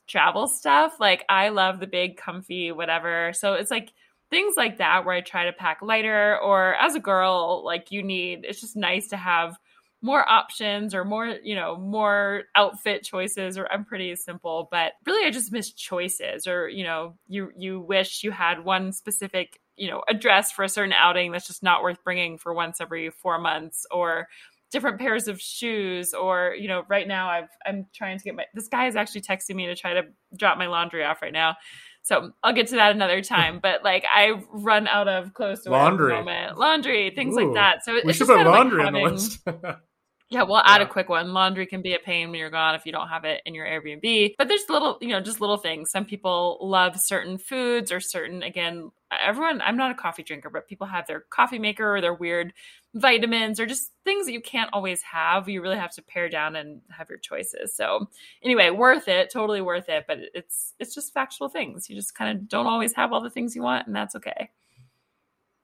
travel 0.07 0.47
stuff. 0.47 0.99
Like 0.99 1.25
I 1.29 1.49
love 1.49 1.79
the 1.79 1.87
big 1.87 2.17
comfy 2.17 2.71
whatever. 2.71 3.31
So 3.33 3.53
it's 3.53 3.71
like 3.71 3.93
things 4.29 4.55
like 4.57 4.77
that 4.77 5.05
where 5.05 5.15
I 5.15 5.21
try 5.21 5.45
to 5.45 5.53
pack 5.53 5.81
lighter 5.81 6.39
or 6.41 6.75
as 6.75 6.95
a 6.95 6.99
girl 6.99 7.61
like 7.63 7.91
you 7.91 8.01
need 8.03 8.45
it's 8.45 8.61
just 8.61 8.75
nice 8.75 9.07
to 9.09 9.17
have 9.17 9.57
more 10.01 10.29
options 10.29 10.93
or 10.93 11.05
more, 11.05 11.27
you 11.43 11.55
know, 11.55 11.77
more 11.77 12.43
outfit 12.55 13.03
choices 13.03 13.57
or 13.57 13.67
I'm 13.71 13.85
pretty 13.85 14.13
simple, 14.17 14.67
but 14.69 14.93
really 15.05 15.25
I 15.25 15.31
just 15.31 15.53
miss 15.53 15.71
choices 15.71 16.45
or, 16.45 16.67
you 16.67 16.83
know, 16.83 17.15
you 17.27 17.51
you 17.57 17.79
wish 17.79 18.21
you 18.23 18.31
had 18.31 18.65
one 18.65 18.91
specific, 18.91 19.61
you 19.77 19.89
know, 19.89 20.03
address 20.09 20.51
for 20.51 20.63
a 20.63 20.69
certain 20.69 20.93
outing 20.93 21.31
that's 21.31 21.47
just 21.47 21.63
not 21.63 21.83
worth 21.83 22.03
bringing 22.03 22.37
for 22.37 22.53
once 22.53 22.81
every 22.81 23.11
4 23.11 23.39
months 23.39 23.85
or 23.91 24.27
different 24.73 24.99
pairs 24.99 25.27
of 25.27 25.39
shoes 25.39 26.15
or 26.15 26.55
you 26.59 26.67
know 26.67 26.83
right 26.89 27.07
now 27.07 27.29
i've 27.29 27.47
i'm 27.65 27.85
trying 27.93 28.17
to 28.17 28.23
get 28.23 28.35
my 28.35 28.43
this 28.55 28.67
guy 28.67 28.87
is 28.87 28.95
actually 28.95 29.21
texting 29.21 29.53
me 29.55 29.67
to 29.67 29.75
try 29.75 29.93
to 29.93 30.01
drop 30.35 30.57
my 30.57 30.65
laundry 30.65 31.05
off 31.05 31.21
right 31.21 31.31
now. 31.31 31.55
So 32.01 32.31
i'll 32.43 32.53
get 32.53 32.67
to 32.67 32.75
that 32.75 32.91
another 32.91 33.21
time 33.35 33.59
but 33.61 33.83
like 33.83 34.03
i 34.13 34.43
run 34.51 34.87
out 34.87 35.07
of 35.07 35.33
clothes 35.35 35.61
to 35.61 35.69
laundry. 35.69 36.13
moment. 36.13 36.57
laundry 36.57 37.11
things 37.15 37.37
Ooh, 37.37 37.45
like 37.45 37.53
that. 37.53 37.85
So 37.85 37.97
we 38.03 38.11
should 38.11 38.27
put 38.27 38.45
laundry 38.45 38.83
like 38.83 38.85
having, 38.87 39.05
on 39.05 39.09
the 39.09 39.15
list 39.15 39.39
Yeah, 40.33 40.43
we'll 40.43 40.57
add 40.57 40.81
yeah. 40.81 40.87
a 40.87 40.89
quick 40.89 41.09
one. 41.09 41.31
Laundry 41.31 41.67
can 41.67 41.83
be 41.83 41.93
a 41.93 41.99
pain 41.99 42.31
when 42.31 42.39
you're 42.39 42.49
gone 42.49 42.73
if 42.73 42.87
you 42.87 42.91
don't 42.91 43.07
have 43.07 43.23
it 43.23 43.43
in 43.45 43.53
your 43.53 43.67
Airbnb. 43.67 44.33
But 44.35 44.47
there's 44.47 44.67
little, 44.67 44.97
you 44.99 45.09
know, 45.09 45.21
just 45.21 45.39
little 45.39 45.57
things. 45.57 45.91
Some 45.91 46.05
people 46.05 46.57
love 46.59 46.99
certain 46.99 47.37
foods 47.37 47.91
or 47.91 47.99
certain, 47.99 48.41
again, 48.41 48.89
everyone, 49.11 49.61
I'm 49.61 49.77
not 49.77 49.91
a 49.91 49.93
coffee 49.93 50.23
drinker, 50.23 50.49
but 50.49 50.67
people 50.67 50.87
have 50.87 51.05
their 51.05 51.19
coffee 51.29 51.59
maker 51.59 51.95
or 51.95 52.01
their 52.01 52.15
weird 52.15 52.51
vitamins 52.95 53.59
or 53.59 53.67
just 53.67 53.91
things 54.05 54.25
that 54.25 54.33
you 54.33 54.41
can't 54.41 54.71
always 54.73 55.03
have. 55.03 55.47
You 55.47 55.61
really 55.61 55.77
have 55.77 55.93
to 55.93 56.01
pare 56.01 56.29
down 56.29 56.55
and 56.55 56.81
have 56.89 57.09
your 57.09 57.19
choices. 57.19 57.75
So 57.75 58.09
anyway, 58.43 58.71
worth 58.71 59.07
it, 59.07 59.31
totally 59.31 59.61
worth 59.61 59.87
it. 59.87 60.05
But 60.07 60.17
it's 60.33 60.73
it's 60.79 60.95
just 60.95 61.13
factual 61.13 61.47
things. 61.47 61.91
You 61.91 61.95
just 61.95 62.15
kind 62.15 62.35
of 62.35 62.49
don't 62.49 62.65
always 62.65 62.93
have 62.93 63.13
all 63.13 63.21
the 63.21 63.29
things 63.29 63.55
you 63.55 63.61
want, 63.61 63.85
and 63.85 63.95
that's 63.95 64.15
okay 64.15 64.49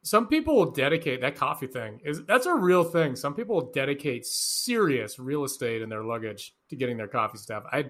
some 0.02 0.28
people 0.28 0.56
will 0.56 0.72
dedicate 0.72 1.22
that 1.22 1.36
coffee 1.36 1.68
thing 1.68 2.00
is 2.06 2.24
that's 2.26 2.46
a 2.46 2.54
real 2.54 2.84
thing. 2.84 3.16
Some 3.16 3.34
people 3.34 3.56
will 3.56 3.72
dedicate 3.72 4.26
serious 4.26 5.20
real 5.20 5.44
estate 5.44 5.82
in 5.82 5.90
their 5.90 6.04
luggage 6.04 6.56
to 6.70 6.76
getting 6.76 6.98
their 6.98 7.08
coffee 7.08 7.38
stuff. 7.38 7.64
I 7.72 7.86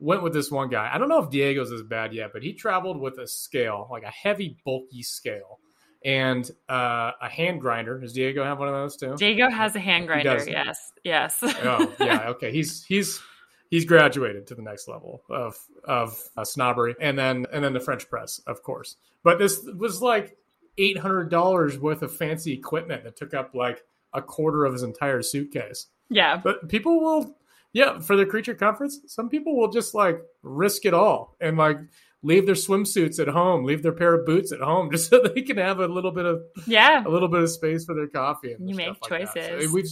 went 0.00 0.22
with 0.22 0.32
this 0.32 0.50
one 0.50 0.68
guy. 0.68 0.90
I 0.92 0.98
don't 0.98 1.08
know 1.08 1.22
if 1.22 1.30
diego's 1.30 1.70
as 1.70 1.82
bad 1.82 2.12
yet 2.12 2.30
but 2.32 2.42
he 2.42 2.52
traveled 2.52 2.98
with 2.98 3.18
a 3.18 3.26
scale 3.26 3.88
like 3.90 4.02
a 4.02 4.10
heavy 4.10 4.56
bulky 4.64 5.02
scale 5.02 5.60
and 6.04 6.50
uh, 6.68 7.12
a 7.22 7.28
hand 7.28 7.60
grinder. 7.60 7.98
Does 8.00 8.12
diego 8.12 8.44
have 8.44 8.58
one 8.58 8.68
of 8.68 8.74
those 8.74 8.96
too? 8.96 9.14
Diego 9.16 9.48
has 9.48 9.76
a 9.76 9.80
hand 9.80 10.08
grinder 10.08 10.44
yes 10.46 10.92
yes. 11.04 11.38
Oh 11.42 11.92
yeah 12.00 12.28
okay. 12.30 12.50
He's 12.50 12.84
he's 12.84 13.22
he's 13.70 13.84
graduated 13.84 14.46
to 14.48 14.56
the 14.56 14.62
next 14.62 14.88
level 14.88 15.22
of 15.30 15.56
of 15.84 16.20
uh, 16.36 16.44
snobbery. 16.44 16.96
And 17.00 17.16
then 17.16 17.46
and 17.52 17.62
then 17.62 17.72
the 17.72 17.80
french 17.80 18.10
press 18.10 18.40
of 18.48 18.62
course. 18.62 18.96
But 19.22 19.38
this 19.38 19.66
was 19.78 20.02
like 20.02 20.36
eight 20.78 20.98
hundred 20.98 21.30
dollars 21.30 21.78
worth 21.78 22.02
of 22.02 22.16
fancy 22.16 22.52
equipment 22.52 23.04
that 23.04 23.16
took 23.16 23.34
up 23.34 23.54
like 23.54 23.82
a 24.12 24.22
quarter 24.22 24.64
of 24.64 24.72
his 24.72 24.82
entire 24.82 25.22
suitcase. 25.22 25.86
Yeah, 26.10 26.36
but 26.36 26.68
people 26.68 27.00
will, 27.00 27.36
yeah, 27.72 27.98
for 27.98 28.16
the 28.16 28.26
creature 28.26 28.54
conference, 28.54 29.00
some 29.06 29.28
people 29.28 29.56
will 29.56 29.70
just 29.70 29.94
like 29.94 30.20
risk 30.42 30.84
it 30.84 30.94
all 30.94 31.36
and 31.40 31.56
like 31.56 31.78
leave 32.22 32.46
their 32.46 32.54
swimsuits 32.54 33.18
at 33.18 33.28
home, 33.28 33.64
leave 33.64 33.82
their 33.82 33.92
pair 33.92 34.14
of 34.14 34.26
boots 34.26 34.52
at 34.52 34.60
home, 34.60 34.90
just 34.92 35.10
so 35.10 35.22
they 35.22 35.42
can 35.42 35.56
have 35.56 35.80
a 35.80 35.86
little 35.86 36.12
bit 36.12 36.26
of 36.26 36.42
yeah, 36.66 37.06
a 37.06 37.08
little 37.08 37.28
bit 37.28 37.42
of 37.42 37.50
space 37.50 37.84
for 37.84 37.94
their 37.94 38.08
coffee. 38.08 38.52
And 38.52 38.68
you 38.68 38.74
make 38.74 38.88
like 38.88 39.28
choices. 39.28 39.64
So 39.64 39.72
we've 39.72 39.90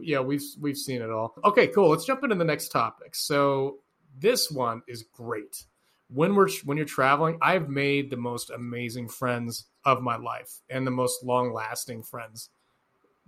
yeah, 0.00 0.20
we've 0.20 0.42
we've 0.60 0.78
seen 0.78 1.02
it 1.02 1.10
all. 1.10 1.34
Okay, 1.44 1.68
cool. 1.68 1.90
Let's 1.90 2.04
jump 2.04 2.22
into 2.24 2.36
the 2.36 2.44
next 2.44 2.68
topic. 2.68 3.14
So 3.14 3.78
this 4.18 4.50
one 4.50 4.82
is 4.86 5.04
great 5.12 5.64
when 6.12 6.34
we're 6.34 6.50
when 6.64 6.76
you're 6.76 6.86
traveling, 6.86 7.38
I've 7.40 7.68
made 7.68 8.10
the 8.10 8.16
most 8.16 8.50
amazing 8.50 9.08
friends 9.08 9.66
of 9.84 10.02
my 10.02 10.16
life 10.16 10.60
and 10.68 10.86
the 10.86 10.90
most 10.90 11.24
long 11.24 11.52
lasting 11.52 12.02
friends, 12.02 12.50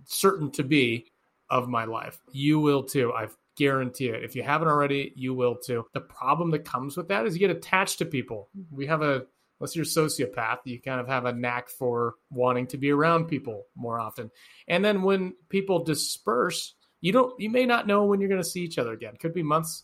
certain 0.05 0.51
to 0.51 0.63
be 0.63 1.07
of 1.49 1.67
my 1.67 1.85
life. 1.85 2.19
You 2.31 2.59
will 2.59 2.83
too. 2.83 3.13
I 3.13 3.27
guarantee 3.57 4.09
it. 4.09 4.23
If 4.23 4.35
you 4.35 4.43
haven't 4.43 4.67
already, 4.67 5.13
you 5.15 5.33
will 5.33 5.55
too. 5.55 5.85
The 5.93 6.01
problem 6.01 6.51
that 6.51 6.65
comes 6.65 6.97
with 6.97 7.07
that 7.07 7.25
is 7.25 7.33
you 7.33 7.39
get 7.39 7.55
attached 7.55 7.99
to 7.99 8.05
people. 8.05 8.49
Mm-hmm. 8.57 8.75
We 8.75 8.85
have 8.87 9.01
a 9.01 9.25
unless 9.59 9.75
you're 9.75 9.83
a 9.83 9.87
sociopath, 9.87 10.57
you 10.65 10.81
kind 10.81 10.99
of 10.99 11.07
have 11.07 11.25
a 11.25 11.33
knack 11.33 11.69
for 11.69 12.15
wanting 12.29 12.67
to 12.67 12.77
be 12.77 12.91
around 12.91 13.25
people 13.25 13.63
more 13.75 13.99
often. 13.99 14.29
And 14.67 14.83
then 14.83 15.01
when 15.01 15.33
people 15.49 15.83
disperse, 15.83 16.75
you 17.01 17.11
don't 17.11 17.39
you 17.39 17.49
may 17.49 17.65
not 17.65 17.87
know 17.87 18.05
when 18.05 18.19
you're 18.19 18.29
going 18.29 18.41
to 18.41 18.47
see 18.47 18.61
each 18.61 18.77
other 18.77 18.93
again. 18.93 19.15
Could 19.19 19.33
be 19.33 19.43
months 19.43 19.83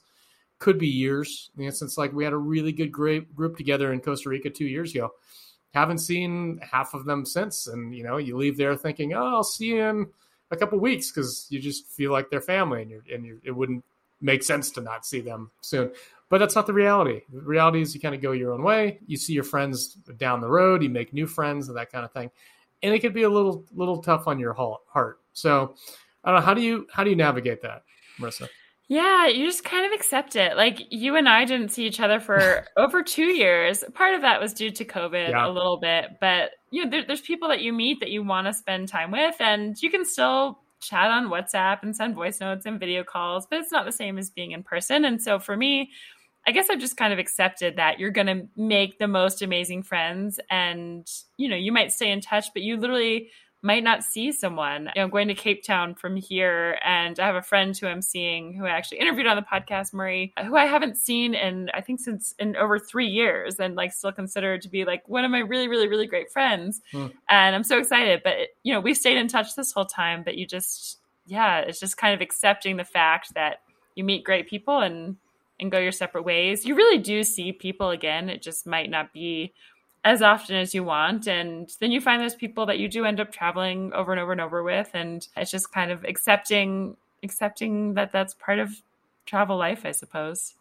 could 0.61 0.77
be 0.77 0.87
years. 0.87 1.49
Since 1.57 1.97
like 1.97 2.13
we 2.13 2.23
had 2.23 2.31
a 2.31 2.37
really 2.37 2.71
good 2.71 2.91
great 2.91 3.35
group 3.35 3.57
together 3.57 3.91
in 3.91 3.99
Costa 3.99 4.29
Rica 4.29 4.49
two 4.49 4.65
years 4.65 4.95
ago. 4.95 5.11
Haven't 5.73 5.97
seen 5.97 6.59
half 6.59 6.93
of 6.93 7.05
them 7.05 7.25
since, 7.25 7.67
and 7.67 7.95
you 7.95 8.03
know, 8.03 8.17
you 8.17 8.37
leave 8.37 8.57
there 8.57 8.75
thinking, 8.77 9.13
"Oh, 9.13 9.25
I'll 9.25 9.43
see 9.43 9.67
you 9.67 9.81
in 9.81 10.07
a 10.51 10.57
couple 10.57 10.77
weeks," 10.79 11.11
because 11.11 11.47
you 11.49 11.59
just 11.59 11.87
feel 11.87 12.11
like 12.11 12.29
they're 12.29 12.41
family, 12.41 12.81
and 12.81 12.91
you're 12.91 13.03
and 13.11 13.25
you're, 13.25 13.37
it 13.43 13.51
wouldn't 13.51 13.83
make 14.21 14.43
sense 14.43 14.69
to 14.71 14.81
not 14.81 15.05
see 15.05 15.19
them 15.19 15.49
soon. 15.61 15.91
But 16.29 16.37
that's 16.37 16.55
not 16.55 16.67
the 16.67 16.73
reality. 16.73 17.21
The 17.33 17.41
reality 17.41 17.81
is 17.81 17.95
you 17.95 18.01
kind 18.01 18.15
of 18.15 18.21
go 18.21 18.31
your 18.31 18.53
own 18.53 18.63
way. 18.63 18.99
You 19.07 19.17
see 19.17 19.33
your 19.33 19.43
friends 19.43 19.95
down 20.17 20.41
the 20.41 20.47
road. 20.47 20.83
You 20.83 20.89
make 20.89 21.13
new 21.13 21.25
friends 21.25 21.67
and 21.69 21.77
that 21.77 21.91
kind 21.91 22.05
of 22.05 22.11
thing, 22.11 22.29
and 22.83 22.93
it 22.93 22.99
could 22.99 23.13
be 23.13 23.23
a 23.23 23.29
little 23.29 23.65
little 23.73 24.01
tough 24.01 24.27
on 24.27 24.39
your 24.39 24.53
heart. 24.53 25.19
So, 25.33 25.75
I 26.23 26.31
don't 26.31 26.41
know. 26.41 26.45
How 26.45 26.53
do 26.53 26.61
you 26.61 26.87
how 26.91 27.03
do 27.05 27.09
you 27.09 27.15
navigate 27.15 27.61
that, 27.61 27.83
Marissa? 28.19 28.49
Yeah, 28.91 29.27
you 29.27 29.45
just 29.45 29.63
kind 29.63 29.85
of 29.85 29.93
accept 29.93 30.35
it. 30.35 30.57
Like 30.57 30.81
you 30.89 31.15
and 31.15 31.29
I 31.29 31.45
didn't 31.45 31.69
see 31.69 31.85
each 31.87 32.01
other 32.01 32.19
for 32.19 32.65
over 32.75 33.01
two 33.01 33.27
years. 33.27 33.85
Part 33.93 34.15
of 34.15 34.21
that 34.23 34.41
was 34.41 34.53
due 34.53 34.69
to 34.69 34.83
COVID 34.83 35.29
yeah. 35.29 35.47
a 35.47 35.49
little 35.49 35.77
bit, 35.79 36.17
but 36.19 36.51
you 36.71 36.83
know, 36.83 36.91
there, 36.91 37.05
there's 37.07 37.21
people 37.21 37.47
that 37.47 37.61
you 37.61 37.71
meet 37.71 38.01
that 38.01 38.09
you 38.09 38.21
want 38.21 38.47
to 38.47 38.53
spend 38.53 38.89
time 38.89 39.11
with, 39.11 39.35
and 39.39 39.81
you 39.81 39.89
can 39.89 40.03
still 40.03 40.59
chat 40.81 41.09
on 41.09 41.29
WhatsApp 41.29 41.83
and 41.83 41.95
send 41.95 42.15
voice 42.15 42.41
notes 42.41 42.65
and 42.65 42.81
video 42.81 43.01
calls, 43.05 43.47
but 43.49 43.59
it's 43.59 43.71
not 43.71 43.85
the 43.85 43.93
same 43.93 44.17
as 44.17 44.29
being 44.29 44.51
in 44.51 44.61
person. 44.61 45.05
And 45.05 45.21
so 45.21 45.39
for 45.39 45.55
me, 45.55 45.91
I 46.45 46.51
guess 46.51 46.69
I've 46.69 46.81
just 46.81 46.97
kind 46.97 47.13
of 47.13 47.19
accepted 47.19 47.77
that 47.77 47.97
you're 47.97 48.11
going 48.11 48.27
to 48.27 48.49
make 48.57 48.99
the 48.99 49.07
most 49.07 49.41
amazing 49.41 49.83
friends, 49.83 50.37
and 50.49 51.07
you 51.37 51.47
know, 51.47 51.55
you 51.55 51.71
might 51.71 51.93
stay 51.93 52.11
in 52.11 52.19
touch, 52.19 52.47
but 52.53 52.61
you 52.61 52.75
literally 52.75 53.29
might 53.61 53.83
not 53.83 54.03
see 54.03 54.31
someone. 54.31 54.89
You 54.95 55.01
know, 55.01 55.03
I'm 55.03 55.09
going 55.09 55.27
to 55.27 55.35
Cape 55.35 55.63
Town 55.63 55.93
from 55.93 56.15
here, 56.15 56.79
and 56.83 57.19
I 57.19 57.25
have 57.25 57.35
a 57.35 57.41
friend 57.41 57.77
who 57.77 57.87
I'm 57.87 58.01
seeing 58.01 58.53
who 58.53 58.65
I 58.65 58.71
actually 58.71 58.99
interviewed 58.99 59.27
on 59.27 59.35
the 59.35 59.43
podcast, 59.43 59.93
Murray, 59.93 60.33
who 60.43 60.55
I 60.55 60.65
haven't 60.65 60.97
seen 60.97 61.33
in 61.35 61.69
I 61.73 61.81
think 61.81 61.99
since 61.99 62.33
in 62.39 62.55
over 62.55 62.79
three 62.79 63.07
years, 63.07 63.59
and 63.59 63.75
like 63.75 63.93
still 63.93 64.11
considered 64.11 64.61
to 64.63 64.69
be 64.69 64.85
like 64.85 65.07
one 65.07 65.25
of 65.25 65.31
my 65.31 65.39
really, 65.39 65.67
really, 65.67 65.87
really 65.87 66.07
great 66.07 66.31
friends. 66.31 66.81
Hmm. 66.91 67.07
And 67.29 67.55
I'm 67.55 67.63
so 67.63 67.77
excited. 67.77 68.21
But 68.23 68.49
you 68.63 68.73
know, 68.73 68.79
we 68.79 68.93
stayed 68.93 69.17
in 69.17 69.27
touch 69.27 69.55
this 69.55 69.71
whole 69.71 69.85
time. 69.85 70.23
But 70.23 70.37
you 70.37 70.47
just, 70.47 70.99
yeah, 71.27 71.59
it's 71.59 71.79
just 71.79 71.97
kind 71.97 72.15
of 72.15 72.21
accepting 72.21 72.77
the 72.77 72.83
fact 72.83 73.33
that 73.35 73.61
you 73.95 74.03
meet 74.03 74.23
great 74.23 74.49
people 74.49 74.79
and 74.79 75.17
and 75.59 75.71
go 75.71 75.77
your 75.77 75.91
separate 75.91 76.23
ways. 76.23 76.65
You 76.65 76.73
really 76.75 76.97
do 76.97 77.23
see 77.23 77.51
people 77.51 77.91
again. 77.91 78.29
It 78.29 78.41
just 78.41 78.65
might 78.65 78.89
not 78.89 79.13
be 79.13 79.53
as 80.03 80.21
often 80.21 80.55
as 80.55 80.73
you 80.73 80.83
want 80.83 81.27
and 81.27 81.73
then 81.79 81.91
you 81.91 82.01
find 82.01 82.21
those 82.21 82.35
people 82.35 82.65
that 82.65 82.79
you 82.79 82.87
do 82.87 83.05
end 83.05 83.19
up 83.19 83.31
traveling 83.31 83.93
over 83.93 84.11
and 84.11 84.19
over 84.19 84.31
and 84.31 84.41
over 84.41 84.63
with 84.63 84.89
and 84.93 85.27
it's 85.37 85.51
just 85.51 85.71
kind 85.71 85.91
of 85.91 86.03
accepting 86.05 86.95
accepting 87.23 87.93
that 87.93 88.11
that's 88.11 88.33
part 88.35 88.59
of 88.59 88.69
travel 89.25 89.57
life 89.57 89.85
i 89.85 89.91
suppose. 89.91 90.55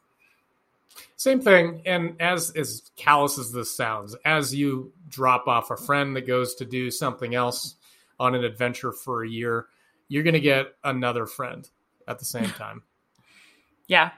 Same 1.16 1.40
thing 1.40 1.82
and 1.86 2.20
as 2.20 2.50
as 2.50 2.90
callous 2.96 3.38
as 3.38 3.52
this 3.52 3.74
sounds 3.74 4.16
as 4.24 4.54
you 4.54 4.92
drop 5.08 5.46
off 5.46 5.70
a 5.70 5.76
friend 5.76 6.16
that 6.16 6.26
goes 6.26 6.54
to 6.56 6.64
do 6.64 6.90
something 6.90 7.34
else 7.34 7.76
on 8.18 8.34
an 8.34 8.44
adventure 8.44 8.92
for 8.92 9.22
a 9.24 9.28
year 9.28 9.66
you're 10.10 10.24
going 10.24 10.34
to 10.34 10.40
get 10.40 10.74
another 10.84 11.24
friend 11.24 11.66
at 12.06 12.18
the 12.18 12.24
same 12.26 12.44
time. 12.50 12.82
Yeah. 13.86 14.10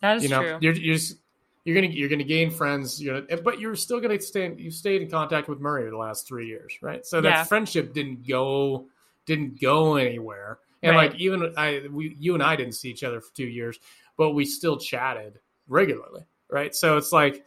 That 0.00 0.18
is 0.18 0.22
you 0.22 0.28
know, 0.28 0.42
true. 0.42 0.58
You're, 0.60 0.74
you're 0.74 0.94
just, 0.94 1.16
you're 1.64 1.74
gonna 1.74 1.92
you're 1.92 2.08
gonna 2.08 2.24
gain 2.24 2.50
friends. 2.50 3.02
You're 3.02 3.22
gonna, 3.22 3.42
but 3.42 3.60
you're 3.60 3.76
still 3.76 4.00
gonna 4.00 4.20
stay. 4.20 4.46
In, 4.46 4.58
you 4.58 4.70
stayed 4.70 5.02
in 5.02 5.10
contact 5.10 5.48
with 5.48 5.60
Murray 5.60 5.88
the 5.90 5.96
last 5.96 6.26
three 6.26 6.46
years, 6.46 6.78
right? 6.80 7.04
So 7.04 7.20
that 7.20 7.28
yeah. 7.28 7.44
friendship 7.44 7.92
didn't 7.92 8.26
go 8.26 8.86
didn't 9.26 9.60
go 9.60 9.96
anywhere. 9.96 10.58
And 10.82 10.96
right. 10.96 11.10
like 11.10 11.20
even 11.20 11.52
I, 11.56 11.82
we, 11.90 12.16
you 12.18 12.34
and 12.34 12.42
I 12.42 12.56
didn't 12.56 12.74
see 12.74 12.88
each 12.88 13.04
other 13.04 13.20
for 13.20 13.34
two 13.34 13.46
years, 13.46 13.78
but 14.16 14.30
we 14.30 14.46
still 14.46 14.78
chatted 14.78 15.38
regularly, 15.68 16.22
right? 16.50 16.74
So 16.74 16.96
it's 16.96 17.12
like 17.12 17.44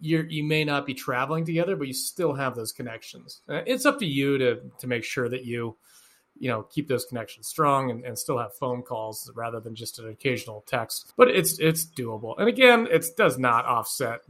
you 0.00 0.24
you 0.28 0.44
may 0.44 0.64
not 0.64 0.86
be 0.86 0.94
traveling 0.94 1.44
together, 1.44 1.74
but 1.74 1.88
you 1.88 1.94
still 1.94 2.32
have 2.34 2.54
those 2.54 2.72
connections. 2.72 3.42
Uh, 3.48 3.62
it's 3.66 3.86
up 3.86 3.98
to 3.98 4.06
you 4.06 4.38
to 4.38 4.60
to 4.78 4.86
make 4.86 5.02
sure 5.02 5.28
that 5.28 5.44
you 5.44 5.76
you 6.38 6.48
know 6.48 6.62
keep 6.64 6.88
those 6.88 7.04
connections 7.04 7.46
strong 7.46 7.90
and, 7.90 8.04
and 8.04 8.18
still 8.18 8.38
have 8.38 8.54
phone 8.54 8.82
calls 8.82 9.30
rather 9.34 9.60
than 9.60 9.74
just 9.74 9.98
an 9.98 10.08
occasional 10.08 10.62
text 10.66 11.12
but 11.16 11.28
it's 11.28 11.58
it's 11.58 11.84
doable 11.84 12.34
and 12.38 12.48
again 12.48 12.86
it 12.90 13.04
does 13.16 13.38
not 13.38 13.64
offset 13.64 14.20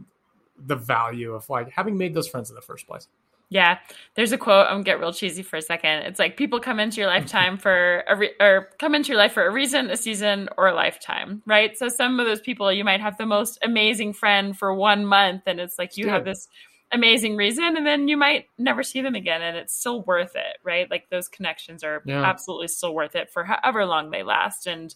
the 0.67 0.77
value 0.77 1.33
of 1.35 1.49
like 1.49 1.71
having 1.71 1.97
made 1.97 2.15
those 2.15 2.29
friends 2.29 2.51
in 2.51 2.57
the 2.57 2.63
first 2.63 2.87
place 2.87 3.09
Yeah, 3.51 3.79
there's 4.15 4.33
a 4.33 4.37
quote. 4.37 4.67
I'm 4.67 4.75
gonna 4.75 4.85
get 4.85 5.01
real 5.01 5.13
cheesy 5.13 5.43
for 5.43 5.57
a 5.57 5.63
second. 5.63 6.03
It's 6.03 6.19
like 6.19 6.37
people 6.37 6.61
come 6.61 6.79
into 6.79 7.01
your 7.01 7.07
lifetime 7.07 7.57
for 7.57 8.05
a 8.07 8.15
re- 8.15 8.35
or 8.39 8.69
come 8.79 8.95
into 8.95 9.09
your 9.09 9.17
life 9.17 9.33
for 9.33 9.47
a 9.47 9.51
reason, 9.51 9.89
a 9.89 9.97
season, 9.97 10.51
or 10.59 10.69
a 10.69 10.75
lifetime, 10.75 11.43
right? 11.47 11.77
So 11.79 11.89
some 11.89 12.21
of 12.21 12.27
those 12.27 12.43
people, 12.43 12.71
you 12.71 12.85
might 12.85 13.01
have 13.01 13.17
the 13.17 13.25
most 13.25 13.59
amazing 13.63 14.13
friend 14.13 14.55
for 14.55 14.75
one 14.75 15.07
month, 15.07 15.45
and 15.47 15.61
it's 15.61 15.79
like 15.79 15.97
you 15.97 16.11
have 16.11 16.27
this 16.27 16.47
amazing 16.93 17.37
reason, 17.37 17.77
and 17.77 17.87
then 17.87 18.09
you 18.09 18.17
might 18.17 18.47
never 18.59 18.83
see 18.83 19.01
them 19.03 19.15
again, 19.15 19.43
and 19.43 19.57
it's 19.57 19.79
still 19.79 20.03
worth 20.03 20.35
it, 20.37 20.59
right? 20.63 20.91
Like 20.91 21.09
those 21.11 21.29
connections 21.29 21.85
are 21.85 22.03
Yeah. 22.07 22.23
absolutely 22.25 22.69
still 22.69 22.95
worth 22.95 23.15
it 23.17 23.31
for 23.31 23.45
however 23.45 23.85
long 23.87 24.11
they 24.11 24.23
last, 24.23 24.67
and 24.67 24.95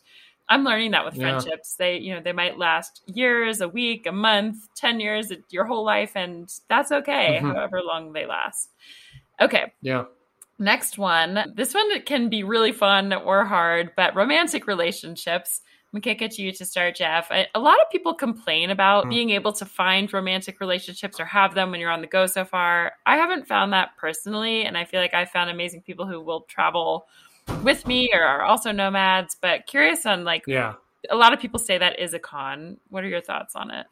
I'm 0.49 0.65
learning 0.65 0.91
that 0.91 1.05
with 1.05 1.15
Yeah. 1.15 1.23
friendships. 1.23 1.77
They, 1.77 1.99
you 1.99 2.15
know, 2.15 2.21
they 2.21 2.33
might 2.33 2.59
last 2.59 3.03
years, 3.07 3.61
a 3.61 3.69
week, 3.69 4.07
a 4.07 4.13
month, 4.13 4.57
10 4.75 5.01
years, 5.01 5.33
your 5.51 5.65
whole 5.67 5.85
life, 5.85 6.13
and 6.17 6.53
that's 6.69 6.93
okay, 6.93 7.41
Mhm. 7.41 7.55
however 7.55 7.81
long 7.83 8.13
they 8.13 8.27
last. 8.27 8.71
Okay, 9.41 9.73
Yeah. 9.83 10.05
next 10.59 10.99
one. 10.99 11.53
This 11.57 11.75
one 11.75 12.03
can 12.03 12.29
be 12.31 12.45
really 12.45 12.73
fun 12.73 13.13
or 13.13 13.45
hard, 13.45 13.93
but 13.97 14.15
romantic 14.17 14.67
relationships. 14.67 15.63
Kick 16.01 16.23
it 16.23 16.31
to 16.33 16.43
you 16.43 16.53
to 16.53 16.65
start, 16.65 16.97
Jeff. 16.97 17.31
I, 17.31 17.49
a 17.55 17.61
lot 17.61 17.79
of 17.83 17.91
people 17.91 18.15
complain 18.15 18.71
about 18.71 19.05
Mm. 19.05 19.11
being 19.11 19.31
able 19.31 19.53
to 19.53 19.67
find 19.67 20.11
romantic 20.11 20.59
relationships 20.59 21.21
or 21.21 21.27
have 21.27 21.55
them 21.55 21.71
when 21.71 21.81
you're 21.81 21.91
on 21.91 22.01
the 22.01 22.07
go 22.07 22.27
so 22.27 22.47
far. 22.47 22.95
I 23.05 23.17
haven't 23.19 23.47
found 23.47 23.75
that 23.75 23.91
personally, 23.99 24.65
and 24.65 24.79
I 24.79 24.87
feel 24.87 25.01
like 25.01 25.13
I 25.13 25.27
found 25.27 25.51
amazing 25.51 25.83
people 25.83 26.07
who 26.07 26.19
will 26.23 26.43
travel 26.43 27.07
with 27.63 27.87
me 27.87 28.09
or 28.15 28.23
are 28.23 28.43
also 28.43 28.73
nomads. 28.73 29.37
But 29.39 29.67
curious 29.67 30.07
on 30.07 30.25
like 30.25 30.45
Yeah. 30.47 30.75
a 31.11 31.17
lot 31.17 31.35
of 31.35 31.41
people 31.41 31.59
say 31.59 31.77
that 31.77 31.99
is 31.99 32.15
a 32.15 32.19
con. 32.19 32.79
What 32.89 33.05
are 33.05 33.09
your 33.09 33.21
thoughts 33.21 33.55
on 33.55 33.71
it? 33.71 33.87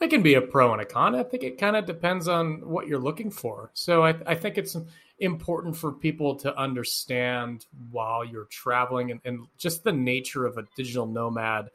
It 0.00 0.08
can 0.08 0.22
be 0.22 0.34
a 0.34 0.42
pro 0.42 0.72
and 0.72 0.80
a 0.80 0.84
con. 0.84 1.16
I 1.16 1.24
think 1.24 1.42
it 1.42 1.58
kind 1.58 1.74
of 1.74 1.84
depends 1.86 2.28
on 2.28 2.60
what 2.68 2.86
you're 2.86 3.00
looking 3.00 3.30
for. 3.32 3.70
So 3.74 4.04
I, 4.04 4.14
I 4.26 4.34
think 4.36 4.56
it's 4.56 4.76
important 5.20 5.76
for 5.76 5.92
people 5.92 6.34
to 6.34 6.56
understand 6.58 7.66
while 7.90 8.24
you're 8.24 8.44
traveling 8.46 9.10
and, 9.10 9.20
and 9.24 9.46
just 9.56 9.82
the 9.82 9.92
nature 9.92 10.44
of 10.44 10.58
a 10.58 10.66
digital 10.76 11.06
nomad 11.06 11.70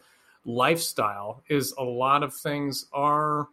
lifestyle 0.46 1.44
is 1.50 1.74
a 1.78 1.84
lot 1.84 2.24
of 2.24 2.34
things 2.34 2.86
are 2.94 3.48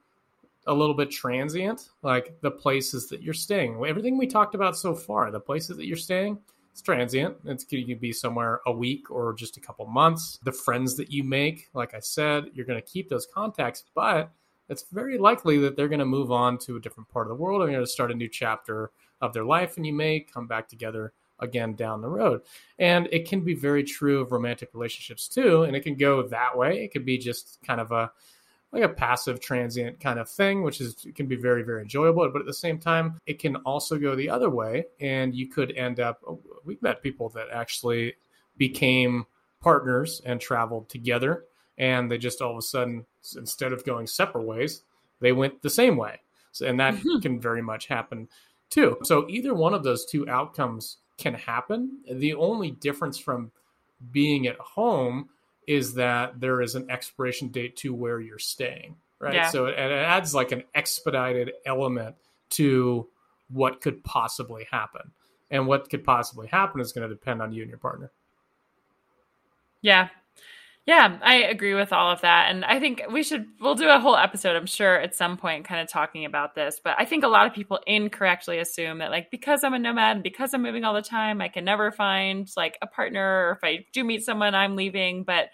a 0.66 0.74
little 0.74 0.94
bit 0.94 1.10
transient, 1.10 1.88
like 2.02 2.38
the 2.42 2.50
places 2.50 3.08
that 3.08 3.22
you're 3.22 3.34
staying. 3.34 3.82
Everything 3.86 4.18
we 4.18 4.26
talked 4.26 4.54
about 4.54 4.76
so 4.76 4.94
far, 4.94 5.30
the 5.30 5.40
places 5.40 5.76
that 5.78 5.86
you're 5.86 5.96
staying, 5.96 6.38
it's 6.72 6.82
transient. 6.82 7.36
It's 7.46 7.64
you 7.70 7.86
can 7.86 7.98
be 7.98 8.12
somewhere 8.12 8.60
a 8.66 8.72
week 8.72 9.10
or 9.10 9.32
just 9.32 9.56
a 9.56 9.60
couple 9.60 9.86
months. 9.86 10.38
The 10.44 10.52
friends 10.52 10.94
that 10.96 11.10
you 11.10 11.24
make, 11.24 11.68
like 11.72 11.94
I 11.94 12.00
said, 12.00 12.50
you're 12.52 12.66
going 12.66 12.80
to 12.80 12.86
keep 12.86 13.08
those 13.08 13.26
contacts, 13.26 13.84
but 13.94 14.30
it's 14.68 14.84
very 14.92 15.16
likely 15.16 15.58
that 15.58 15.76
they're 15.76 15.88
going 15.88 15.98
to 15.98 16.04
move 16.04 16.30
on 16.30 16.58
to 16.58 16.76
a 16.76 16.80
different 16.80 17.08
part 17.08 17.26
of 17.26 17.30
the 17.30 17.42
world 17.42 17.62
and 17.62 17.70
you're 17.70 17.78
going 17.78 17.86
to 17.86 17.90
start 17.90 18.10
a 18.10 18.14
new 18.14 18.28
chapter 18.28 18.90
of 19.20 19.32
their 19.32 19.44
life, 19.44 19.76
and 19.76 19.86
you 19.86 19.92
may 19.92 20.20
come 20.20 20.46
back 20.46 20.68
together 20.68 21.12
again 21.40 21.74
down 21.74 22.00
the 22.00 22.08
road. 22.08 22.42
And 22.78 23.08
it 23.12 23.28
can 23.28 23.40
be 23.40 23.54
very 23.54 23.84
true 23.84 24.20
of 24.20 24.32
romantic 24.32 24.70
relationships 24.72 25.28
too, 25.28 25.62
and 25.62 25.76
it 25.76 25.80
can 25.80 25.96
go 25.96 26.22
that 26.28 26.56
way. 26.56 26.82
It 26.82 26.92
could 26.92 27.04
be 27.04 27.18
just 27.18 27.58
kind 27.66 27.80
of 27.80 27.92
a 27.92 28.10
like 28.70 28.82
a 28.82 28.88
passive 28.88 29.40
transient 29.40 29.98
kind 29.98 30.18
of 30.18 30.28
thing, 30.28 30.62
which 30.62 30.80
is 30.80 31.06
can 31.14 31.26
be 31.26 31.36
very 31.36 31.62
very 31.62 31.82
enjoyable. 31.82 32.28
But 32.30 32.40
at 32.40 32.46
the 32.46 32.54
same 32.54 32.78
time, 32.78 33.20
it 33.26 33.38
can 33.38 33.56
also 33.56 33.98
go 33.98 34.14
the 34.14 34.30
other 34.30 34.50
way, 34.50 34.86
and 35.00 35.34
you 35.34 35.48
could 35.48 35.72
end 35.72 36.00
up. 36.00 36.20
Oh, 36.26 36.40
we've 36.64 36.82
met 36.82 37.02
people 37.02 37.30
that 37.30 37.46
actually 37.52 38.14
became 38.56 39.26
partners 39.60 40.20
and 40.24 40.40
traveled 40.40 40.88
together, 40.88 41.44
and 41.78 42.10
they 42.10 42.18
just 42.18 42.42
all 42.42 42.52
of 42.52 42.58
a 42.58 42.62
sudden, 42.62 43.06
instead 43.36 43.72
of 43.72 43.84
going 43.84 44.06
separate 44.06 44.44
ways, 44.44 44.82
they 45.20 45.32
went 45.32 45.62
the 45.62 45.70
same 45.70 45.96
way. 45.96 46.20
So, 46.52 46.66
and 46.66 46.80
that 46.80 46.94
mm-hmm. 46.94 47.20
can 47.20 47.40
very 47.40 47.62
much 47.62 47.86
happen 47.86 48.28
too. 48.70 48.98
So 49.02 49.26
either 49.28 49.54
one 49.54 49.74
of 49.74 49.82
those 49.82 50.04
two 50.04 50.28
outcomes 50.28 50.98
can 51.16 51.34
happen. 51.34 51.98
The 52.10 52.34
only 52.34 52.70
difference 52.70 53.18
from 53.18 53.50
being 54.12 54.46
at 54.46 54.58
home 54.58 55.28
is 55.66 55.94
that 55.94 56.40
there 56.40 56.62
is 56.62 56.74
an 56.74 56.90
expiration 56.90 57.48
date 57.48 57.76
to 57.76 57.92
where 57.92 58.20
you're 58.20 58.38
staying, 58.38 58.96
right? 59.18 59.34
Yeah. 59.34 59.50
So 59.50 59.66
it, 59.66 59.78
it 59.78 59.92
adds 59.92 60.34
like 60.34 60.52
an 60.52 60.64
expedited 60.74 61.52
element 61.66 62.16
to 62.50 63.08
what 63.50 63.80
could 63.80 64.02
possibly 64.04 64.66
happen. 64.70 65.12
And 65.50 65.66
what 65.66 65.88
could 65.88 66.04
possibly 66.04 66.46
happen 66.46 66.80
is 66.80 66.92
going 66.92 67.08
to 67.08 67.14
depend 67.14 67.42
on 67.42 67.52
you 67.52 67.62
and 67.62 67.70
your 67.70 67.78
partner. 67.78 68.10
Yeah. 69.80 70.08
Yeah, 70.88 71.18
I 71.20 71.42
agree 71.42 71.74
with 71.74 71.92
all 71.92 72.10
of 72.10 72.22
that. 72.22 72.46
And 72.48 72.64
I 72.64 72.80
think 72.80 73.02
we 73.12 73.22
should, 73.22 73.44
we'll 73.60 73.74
do 73.74 73.90
a 73.90 74.00
whole 74.00 74.16
episode, 74.16 74.56
I'm 74.56 74.64
sure, 74.64 74.98
at 74.98 75.14
some 75.14 75.36
point, 75.36 75.66
kind 75.66 75.82
of 75.82 75.88
talking 75.90 76.24
about 76.24 76.54
this. 76.54 76.80
But 76.82 76.94
I 76.98 77.04
think 77.04 77.24
a 77.24 77.28
lot 77.28 77.46
of 77.46 77.52
people 77.52 77.78
incorrectly 77.86 78.58
assume 78.58 79.00
that, 79.00 79.10
like, 79.10 79.30
because 79.30 79.64
I'm 79.64 79.74
a 79.74 79.78
nomad 79.78 80.16
and 80.16 80.22
because 80.22 80.54
I'm 80.54 80.62
moving 80.62 80.84
all 80.84 80.94
the 80.94 81.02
time, 81.02 81.42
I 81.42 81.48
can 81.48 81.66
never 81.66 81.92
find 81.92 82.50
like 82.56 82.78
a 82.80 82.86
partner. 82.86 83.48
Or 83.48 83.52
if 83.52 83.58
I 83.62 83.84
do 83.92 84.02
meet 84.02 84.24
someone, 84.24 84.54
I'm 84.54 84.76
leaving. 84.76 85.24
But 85.24 85.50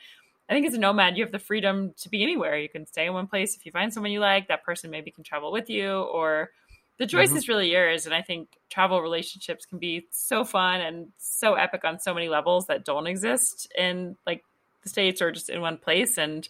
I 0.48 0.52
think 0.52 0.68
as 0.68 0.74
a 0.74 0.78
nomad, 0.78 1.16
you 1.16 1.24
have 1.24 1.32
the 1.32 1.40
freedom 1.40 1.94
to 2.02 2.08
be 2.08 2.22
anywhere. 2.22 2.56
You 2.56 2.68
can 2.68 2.86
stay 2.86 3.06
in 3.06 3.12
one 3.12 3.26
place. 3.26 3.56
If 3.56 3.66
you 3.66 3.72
find 3.72 3.92
someone 3.92 4.12
you 4.12 4.20
like, 4.20 4.46
that 4.46 4.62
person 4.62 4.88
maybe 4.92 5.10
can 5.10 5.24
travel 5.24 5.50
with 5.50 5.68
you, 5.68 5.90
or 5.94 6.50
the 6.98 7.08
choice 7.08 7.32
Mhm. 7.32 7.38
is 7.38 7.48
really 7.48 7.72
yours. 7.72 8.06
And 8.06 8.14
I 8.14 8.22
think 8.22 8.50
travel 8.70 9.02
relationships 9.02 9.66
can 9.66 9.80
be 9.80 10.06
so 10.12 10.44
fun 10.44 10.80
and 10.80 11.08
so 11.18 11.54
epic 11.54 11.84
on 11.84 11.98
so 11.98 12.14
many 12.14 12.28
levels 12.28 12.68
that 12.68 12.84
don't 12.84 13.08
exist 13.08 13.66
in 13.76 14.16
like 14.28 14.44
the 14.84 14.88
states 14.90 15.20
or 15.20 15.32
just 15.32 15.50
in 15.50 15.60
one 15.60 15.76
place 15.78 16.16
and 16.18 16.48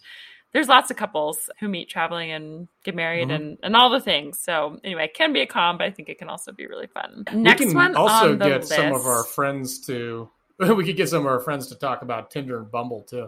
there's 0.53 0.69
lots 0.69 0.89
of 0.89 0.95
couples 0.95 1.49
who 1.59 1.67
meet 1.67 1.89
traveling 1.89 2.31
and 2.31 2.69
get 2.85 2.95
married 2.95 3.27
Mhm. 3.27 3.35
and, 3.35 3.57
and 3.63 3.75
all 3.75 3.89
the 3.89 3.99
things 3.99 4.39
so 4.39 4.79
anyway 4.83 5.05
it 5.05 5.13
can 5.13 5.33
be 5.33 5.41
a 5.41 5.45
con 5.47 5.77
but 5.77 5.85
i 5.85 5.91
think 5.91 6.07
it 6.09 6.17
can 6.19 6.29
also 6.29 6.51
be 6.51 6.67
really 6.67 6.87
fun 6.87 7.23
next 7.33 7.59
we 7.61 7.65
can 7.67 7.75
one 7.75 7.95
also 7.95 8.35
get 8.35 8.63
some 8.65 8.93
of 8.93 9.05
our 9.05 9.23
friends 9.23 9.79
to 9.87 10.29
we 10.59 10.85
could 10.85 10.95
get 10.95 11.09
some 11.09 11.21
of 11.21 11.25
our 11.27 11.39
friends 11.39 11.67
to 11.67 11.75
talk 11.75 12.03
about 12.03 12.29
tinder 12.31 12.59
and 12.59 12.69
bumble 12.71 13.01
too 13.01 13.27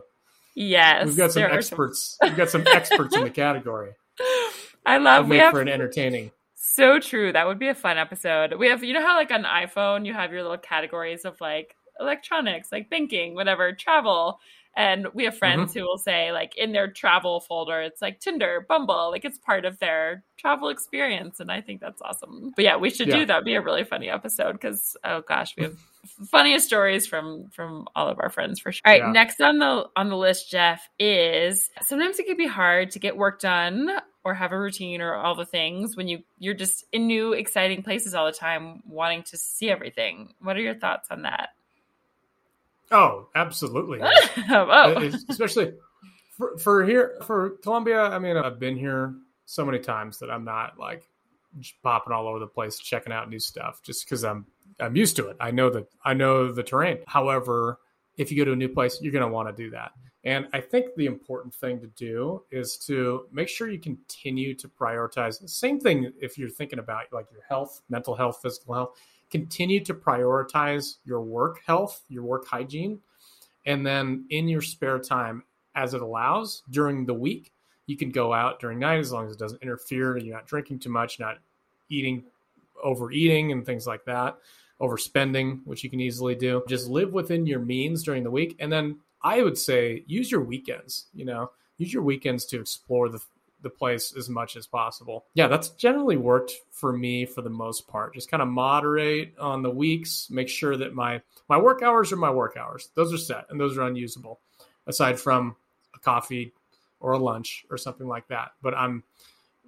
yes 0.56 1.06
we've 1.08 1.18
got 1.18 1.32
some 1.32 1.44
experts 1.44 2.18
we've 2.22 2.38
got 2.38 2.50
some 2.50 2.66
experts 2.68 3.16
in 3.16 3.24
the 3.24 3.30
category 3.30 3.92
i 4.86 4.98
love 4.98 5.28
we 5.28 5.38
have 5.38 5.52
for 5.52 5.62
an 5.62 5.68
entertaining 5.68 6.32
So 6.60 7.00
true. 7.00 7.32
That 7.34 7.48
would 7.48 7.58
be 7.60 7.70
a 7.70 7.76
fun 7.76 7.98
episode. 7.98 8.54
We 8.60 8.68
have, 8.68 8.84
you 8.84 8.94
know, 8.94 9.02
how 9.02 9.16
like 9.16 9.32
on 9.32 9.44
iPhone, 9.46 10.06
you 10.06 10.14
have 10.14 10.32
your 10.32 10.44
little 10.44 10.58
categories 10.60 11.26
of 11.26 11.40
like 11.42 11.76
electronics, 12.00 12.72
like 12.72 12.90
banking, 12.90 13.34
whatever, 13.34 13.74
travel. 13.74 14.40
And 14.78 15.08
we 15.16 15.26
have 15.26 15.36
friends 15.36 15.72
Mm-hmm. 15.72 15.80
who 15.80 15.86
will 15.88 15.98
say, 15.98 16.32
like, 16.32 16.56
in 16.56 16.72
their 16.72 16.88
travel 16.88 17.40
folder, 17.40 17.82
it's 17.82 18.00
like 18.00 18.20
Tinder, 18.20 18.64
Bumble, 18.70 19.10
like 19.12 19.26
it's 19.26 19.40
part 19.40 19.66
of 19.66 19.80
their 19.80 20.24
travel 20.38 20.70
experience. 20.70 21.40
And 21.40 21.52
I 21.52 21.62
think 21.62 21.82
that's 21.82 22.00
awesome. 22.02 22.54
But 22.56 22.64
yeah, 22.64 22.78
we 22.78 22.92
should 22.92 23.08
Yeah. 23.08 23.18
do 23.18 23.26
that. 23.26 23.44
Be 23.44 23.56
a 23.56 23.62
really 23.62 23.84
funny 23.84 24.08
episode 24.08 24.52
because, 24.54 24.96
oh 25.04 25.22
gosh, 25.28 25.56
we 25.58 25.64
have 25.64 25.76
funniest 26.30 26.68
stories 26.68 27.08
from 27.08 27.50
from 27.50 27.88
all 27.96 28.08
of 28.08 28.20
our 28.20 28.30
friends 28.30 28.60
for 28.60 28.72
sure. 28.72 28.82
All 28.86 28.92
right, 28.94 29.02
Yeah. 29.02 29.12
next 29.12 29.42
on 29.42 29.58
the 29.58 29.90
on 29.96 30.10
the 30.10 30.16
list, 30.16 30.52
Jeff, 30.52 30.88
is 31.00 31.70
sometimes 31.82 32.20
it 32.20 32.28
can 32.28 32.38
be 32.38 32.46
hard 32.48 32.92
to 32.92 33.00
get 33.00 33.18
work 33.18 33.40
done 33.42 33.90
or 34.24 34.36
have 34.36 34.52
a 34.52 34.60
routine 34.60 35.02
or 35.02 35.16
all 35.16 35.34
the 35.36 35.46
things 35.46 35.98
when 35.98 36.08
you 36.08 36.20
you're 36.38 36.54
just 36.54 36.86
in 36.92 37.08
new 37.08 37.34
exciting 37.34 37.82
places 37.82 38.14
all 38.14 38.26
the 38.28 38.32
time 38.32 38.84
wanting 38.86 39.24
to 39.24 39.38
see 39.38 39.70
everything 39.72 40.34
what 40.42 40.56
are 40.56 40.62
your 40.62 40.76
thoughts 40.76 41.10
on 41.10 41.22
that 41.24 41.50
oh 42.92 43.28
absolutely 43.36 44.00
oh 44.50 45.12
especially 45.30 45.74
for, 46.38 46.58
for 46.58 46.86
here 46.86 47.18
for 47.24 47.52
Colombia. 47.64 48.04
I 48.04 48.20
mean, 48.20 48.38
I've 48.38 48.60
been 48.60 48.78
here 48.78 49.16
so 49.46 49.66
many 49.66 49.80
times 49.80 50.20
that 50.20 50.30
I'm 50.30 50.46
not 50.46 50.78
like 50.78 51.10
popping 51.82 52.14
all 52.14 52.28
over 52.28 52.40
the 52.40 52.48
place 52.48 52.78
checking 52.78 53.12
out 53.12 53.30
new 53.30 53.40
stuff 53.40 53.82
just 53.82 54.06
because 54.06 54.24
I'm 54.24 54.46
I'm 54.80 54.96
used 54.96 55.16
to 55.18 55.28
it. 55.30 55.38
I 55.40 55.52
know 55.52 55.70
that 55.72 55.88
I 56.06 56.14
know 56.14 56.52
the 56.52 56.64
terrain. 56.64 57.00
However, 57.08 57.80
if 58.18 58.32
you 58.32 58.38
go 58.38 58.46
to 58.46 58.54
a 58.54 58.56
new 58.56 58.70
place, 58.70 59.00
you're 59.02 59.12
going 59.12 59.26
to 59.26 59.32
want 59.32 59.50
to 59.50 59.64
do 59.64 59.72
that. 59.72 59.92
And 60.24 60.48
I 60.52 60.62
think 60.62 60.96
the 60.96 61.06
important 61.06 61.54
thing 61.54 61.80
to 61.80 61.88
do 61.88 62.44
is 62.52 62.78
to 62.88 63.28
make 63.32 63.48
sure 63.48 63.70
you 63.70 63.80
continue 63.80 64.54
to 64.56 64.68
prioritize. 64.68 65.40
The 65.40 65.48
same 65.48 65.80
thing 65.80 66.12
if 66.20 66.38
you're 66.38 66.50
thinking 66.50 66.80
about 66.80 67.06
like 67.12 67.28
your 67.32 67.44
health, 67.48 67.82
mental 67.90 68.16
health, 68.16 68.40
physical 68.42 68.74
health. 68.74 69.00
Continue 69.30 69.84
to 69.86 69.94
prioritize 69.94 70.98
your 71.06 71.22
work 71.22 71.62
health, 71.66 72.04
your 72.08 72.24
work 72.24 72.48
hygiene, 72.48 73.00
and 73.66 73.86
then 73.86 74.26
in 74.30 74.48
your 74.48 74.62
spare 74.62 75.00
time, 75.00 75.44
as 75.76 75.94
it 75.94 76.02
allows 76.02 76.64
during 76.70 77.06
the 77.06 77.14
week, 77.14 77.52
you 77.86 77.98
can 77.98 78.10
go 78.10 78.34
out 78.34 78.60
during 78.60 78.80
night 78.80 79.00
as 79.00 79.12
long 79.12 79.28
as 79.28 79.34
it 79.34 79.40
doesn't 79.40 79.62
interfere. 79.62 80.16
And 80.16 80.26
you're 80.26 80.36
not 80.36 80.48
drinking 80.48 80.80
too 80.80 80.90
much, 80.90 81.20
not 81.20 81.38
eating, 81.90 82.24
overeating, 82.84 83.52
and 83.52 83.66
things 83.66 83.86
like 83.86 84.06
that, 84.06 84.38
overspending, 84.82 85.62
which 85.66 85.84
you 85.84 85.90
can 85.90 86.00
easily 86.00 86.36
do. 86.36 86.64
Just 86.68 86.90
live 86.90 87.14
within 87.14 87.46
your 87.46 87.60
means 87.60 88.04
during 88.04 88.24
the 88.24 88.32
week, 88.32 88.56
and 88.60 88.72
then 88.72 88.98
I 89.22 89.44
would 89.44 89.58
say 89.58 90.04
use 90.08 90.32
your 90.32 90.42
weekends. 90.42 91.08
You 91.14 91.26
know, 91.26 91.52
use 91.78 91.94
your 91.94 92.04
weekends 92.04 92.46
to 92.46 92.60
explore 92.60 93.10
the 93.10 93.22
the 93.62 93.70
place 93.70 94.14
as 94.16 94.30
much 94.30 94.56
as 94.56 94.68
possible. 94.68 95.26
Yeah, 95.34 95.48
that's 95.48 95.70
generally 95.70 96.18
worked 96.18 96.54
for 96.72 96.94
me 96.94 97.26
for 97.26 97.42
the 97.42 97.50
most 97.50 97.88
part. 97.88 98.14
Just 98.14 98.30
kind 98.30 98.42
of 98.44 98.50
moderate 98.50 99.38
on 99.40 99.64
the 99.64 99.70
weeks, 99.70 100.28
make 100.30 100.50
sure 100.50 100.78
that 100.78 100.94
my 100.94 101.22
my 101.50 101.58
work 101.58 101.82
hours 101.82 102.12
are 102.12 102.18
my 102.18 102.30
work 102.30 102.58
hours. 102.58 102.90
Those 102.96 103.14
are 103.14 103.18
set 103.18 103.46
and 103.50 103.60
those 103.60 103.78
are 103.78 103.84
unusable 103.84 104.40
aside 104.86 105.20
from 105.20 105.56
a 105.96 106.00
coffee 106.00 106.54
or 107.00 107.14
a 107.14 107.18
lunch 107.18 107.66
or 107.70 107.78
something 107.78 108.08
like 108.08 108.28
that. 108.28 108.52
But 108.62 108.76
I'm 108.76 109.04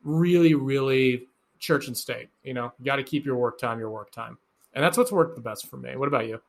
really 0.03 0.53
really 0.53 1.27
church 1.59 1.87
and 1.87 1.97
state. 1.97 2.29
You 2.43 2.53
know, 2.53 2.71
you 2.79 2.85
got 2.85 2.97
to 2.97 3.03
keep 3.03 3.25
your 3.25 3.37
work 3.37 3.59
time 3.59 3.79
your 3.79 3.91
work 3.91 4.11
time, 4.11 4.37
and 4.73 4.83
that's 4.83 4.97
what's 4.97 5.11
worked 5.11 5.35
the 5.35 5.41
best 5.41 5.67
for 5.67 5.77
me. 5.77 5.95
What 5.95 6.07
about 6.07 6.27
you? 6.27 6.41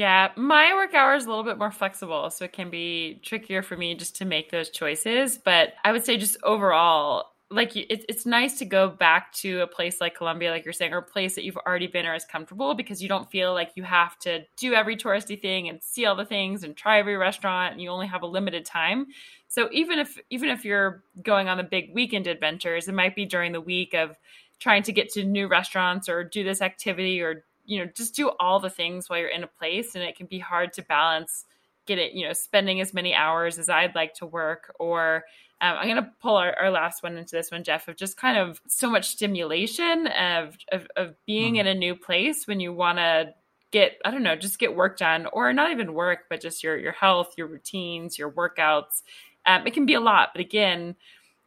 Yeah, 0.00 0.30
my 0.34 0.72
work 0.72 0.94
hour 0.94 1.14
is 1.14 1.26
a 1.26 1.28
little 1.28 1.44
bit 1.44 1.58
more 1.58 1.70
flexible, 1.70 2.30
so 2.30 2.46
it 2.46 2.54
can 2.54 2.70
be 2.70 3.20
trickier 3.22 3.60
for 3.62 3.76
me 3.76 3.94
just 3.94 4.16
to 4.16 4.24
make 4.24 4.50
those 4.50 4.70
choices. 4.70 5.36
But 5.36 5.74
I 5.84 5.92
would 5.92 6.06
say, 6.06 6.16
just 6.16 6.38
overall, 6.42 7.26
like 7.50 7.76
it, 7.76 8.06
it's 8.08 8.24
nice 8.24 8.56
to 8.60 8.64
go 8.64 8.88
back 8.88 9.30
to 9.34 9.60
a 9.60 9.66
place 9.66 10.00
like 10.00 10.14
Colombia, 10.14 10.52
like 10.52 10.64
you're 10.64 10.72
saying, 10.72 10.94
or 10.94 10.98
a 10.98 11.02
place 11.02 11.34
that 11.34 11.44
you've 11.44 11.58
already 11.58 11.86
been 11.86 12.06
or 12.06 12.14
is 12.14 12.24
comfortable 12.24 12.74
because 12.74 13.02
you 13.02 13.10
don't 13.10 13.30
feel 13.30 13.52
like 13.52 13.72
you 13.74 13.82
have 13.82 14.18
to 14.20 14.40
do 14.56 14.72
every 14.72 14.96
touristy 14.96 15.38
thing 15.38 15.68
and 15.68 15.82
see 15.82 16.06
all 16.06 16.16
the 16.16 16.24
things 16.24 16.64
and 16.64 16.74
try 16.74 16.98
every 16.98 17.18
restaurant, 17.18 17.72
and 17.72 17.82
you 17.82 17.90
only 17.90 18.06
have 18.06 18.22
a 18.22 18.26
limited 18.26 18.64
time. 18.64 19.06
So 19.48 19.68
even 19.70 19.98
if 19.98 20.18
even 20.30 20.48
if 20.48 20.64
you're 20.64 21.04
going 21.22 21.46
on 21.50 21.58
the 21.58 21.62
big 21.62 21.92
weekend 21.94 22.26
adventures, 22.26 22.88
it 22.88 22.94
might 22.94 23.14
be 23.14 23.26
during 23.26 23.52
the 23.52 23.60
week 23.60 23.92
of 23.92 24.16
trying 24.60 24.82
to 24.84 24.92
get 24.92 25.10
to 25.10 25.24
new 25.24 25.46
restaurants 25.46 26.08
or 26.08 26.24
do 26.24 26.42
this 26.42 26.62
activity 26.62 27.20
or 27.20 27.44
you 27.70 27.78
know 27.78 27.90
just 27.96 28.14
do 28.14 28.30
all 28.40 28.60
the 28.60 28.70
things 28.70 29.08
while 29.08 29.18
you're 29.18 29.28
in 29.28 29.44
a 29.44 29.46
place, 29.46 29.94
and 29.94 30.04
it 30.04 30.16
can 30.16 30.26
be 30.26 30.38
hard 30.38 30.72
to 30.74 30.82
balance 30.82 31.44
get 31.86 31.98
it 31.98 32.12
you 32.12 32.26
know 32.26 32.32
spending 32.32 32.80
as 32.80 32.92
many 32.92 33.14
hours 33.14 33.58
as 33.58 33.68
I'd 33.68 33.94
like 33.94 34.12
to 34.14 34.26
work 34.26 34.74
or 34.78 35.24
um, 35.62 35.76
I'm 35.76 35.88
going 35.88 36.02
to 36.02 36.10
pull 36.22 36.36
our, 36.36 36.54
our, 36.58 36.70
last 36.70 37.02
one 37.02 37.18
into 37.18 37.36
this 37.36 37.50
one, 37.50 37.64
Jeff, 37.64 37.86
of 37.86 37.96
just 37.96 38.16
kind 38.16 38.38
of 38.38 38.62
so 38.66 38.88
much 38.88 39.08
stimulation 39.08 40.06
of, 40.06 40.56
of, 40.72 40.86
of 40.96 41.14
being 41.26 41.54
mm. 41.54 41.60
in 41.60 41.66
a 41.66 41.74
new 41.74 41.94
place 41.94 42.46
when 42.46 42.60
you 42.60 42.72
want 42.72 42.96
to 42.96 43.34
get, 43.70 43.98
I 44.06 44.10
don't 44.10 44.22
know, 44.22 44.36
just 44.36 44.58
get 44.58 44.74
work 44.74 44.96
done 44.96 45.26
or 45.34 45.52
not 45.52 45.70
even 45.70 45.92
work, 45.92 46.20
but 46.30 46.40
just 46.40 46.64
your, 46.64 46.78
your 46.78 46.92
health, 46.92 47.34
your 47.36 47.46
routines, 47.46 48.18
your 48.18 48.30
workouts. 48.30 49.02
Um, 49.44 49.66
it 49.66 49.74
can 49.74 49.84
be 49.84 49.94
a 49.94 50.00
lot. 50.00 50.30
But 50.32 50.40
again, 50.40 50.96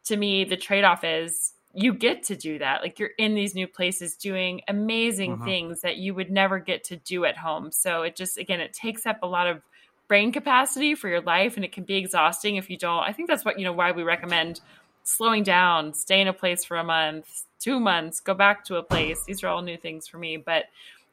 to 0.06 0.16
me, 0.16 0.44
the 0.44 0.58
trade 0.58 0.84
off 0.84 1.04
is 1.04 1.54
you 1.74 1.94
get 1.94 2.24
to 2.24 2.36
do 2.36 2.60
that. 2.60 2.82
Like 2.82 3.00
you're 3.00 3.12
in 3.18 3.34
these 3.34 3.56
new 3.56 3.68
places 3.68 4.16
doing 4.16 4.62
amazing 4.68 5.38
mm-hmm. 5.38 5.46
things 5.46 5.82
that 5.82 5.98
you 5.98 6.14
would 6.14 6.30
never 6.30 6.60
get 6.60 6.84
to 6.86 6.98
do 6.98 7.26
at 7.26 7.36
home. 7.36 7.72
So 7.72 8.04
it 8.04 8.16
just, 8.16 8.38
again, 8.38 8.60
it 8.60 8.74
takes 8.74 9.06
up 9.06 9.18
a 9.24 9.28
lot 9.28 9.48
of 9.48 9.62
brain 10.08 10.32
capacity 10.32 10.94
for 10.94 11.10
your 11.10 11.22
life 11.22 11.56
and 11.56 11.66
it 11.66 11.72
can 11.72 11.84
be 11.84 11.96
exhausting 11.96 12.58
if 12.58 12.70
you 12.70 12.78
don't. 12.78 13.04
I 13.04 13.12
think 13.12 13.28
that's 13.28 13.44
what, 13.44 13.58
you 13.58 13.66
know, 13.66 13.74
why 13.74 13.92
we 13.92 14.04
recommend 14.04 14.62
slowing 15.04 15.44
down, 15.44 15.94
stay 15.94 16.22
in 16.22 16.28
a 16.28 16.34
place 16.34 16.64
for 16.64 16.78
a 16.78 16.84
month, 16.84 17.46
two 17.60 17.80
months, 17.80 18.20
go 18.20 18.34
back 18.34 18.64
to 18.66 18.76
a 18.76 18.84
place. 18.84 19.24
These 19.26 19.44
are 19.44 19.48
all 19.48 19.62
new 19.62 19.78
things 19.78 20.08
for 20.08 20.18
me. 20.18 20.38
But 20.38 20.66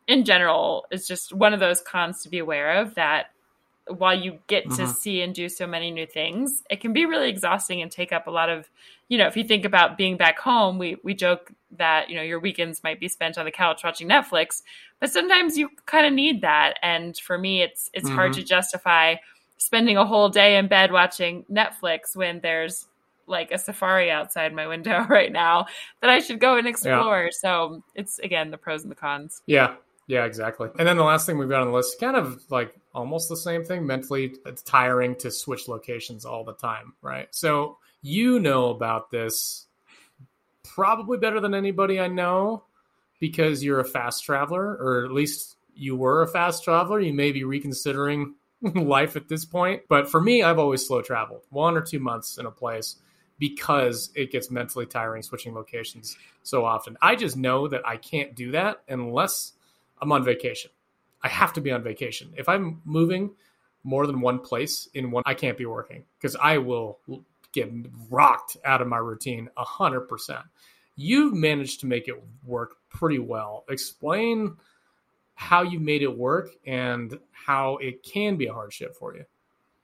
in 0.07 0.25
general, 0.25 0.87
it's 0.91 1.09
just 1.09 1.33
one 1.33 1.55
of 1.55 1.61
those 1.61 1.81
cons 1.81 2.23
to 2.23 2.29
be 2.29 2.39
aware 2.39 2.79
of 2.79 2.95
that 2.97 3.31
while 3.99 4.19
you 4.19 4.39
get 4.47 4.65
to 4.65 4.71
mm-hmm. 4.71 4.91
see 4.93 5.23
and 5.23 5.35
do 5.35 5.49
so 5.49 5.67
many 5.67 5.91
new 5.91 6.07
things, 6.07 6.63
it 6.71 6.81
can 6.81 6.93
be 6.93 7.07
really 7.07 7.29
exhausting 7.29 7.83
and 7.83 7.91
take 7.91 8.13
up 8.13 8.27
a 8.27 8.31
lot 8.31 8.49
of, 8.49 8.69
you 9.09 9.19
know, 9.19 9.27
if 9.27 9.37
you 9.37 9.45
think 9.45 9.65
about 9.65 9.97
being 9.97 10.17
back 10.17 10.39
home, 10.39 10.79
we 10.79 10.97
we 11.03 11.15
joke 11.15 11.53
that, 11.77 12.09
you 12.11 12.17
know, 12.17 12.23
your 12.23 12.41
weekends 12.41 12.83
might 12.83 13.01
be 13.01 13.09
spent 13.09 13.39
on 13.39 13.45
the 13.45 13.51
couch 13.51 13.85
watching 13.85 14.09
Netflix, 14.09 14.63
but 15.01 15.11
sometimes 15.11 15.57
you 15.57 15.69
kind 15.87 16.07
of 16.07 16.13
need 16.13 16.43
that. 16.43 16.79
And 16.83 17.17
for 17.17 17.39
me, 17.39 17.63
it's 17.63 17.91
it's 17.93 18.07
mm-hmm. 18.07 18.17
hard 18.17 18.33
to 18.35 18.43
justify 18.43 19.17
spending 19.57 19.97
a 19.97 20.07
whole 20.07 20.29
day 20.29 20.57
in 20.57 20.69
bed 20.69 20.91
watching 20.91 21.45
Netflix 21.51 22.17
when 22.17 22.41
there's 22.41 22.87
like 23.27 23.53
a 23.53 23.59
safari 23.59 24.11
outside 24.11 24.53
my 24.53 24.67
window 24.67 25.05
right 25.09 25.33
now 25.33 25.67
that 26.01 26.11
I 26.11 26.19
should 26.19 26.41
go 26.41 26.57
and 26.57 26.67
explore. 26.67 27.25
Yeah. 27.25 27.31
So 27.33 27.83
it's 27.95 28.19
again 28.19 28.51
the 28.51 28.59
pros 28.59 28.83
and 28.83 28.91
the 28.91 28.97
cons. 28.97 29.43
Yeah, 29.47 29.75
yeah, 30.11 30.25
exactly. 30.25 30.69
And 30.77 30.89
then 30.89 30.97
the 30.97 31.05
last 31.05 31.25
thing 31.25 31.39
we've 31.39 31.49
got 31.49 31.61
on 31.61 31.69
the 31.69 31.73
list, 31.73 32.01
kind 32.01 32.17
of 32.17 32.43
like 32.51 32.75
almost 32.93 33.29
the 33.29 33.37
same 33.37 33.65
thing. 33.65 33.87
Mentally, 33.87 34.35
it's 34.45 34.61
tiring 34.61 35.15
to 35.17 35.31
switch 35.31 35.69
locations 35.69 36.25
all 36.25 36.43
the 36.43 36.55
time, 36.55 36.95
right? 37.01 37.29
So 37.31 37.79
you 38.03 38.41
know 38.41 38.71
about 38.71 39.13
this 39.13 39.69
probably 40.65 41.17
better 41.17 41.39
than 41.39 41.55
anybody 41.55 42.01
I 42.01 42.09
know 42.09 42.65
because 43.21 43.63
you're 43.63 43.79
a 43.79 43.85
fast 43.85 44.25
traveler, 44.25 44.77
or 44.81 45.05
at 45.05 45.13
least 45.13 45.57
you 45.77 45.95
were 45.95 46.23
a 46.23 46.29
fast 46.29 46.65
traveler. 46.65 46.99
You 46.99 47.13
may 47.13 47.31
be 47.31 47.45
reconsidering 47.45 48.35
life 48.63 49.15
at 49.15 49.29
this 49.29 49.45
point. 49.45 49.83
But 49.89 50.11
for 50.11 50.21
me, 50.21 50.43
I've 50.43 50.59
always 50.59 50.85
slow 50.85 51.03
traveled 51.03 51.43
one 51.51 51.77
or 51.77 51.83
two 51.83 52.01
months 52.01 52.37
in 52.37 52.47
a 52.47 52.51
place 52.51 52.97
because 53.39 54.11
it 54.17 54.33
gets 54.33 54.51
mentally 54.51 54.87
tiring 54.87 55.23
switching 55.23 55.55
locations 55.55 56.17
so 56.43 56.65
often. 56.65 56.97
I 57.01 57.15
just 57.15 57.37
know 57.37 57.69
that 57.69 57.87
I 57.87 57.97
can't 57.97 58.35
do 58.35 58.51
that 58.51 58.83
unless 58.89 59.53
I'm 60.01 60.13
on 60.13 60.25
vacation. 60.25 60.71
I 61.23 61.29
have 61.29 61.53
to 61.55 61.61
be 61.61 61.71
on 61.71 61.83
vacation. 61.83 62.33
If 62.37 62.49
I'm 62.49 62.81
moving 62.85 63.31
more 63.85 64.07
than 64.07 64.21
one 64.21 64.39
place 64.39 64.89
in 64.95 65.11
one, 65.11 65.23
I 65.27 65.35
can't 65.35 65.59
be 65.59 65.67
working 65.67 66.05
because 66.19 66.37
I 66.37 66.59
will 66.59 66.99
get 67.53 67.71
rocked 68.11 68.57
out 68.65 68.81
of 68.81 68.89
my 68.89 68.99
routine 68.99 69.49
a 69.57 69.65
hundred 69.65 70.03
percent. 70.03 70.45
You've 70.97 71.35
managed 71.35 71.81
to 71.81 71.87
make 71.87 72.09
it 72.09 72.23
work 72.45 72.77
pretty 72.91 73.19
well. 73.19 73.65
Explain 73.69 74.57
how 75.35 75.63
you 75.63 75.81
made 75.81 76.03
it 76.03 76.17
work 76.17 76.51
and 76.67 77.19
how 77.33 77.79
it 77.79 78.03
can 78.03 78.37
be 78.37 78.47
a 78.47 78.53
hardship 78.53 78.95
for 78.95 79.17
you. 79.17 79.25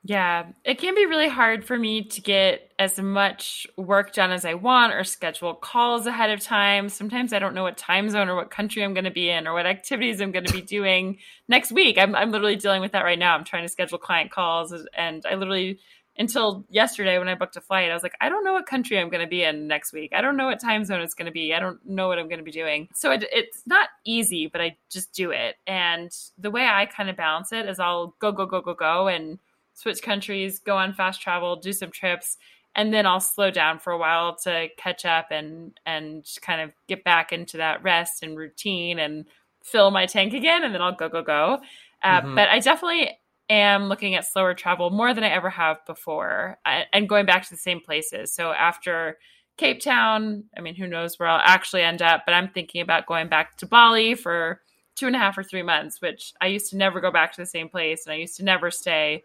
Yeah, 0.09 0.47
it 0.63 0.79
can 0.79 0.95
be 0.95 1.05
really 1.05 1.29
hard 1.29 1.65
for 1.65 1.77
me 1.77 2.05
to 2.05 2.21
get 2.21 2.71
as 2.79 2.97
much 2.97 3.67
work 3.77 4.13
done 4.13 4.31
as 4.31 4.45
I 4.45 4.55
want 4.55 4.95
or 4.95 5.03
schedule 5.03 5.53
calls 5.53 6.07
ahead 6.07 6.31
of 6.31 6.39
time. 6.39 6.89
Sometimes 6.89 7.33
I 7.33 7.41
don't 7.41 7.55
know 7.55 7.65
what 7.65 7.77
time 7.77 8.09
zone 8.09 8.29
or 8.29 8.37
what 8.37 8.49
country 8.49 8.85
I'm 8.85 8.95
going 8.95 9.07
to 9.07 9.11
be 9.11 9.29
in 9.29 9.49
or 9.49 9.55
what 9.55 9.67
activities 9.67 10.21
I'm 10.21 10.31
going 10.31 10.45
to 10.45 10.53
be 10.53 10.63
doing 10.63 11.19
next 11.49 11.73
week. 11.73 11.99
I'm, 11.99 12.15
I'm 12.15 12.31
literally 12.31 12.55
dealing 12.55 12.83
with 12.83 12.93
that 12.93 13.03
right 13.03 13.19
now. 13.19 13.35
I'm 13.35 13.43
trying 13.43 13.65
to 13.65 13.69
schedule 13.69 13.99
client 13.99 14.31
calls. 14.31 14.73
And 14.97 15.25
I 15.29 15.35
literally, 15.35 15.81
until 16.17 16.65
yesterday 16.71 17.19
when 17.19 17.29
I 17.29 17.35
booked 17.35 17.57
a 17.57 17.61
flight, 17.61 17.91
I 17.91 17.95
was 17.95 18.05
like, 18.05 18.15
I 18.21 18.29
don't 18.29 18.45
know 18.45 18.53
what 18.53 18.67
country 18.67 19.01
I'm 19.01 19.11
going 19.11 19.25
to 19.25 19.29
be 19.29 19.43
in 19.43 19.67
next 19.67 19.93
week. 19.93 20.13
I 20.15 20.21
don't 20.21 20.37
know 20.37 20.47
what 20.47 20.61
time 20.61 20.85
zone 20.85 21.01
it's 21.01 21.15
going 21.15 21.27
to 21.27 21.33
be. 21.33 21.53
I 21.53 21.59
don't 21.59 21.85
know 21.85 22.07
what 22.07 22.21
I'm 22.21 22.29
going 22.29 22.39
to 22.39 22.45
be 22.45 22.53
doing. 22.53 22.87
So 22.95 23.11
it, 23.11 23.25
it's 23.33 23.63
not 23.67 23.89
easy, 24.05 24.47
but 24.47 24.61
I 24.61 24.77
just 24.89 25.13
do 25.13 25.33
it. 25.33 25.57
And 25.67 26.13
the 26.39 26.53
way 26.53 26.65
I 26.65 26.87
kind 26.87 27.11
of 27.11 27.17
balance 27.17 27.53
it 27.53 27.69
is 27.69 27.81
I'll 27.81 28.15
go, 28.21 28.31
go, 28.31 28.47
go, 28.47 28.61
go, 28.61 28.75
go. 28.75 29.09
And 29.09 29.41
switch 29.77 30.03
countries, 30.03 30.59
go 30.59 30.77
on 30.77 30.95
fast 30.95 31.21
travel, 31.21 31.55
do 31.57 31.73
some 31.73 31.91
trips, 31.91 32.39
and 32.75 32.93
then 32.93 33.07
I'll 33.07 33.21
slow 33.21 33.51
down 33.51 33.79
for 33.79 33.93
a 33.93 33.99
while 33.99 34.35
to 34.43 34.69
catch 34.77 35.05
up 35.05 35.27
and 35.31 35.79
and 35.87 36.27
kind 36.41 36.61
of 36.61 36.73
get 36.89 37.05
back 37.05 37.33
into 37.33 37.59
that 37.59 37.83
rest 37.83 38.23
and 38.23 38.37
routine 38.37 38.99
and 38.99 39.27
fill 39.63 39.91
my 39.91 40.07
tank 40.07 40.33
again, 40.33 40.65
and 40.65 40.75
then 40.75 40.83
I'll 40.83 40.95
go 40.95 41.09
go 41.09 41.23
go. 41.23 41.59
Uh, 42.03 42.21
mm-hmm. 42.21 42.35
But 42.35 42.49
I 42.49 42.59
definitely 42.59 43.11
am 43.49 43.85
looking 43.85 44.15
at 44.15 44.27
slower 44.27 44.55
travel 44.55 44.91
more 44.91 45.15
than 45.15 45.25
I 45.25 45.29
ever 45.29 45.51
have 45.51 45.85
before, 45.87 46.59
and 46.65 47.09
going 47.09 47.27
back 47.27 47.45
to 47.45 47.51
the 47.51 47.57
same 47.57 47.81
places. 47.81 48.33
So 48.33 48.53
after 48.53 49.19
Cape 49.59 49.81
Town, 49.81 50.45
I 50.57 50.61
mean, 50.61 50.75
who 50.75 50.87
knows 50.87 51.19
where 51.19 51.29
I'll 51.29 51.41
actually 51.43 51.83
end 51.83 52.03
up, 52.03 52.23
but 52.27 52.35
I'm 52.35 52.49
thinking 52.49 52.81
about 52.81 53.07
going 53.07 53.29
back 53.29 53.57
to 53.59 53.67
Bali 53.67 54.15
for 54.15 54.63
two 54.97 55.07
and 55.07 55.15
a 55.15 55.19
half 55.19 55.37
or 55.37 55.43
three 55.43 55.63
months, 55.63 56.01
which 56.01 56.33
I 56.41 56.47
used 56.47 56.71
to 56.71 56.77
never 56.77 57.01
go 57.01 57.11
back 57.11 57.33
to 57.33 57.41
the 57.41 57.47
same 57.47 57.69
place 57.69 58.07
and 58.07 58.15
I 58.15 58.17
used 58.17 58.37
to 58.39 58.45
never 58.45 58.71
stay 58.71 59.25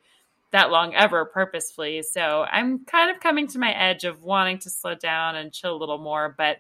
that 0.52 0.70
long 0.70 0.94
ever 0.94 1.26
purposefully. 1.26 2.02
So 2.04 2.46
I'm 2.50 2.86
kind 2.86 3.10
of 3.10 3.22
coming 3.22 3.48
to 3.48 3.60
my 3.60 3.72
edge 3.72 4.04
of 4.04 4.22
wanting 4.22 4.60
to 4.60 4.70
slow 4.70 4.96
down 4.96 5.36
and 5.36 5.52
chill 5.52 5.76
a 5.76 5.80
little 5.80 5.98
more. 5.98 6.34
But 6.38 6.58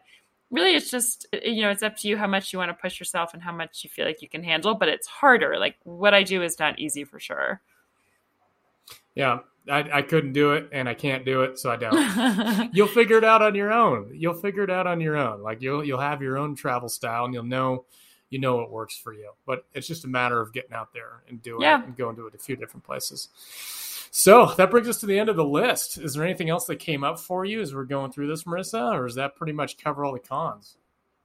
really, 0.49 0.75
it's 0.75 0.89
just, 0.89 1.27
you 1.43 1.61
know, 1.61 1.69
it's 1.69 1.83
up 1.83 1.97
to 1.97 2.07
you 2.07 2.17
how 2.17 2.27
much 2.27 2.53
you 2.53 2.59
want 2.59 2.69
to 2.69 2.81
push 2.81 2.99
yourself 2.99 3.33
and 3.33 3.43
how 3.43 3.51
much 3.51 3.83
you 3.83 3.89
feel 3.89 4.05
like 4.05 4.21
you 4.21 4.29
can 4.29 4.43
handle. 4.43 4.75
But 4.75 4.89
it's 4.89 5.07
harder. 5.07 5.57
Like 5.59 5.75
what 5.83 6.13
I 6.13 6.23
do 6.23 6.41
is 6.41 6.57
not 6.59 6.79
easy 6.79 7.03
for 7.03 7.19
sure. 7.19 7.61
Yeah. 9.15 9.39
I, 9.69 9.99
I 9.99 10.01
couldn't 10.01 10.33
do 10.33 10.53
it 10.53 10.69
and 10.71 10.89
I 10.89 10.95
can't 10.95 11.23
do 11.23 11.43
it, 11.43 11.59
so 11.59 11.69
I 11.69 11.75
don't. 11.75 12.73
you'll 12.73 12.87
figure 12.87 13.17
it 13.17 13.23
out 13.23 13.43
on 13.43 13.53
your 13.53 13.71
own. 13.71 14.11
You'll 14.15 14.33
figure 14.33 14.63
it 14.63 14.71
out 14.71 14.87
on 14.87 14.99
your 15.01 15.15
own. 15.15 15.43
Like 15.43 15.61
you'll 15.61 15.83
you'll 15.85 15.99
have 15.99 16.19
your 16.19 16.39
own 16.39 16.55
travel 16.55 16.89
style 16.89 17.25
and 17.25 17.33
you'll 17.33 17.43
know 17.43 17.85
you 18.31 18.39
know 18.39 18.55
what 18.55 18.71
works 18.71 18.97
for 18.97 19.13
you. 19.13 19.31
But 19.45 19.65
it's 19.75 19.87
just 19.87 20.05
a 20.05 20.07
matter 20.07 20.41
of 20.41 20.51
getting 20.51 20.73
out 20.73 20.93
there 20.93 21.21
and 21.29 21.39
doing 21.43 21.61
yeah. 21.61 21.81
it 21.81 21.85
and 21.85 21.95
going 21.95 22.15
to 22.15 22.27
a 22.27 22.37
few 22.39 22.55
different 22.55 22.83
places. 22.83 23.29
So 24.09 24.47
that 24.57 24.71
brings 24.71 24.89
us 24.89 24.99
to 25.01 25.05
the 25.05 25.19
end 25.19 25.29
of 25.29 25.35
the 25.35 25.45
list. 25.45 25.97
Is 25.97 26.15
there 26.15 26.23
anything 26.23 26.49
else 26.49 26.65
that 26.65 26.77
came 26.79 27.03
up 27.03 27.19
for 27.19 27.45
you 27.45 27.61
as 27.61 27.73
we're 27.73 27.85
going 27.85 28.11
through 28.11 28.27
this, 28.27 28.43
Marissa, 28.43 28.93
or 28.93 29.05
does 29.05 29.15
that 29.15 29.35
pretty 29.35 29.53
much 29.53 29.77
cover 29.77 30.03
all 30.03 30.13
the 30.13 30.19
cons? 30.19 30.77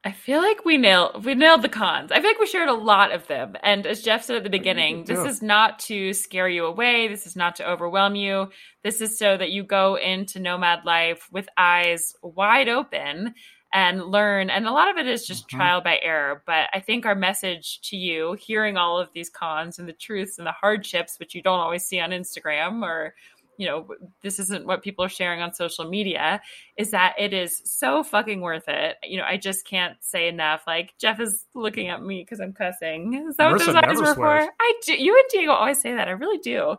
I 0.04 0.12
feel 0.12 0.40
like 0.40 0.64
we 0.64 0.76
nailed 0.76 1.24
we 1.24 1.34
nailed 1.34 1.62
the 1.62 1.68
cons. 1.68 2.12
I 2.12 2.20
feel 2.20 2.30
like 2.30 2.38
we 2.38 2.46
shared 2.46 2.68
a 2.68 2.74
lot 2.74 3.10
of 3.10 3.26
them. 3.26 3.56
And 3.64 3.88
as 3.88 4.02
Jeff 4.02 4.22
said 4.22 4.36
at 4.36 4.44
the 4.44 4.50
beginning, 4.50 5.02
this 5.02 5.18
is 5.18 5.42
not 5.42 5.80
to 5.80 6.12
scare 6.12 6.48
you 6.48 6.64
away. 6.64 7.08
This 7.08 7.26
is 7.26 7.34
not 7.34 7.56
to 7.56 7.68
overwhelm 7.68 8.14
you. 8.14 8.50
This 8.84 9.00
is 9.00 9.18
so 9.18 9.36
that 9.36 9.50
you 9.50 9.64
go 9.64 9.96
into 9.96 10.38
nomad 10.38 10.84
life 10.84 11.26
with 11.32 11.48
eyes 11.56 12.14
wide 12.22 12.68
open 12.68 13.34
and 13.76 14.06
learn. 14.06 14.48
And 14.48 14.66
a 14.66 14.72
lot 14.72 14.88
of 14.88 14.96
it 14.96 15.06
is 15.06 15.26
just 15.26 15.46
mm-hmm. 15.46 15.58
trial 15.58 15.80
by 15.82 16.00
error. 16.02 16.42
But 16.46 16.70
I 16.72 16.80
think 16.80 17.04
our 17.04 17.14
message 17.14 17.82
to 17.82 17.96
you, 17.96 18.32
hearing 18.40 18.78
all 18.78 18.98
of 18.98 19.10
these 19.12 19.28
cons 19.28 19.78
and 19.78 19.86
the 19.86 19.92
truths 19.92 20.38
and 20.38 20.46
the 20.46 20.52
hardships, 20.52 21.18
which 21.18 21.34
you 21.34 21.42
don't 21.42 21.60
always 21.60 21.84
see 21.84 22.00
on 22.00 22.10
Instagram 22.10 22.82
or 22.82 23.14
you 23.58 23.66
know, 23.66 23.88
this 24.20 24.38
isn't 24.38 24.66
what 24.66 24.82
people 24.82 25.02
are 25.02 25.08
sharing 25.08 25.40
on 25.40 25.54
social 25.54 25.88
media, 25.88 26.42
is 26.76 26.90
that 26.90 27.14
it 27.18 27.32
is 27.32 27.62
so 27.64 28.02
fucking 28.02 28.42
worth 28.42 28.68
it. 28.68 28.96
You 29.02 29.16
know, 29.16 29.24
I 29.24 29.38
just 29.38 29.66
can't 29.66 29.96
say 30.00 30.28
enough. 30.28 30.64
Like 30.66 30.92
Jeff 30.98 31.20
is 31.20 31.46
looking 31.54 31.88
at 31.88 32.02
me 32.02 32.22
because 32.22 32.38
I'm 32.38 32.52
cussing. 32.52 33.14
Is 33.14 33.36
that 33.36 33.50
Marissa 33.50 33.52
what 33.52 33.66
those 33.66 33.74
eyes 33.76 33.96
were 33.96 34.14
for? 34.14 34.48
I 34.60 34.72
do. 34.84 34.92
You 34.92 35.16
and 35.16 35.24
Diego 35.30 35.52
always 35.52 35.80
say 35.80 35.94
that. 35.94 36.06
I 36.06 36.10
really 36.10 36.36
do. 36.36 36.76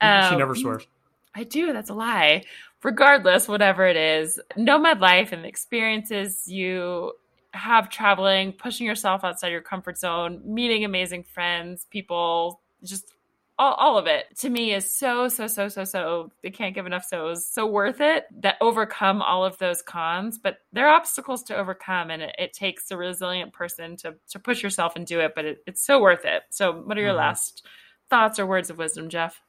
Um, 0.00 0.30
she 0.30 0.36
never 0.36 0.54
swears. 0.54 0.86
I 1.34 1.42
do. 1.42 1.72
That's 1.72 1.90
a 1.90 1.94
lie 1.94 2.44
regardless, 2.82 3.48
whatever 3.48 3.86
it 3.86 3.96
is, 3.96 4.40
nomad 4.56 5.00
life 5.00 5.32
and 5.32 5.44
the 5.44 5.48
experiences 5.48 6.48
you 6.48 7.12
have 7.52 7.90
traveling, 7.90 8.52
pushing 8.52 8.86
yourself 8.86 9.24
outside 9.24 9.52
your 9.52 9.60
comfort 9.60 9.98
zone, 9.98 10.40
meeting 10.44 10.84
amazing 10.84 11.22
friends, 11.22 11.86
people, 11.90 12.60
just 12.82 13.12
all, 13.58 13.74
all 13.74 13.98
of 13.98 14.06
it 14.06 14.24
to 14.38 14.48
me 14.48 14.72
is 14.72 14.96
so 14.96 15.28
so 15.28 15.46
so 15.46 15.68
so 15.68 15.84
so 15.84 16.32
they 16.42 16.50
can't 16.50 16.74
give 16.74 16.86
enough 16.86 17.04
so's 17.04 17.46
so 17.46 17.66
worth 17.66 18.00
it 18.00 18.24
that 18.40 18.56
overcome 18.60 19.22
all 19.22 19.44
of 19.44 19.58
those 19.58 19.82
cons 19.82 20.38
but 20.38 20.58
there 20.72 20.88
are 20.88 20.96
obstacles 20.96 21.42
to 21.44 21.56
overcome 21.56 22.10
and 22.10 22.22
it, 22.22 22.34
it 22.38 22.52
takes 22.52 22.90
a 22.90 22.96
resilient 22.96 23.52
person 23.52 23.96
to 23.96 24.14
to 24.28 24.38
push 24.38 24.62
yourself 24.62 24.96
and 24.96 25.06
do 25.06 25.20
it 25.20 25.32
but 25.36 25.44
it, 25.44 25.58
it's 25.66 25.84
so 25.84 26.00
worth 26.00 26.24
it 26.24 26.42
so 26.50 26.72
what 26.72 26.96
are 26.96 27.02
your 27.02 27.10
mm-hmm. 27.10 27.18
last 27.18 27.64
thoughts 28.08 28.38
or 28.38 28.46
words 28.46 28.70
of 28.70 28.78
wisdom 28.78 29.08
jeff 29.08 29.40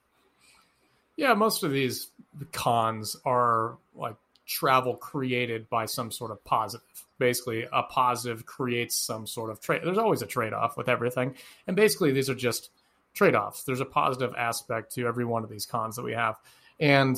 yeah 1.15 1.33
most 1.33 1.63
of 1.63 1.71
these 1.71 2.09
cons 2.51 3.15
are 3.25 3.77
like 3.95 4.15
travel 4.45 4.95
created 4.95 5.69
by 5.69 5.85
some 5.85 6.11
sort 6.11 6.31
of 6.31 6.43
positive 6.43 6.85
basically 7.17 7.65
a 7.71 7.83
positive 7.83 8.45
creates 8.45 8.95
some 8.95 9.25
sort 9.25 9.49
of 9.49 9.61
trade 9.61 9.81
there's 9.83 9.97
always 9.97 10.21
a 10.21 10.25
trade-off 10.25 10.75
with 10.75 10.89
everything 10.89 11.33
and 11.67 11.75
basically 11.75 12.11
these 12.11 12.29
are 12.29 12.35
just 12.35 12.69
trade 13.13 13.35
offs. 13.35 13.63
There's 13.63 13.79
a 13.79 13.85
positive 13.85 14.33
aspect 14.37 14.95
to 14.95 15.07
every 15.07 15.25
one 15.25 15.43
of 15.43 15.49
these 15.49 15.65
cons 15.65 15.95
that 15.95 16.03
we 16.03 16.13
have. 16.13 16.35
And 16.79 17.17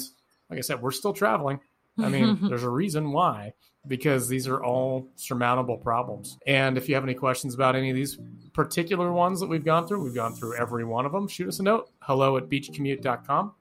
like 0.49 0.59
I 0.59 0.61
said, 0.61 0.81
we're 0.81 0.91
still 0.91 1.13
traveling. 1.13 1.59
I 1.97 2.09
mean, 2.09 2.39
there's 2.49 2.63
a 2.63 2.69
reason 2.69 3.11
why, 3.11 3.53
because 3.87 4.27
these 4.27 4.47
are 4.47 4.61
all 4.61 5.07
surmountable 5.15 5.77
problems. 5.77 6.37
And 6.45 6.77
if 6.77 6.89
you 6.89 6.95
have 6.95 7.03
any 7.03 7.13
questions 7.13 7.55
about 7.55 7.75
any 7.75 7.89
of 7.89 7.95
these 7.95 8.17
particular 8.53 9.11
ones 9.11 9.39
that 9.39 9.47
we've 9.47 9.65
gone 9.65 9.87
through, 9.87 10.03
we've 10.03 10.15
gone 10.15 10.35
through 10.35 10.57
every 10.57 10.83
one 10.83 11.05
of 11.05 11.11
them. 11.11 11.27
Shoot 11.27 11.47
us 11.47 11.59
a 11.59 11.63
note 11.63 11.89
hello 11.99 12.37
at 12.37 12.49
beachcommute.com. 12.49 13.53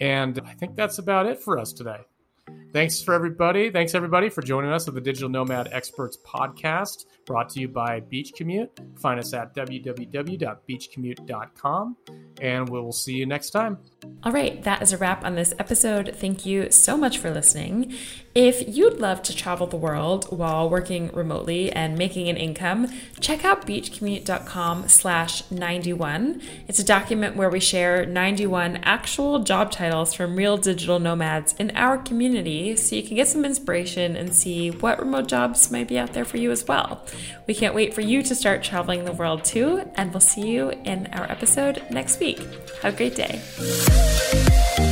And 0.00 0.40
I 0.44 0.54
think 0.54 0.76
that's 0.76 0.98
about 0.98 1.26
it 1.26 1.40
for 1.40 1.58
us 1.58 1.72
today. 1.72 2.00
Thanks 2.72 3.02
for 3.02 3.12
everybody. 3.12 3.70
Thanks 3.70 3.94
everybody 3.94 4.30
for 4.30 4.40
joining 4.40 4.72
us 4.72 4.88
at 4.88 4.94
the 4.94 5.00
Digital 5.00 5.28
Nomad 5.28 5.68
Experts 5.72 6.16
podcast 6.24 7.04
brought 7.26 7.50
to 7.50 7.60
you 7.60 7.68
by 7.68 8.00
Beach 8.00 8.32
Commute. 8.36 8.70
Find 8.98 9.20
us 9.20 9.32
at 9.32 9.54
www.beachcommute.com 9.54 11.96
and 12.40 12.68
we'll 12.68 12.90
see 12.92 13.14
you 13.14 13.26
next 13.26 13.50
time. 13.50 13.78
All 14.24 14.32
right, 14.32 14.60
that 14.64 14.82
is 14.82 14.92
a 14.92 14.98
wrap 14.98 15.24
on 15.24 15.36
this 15.36 15.54
episode. 15.58 16.14
Thank 16.16 16.46
you 16.46 16.70
so 16.70 16.96
much 16.96 17.18
for 17.18 17.30
listening. 17.30 17.92
If 18.34 18.66
you'd 18.66 18.98
love 18.98 19.22
to 19.24 19.36
travel 19.36 19.66
the 19.66 19.76
world 19.76 20.24
while 20.36 20.70
working 20.70 21.10
remotely 21.12 21.70
and 21.70 21.98
making 21.98 22.28
an 22.28 22.36
income, 22.36 22.88
check 23.20 23.44
out 23.44 23.66
beachcommute.com 23.66 24.88
slash 24.88 25.48
91. 25.50 26.40
It's 26.66 26.78
a 26.78 26.84
document 26.84 27.36
where 27.36 27.50
we 27.50 27.60
share 27.60 28.06
91 28.06 28.78
actual 28.78 29.40
job 29.40 29.70
titles 29.70 30.14
from 30.14 30.36
real 30.36 30.56
digital 30.56 30.98
nomads 30.98 31.54
in 31.58 31.76
our 31.76 31.98
community 31.98 32.61
so 32.76 32.96
you 32.96 33.02
can 33.02 33.16
get 33.16 33.28
some 33.28 33.44
inspiration 33.44 34.16
and 34.16 34.34
see 34.34 34.70
what 34.70 34.98
remote 34.98 35.28
jobs 35.28 35.70
might 35.70 35.88
be 35.88 35.98
out 35.98 36.12
there 36.12 36.24
for 36.24 36.36
you 36.36 36.50
as 36.50 36.66
well. 36.66 37.04
We 37.46 37.54
can't 37.54 37.74
wait 37.74 37.92
for 37.94 38.00
you 38.00 38.22
to 38.22 38.34
start 38.34 38.62
traveling 38.62 39.04
the 39.04 39.12
world 39.12 39.44
too, 39.44 39.82
and 39.96 40.12
we'll 40.12 40.20
see 40.20 40.48
you 40.48 40.70
in 40.84 41.08
our 41.12 41.30
episode 41.30 41.82
next 41.90 42.20
week. 42.20 42.38
Have 42.82 42.94
a 42.94 42.96
great 42.96 43.16
day. 43.16 44.91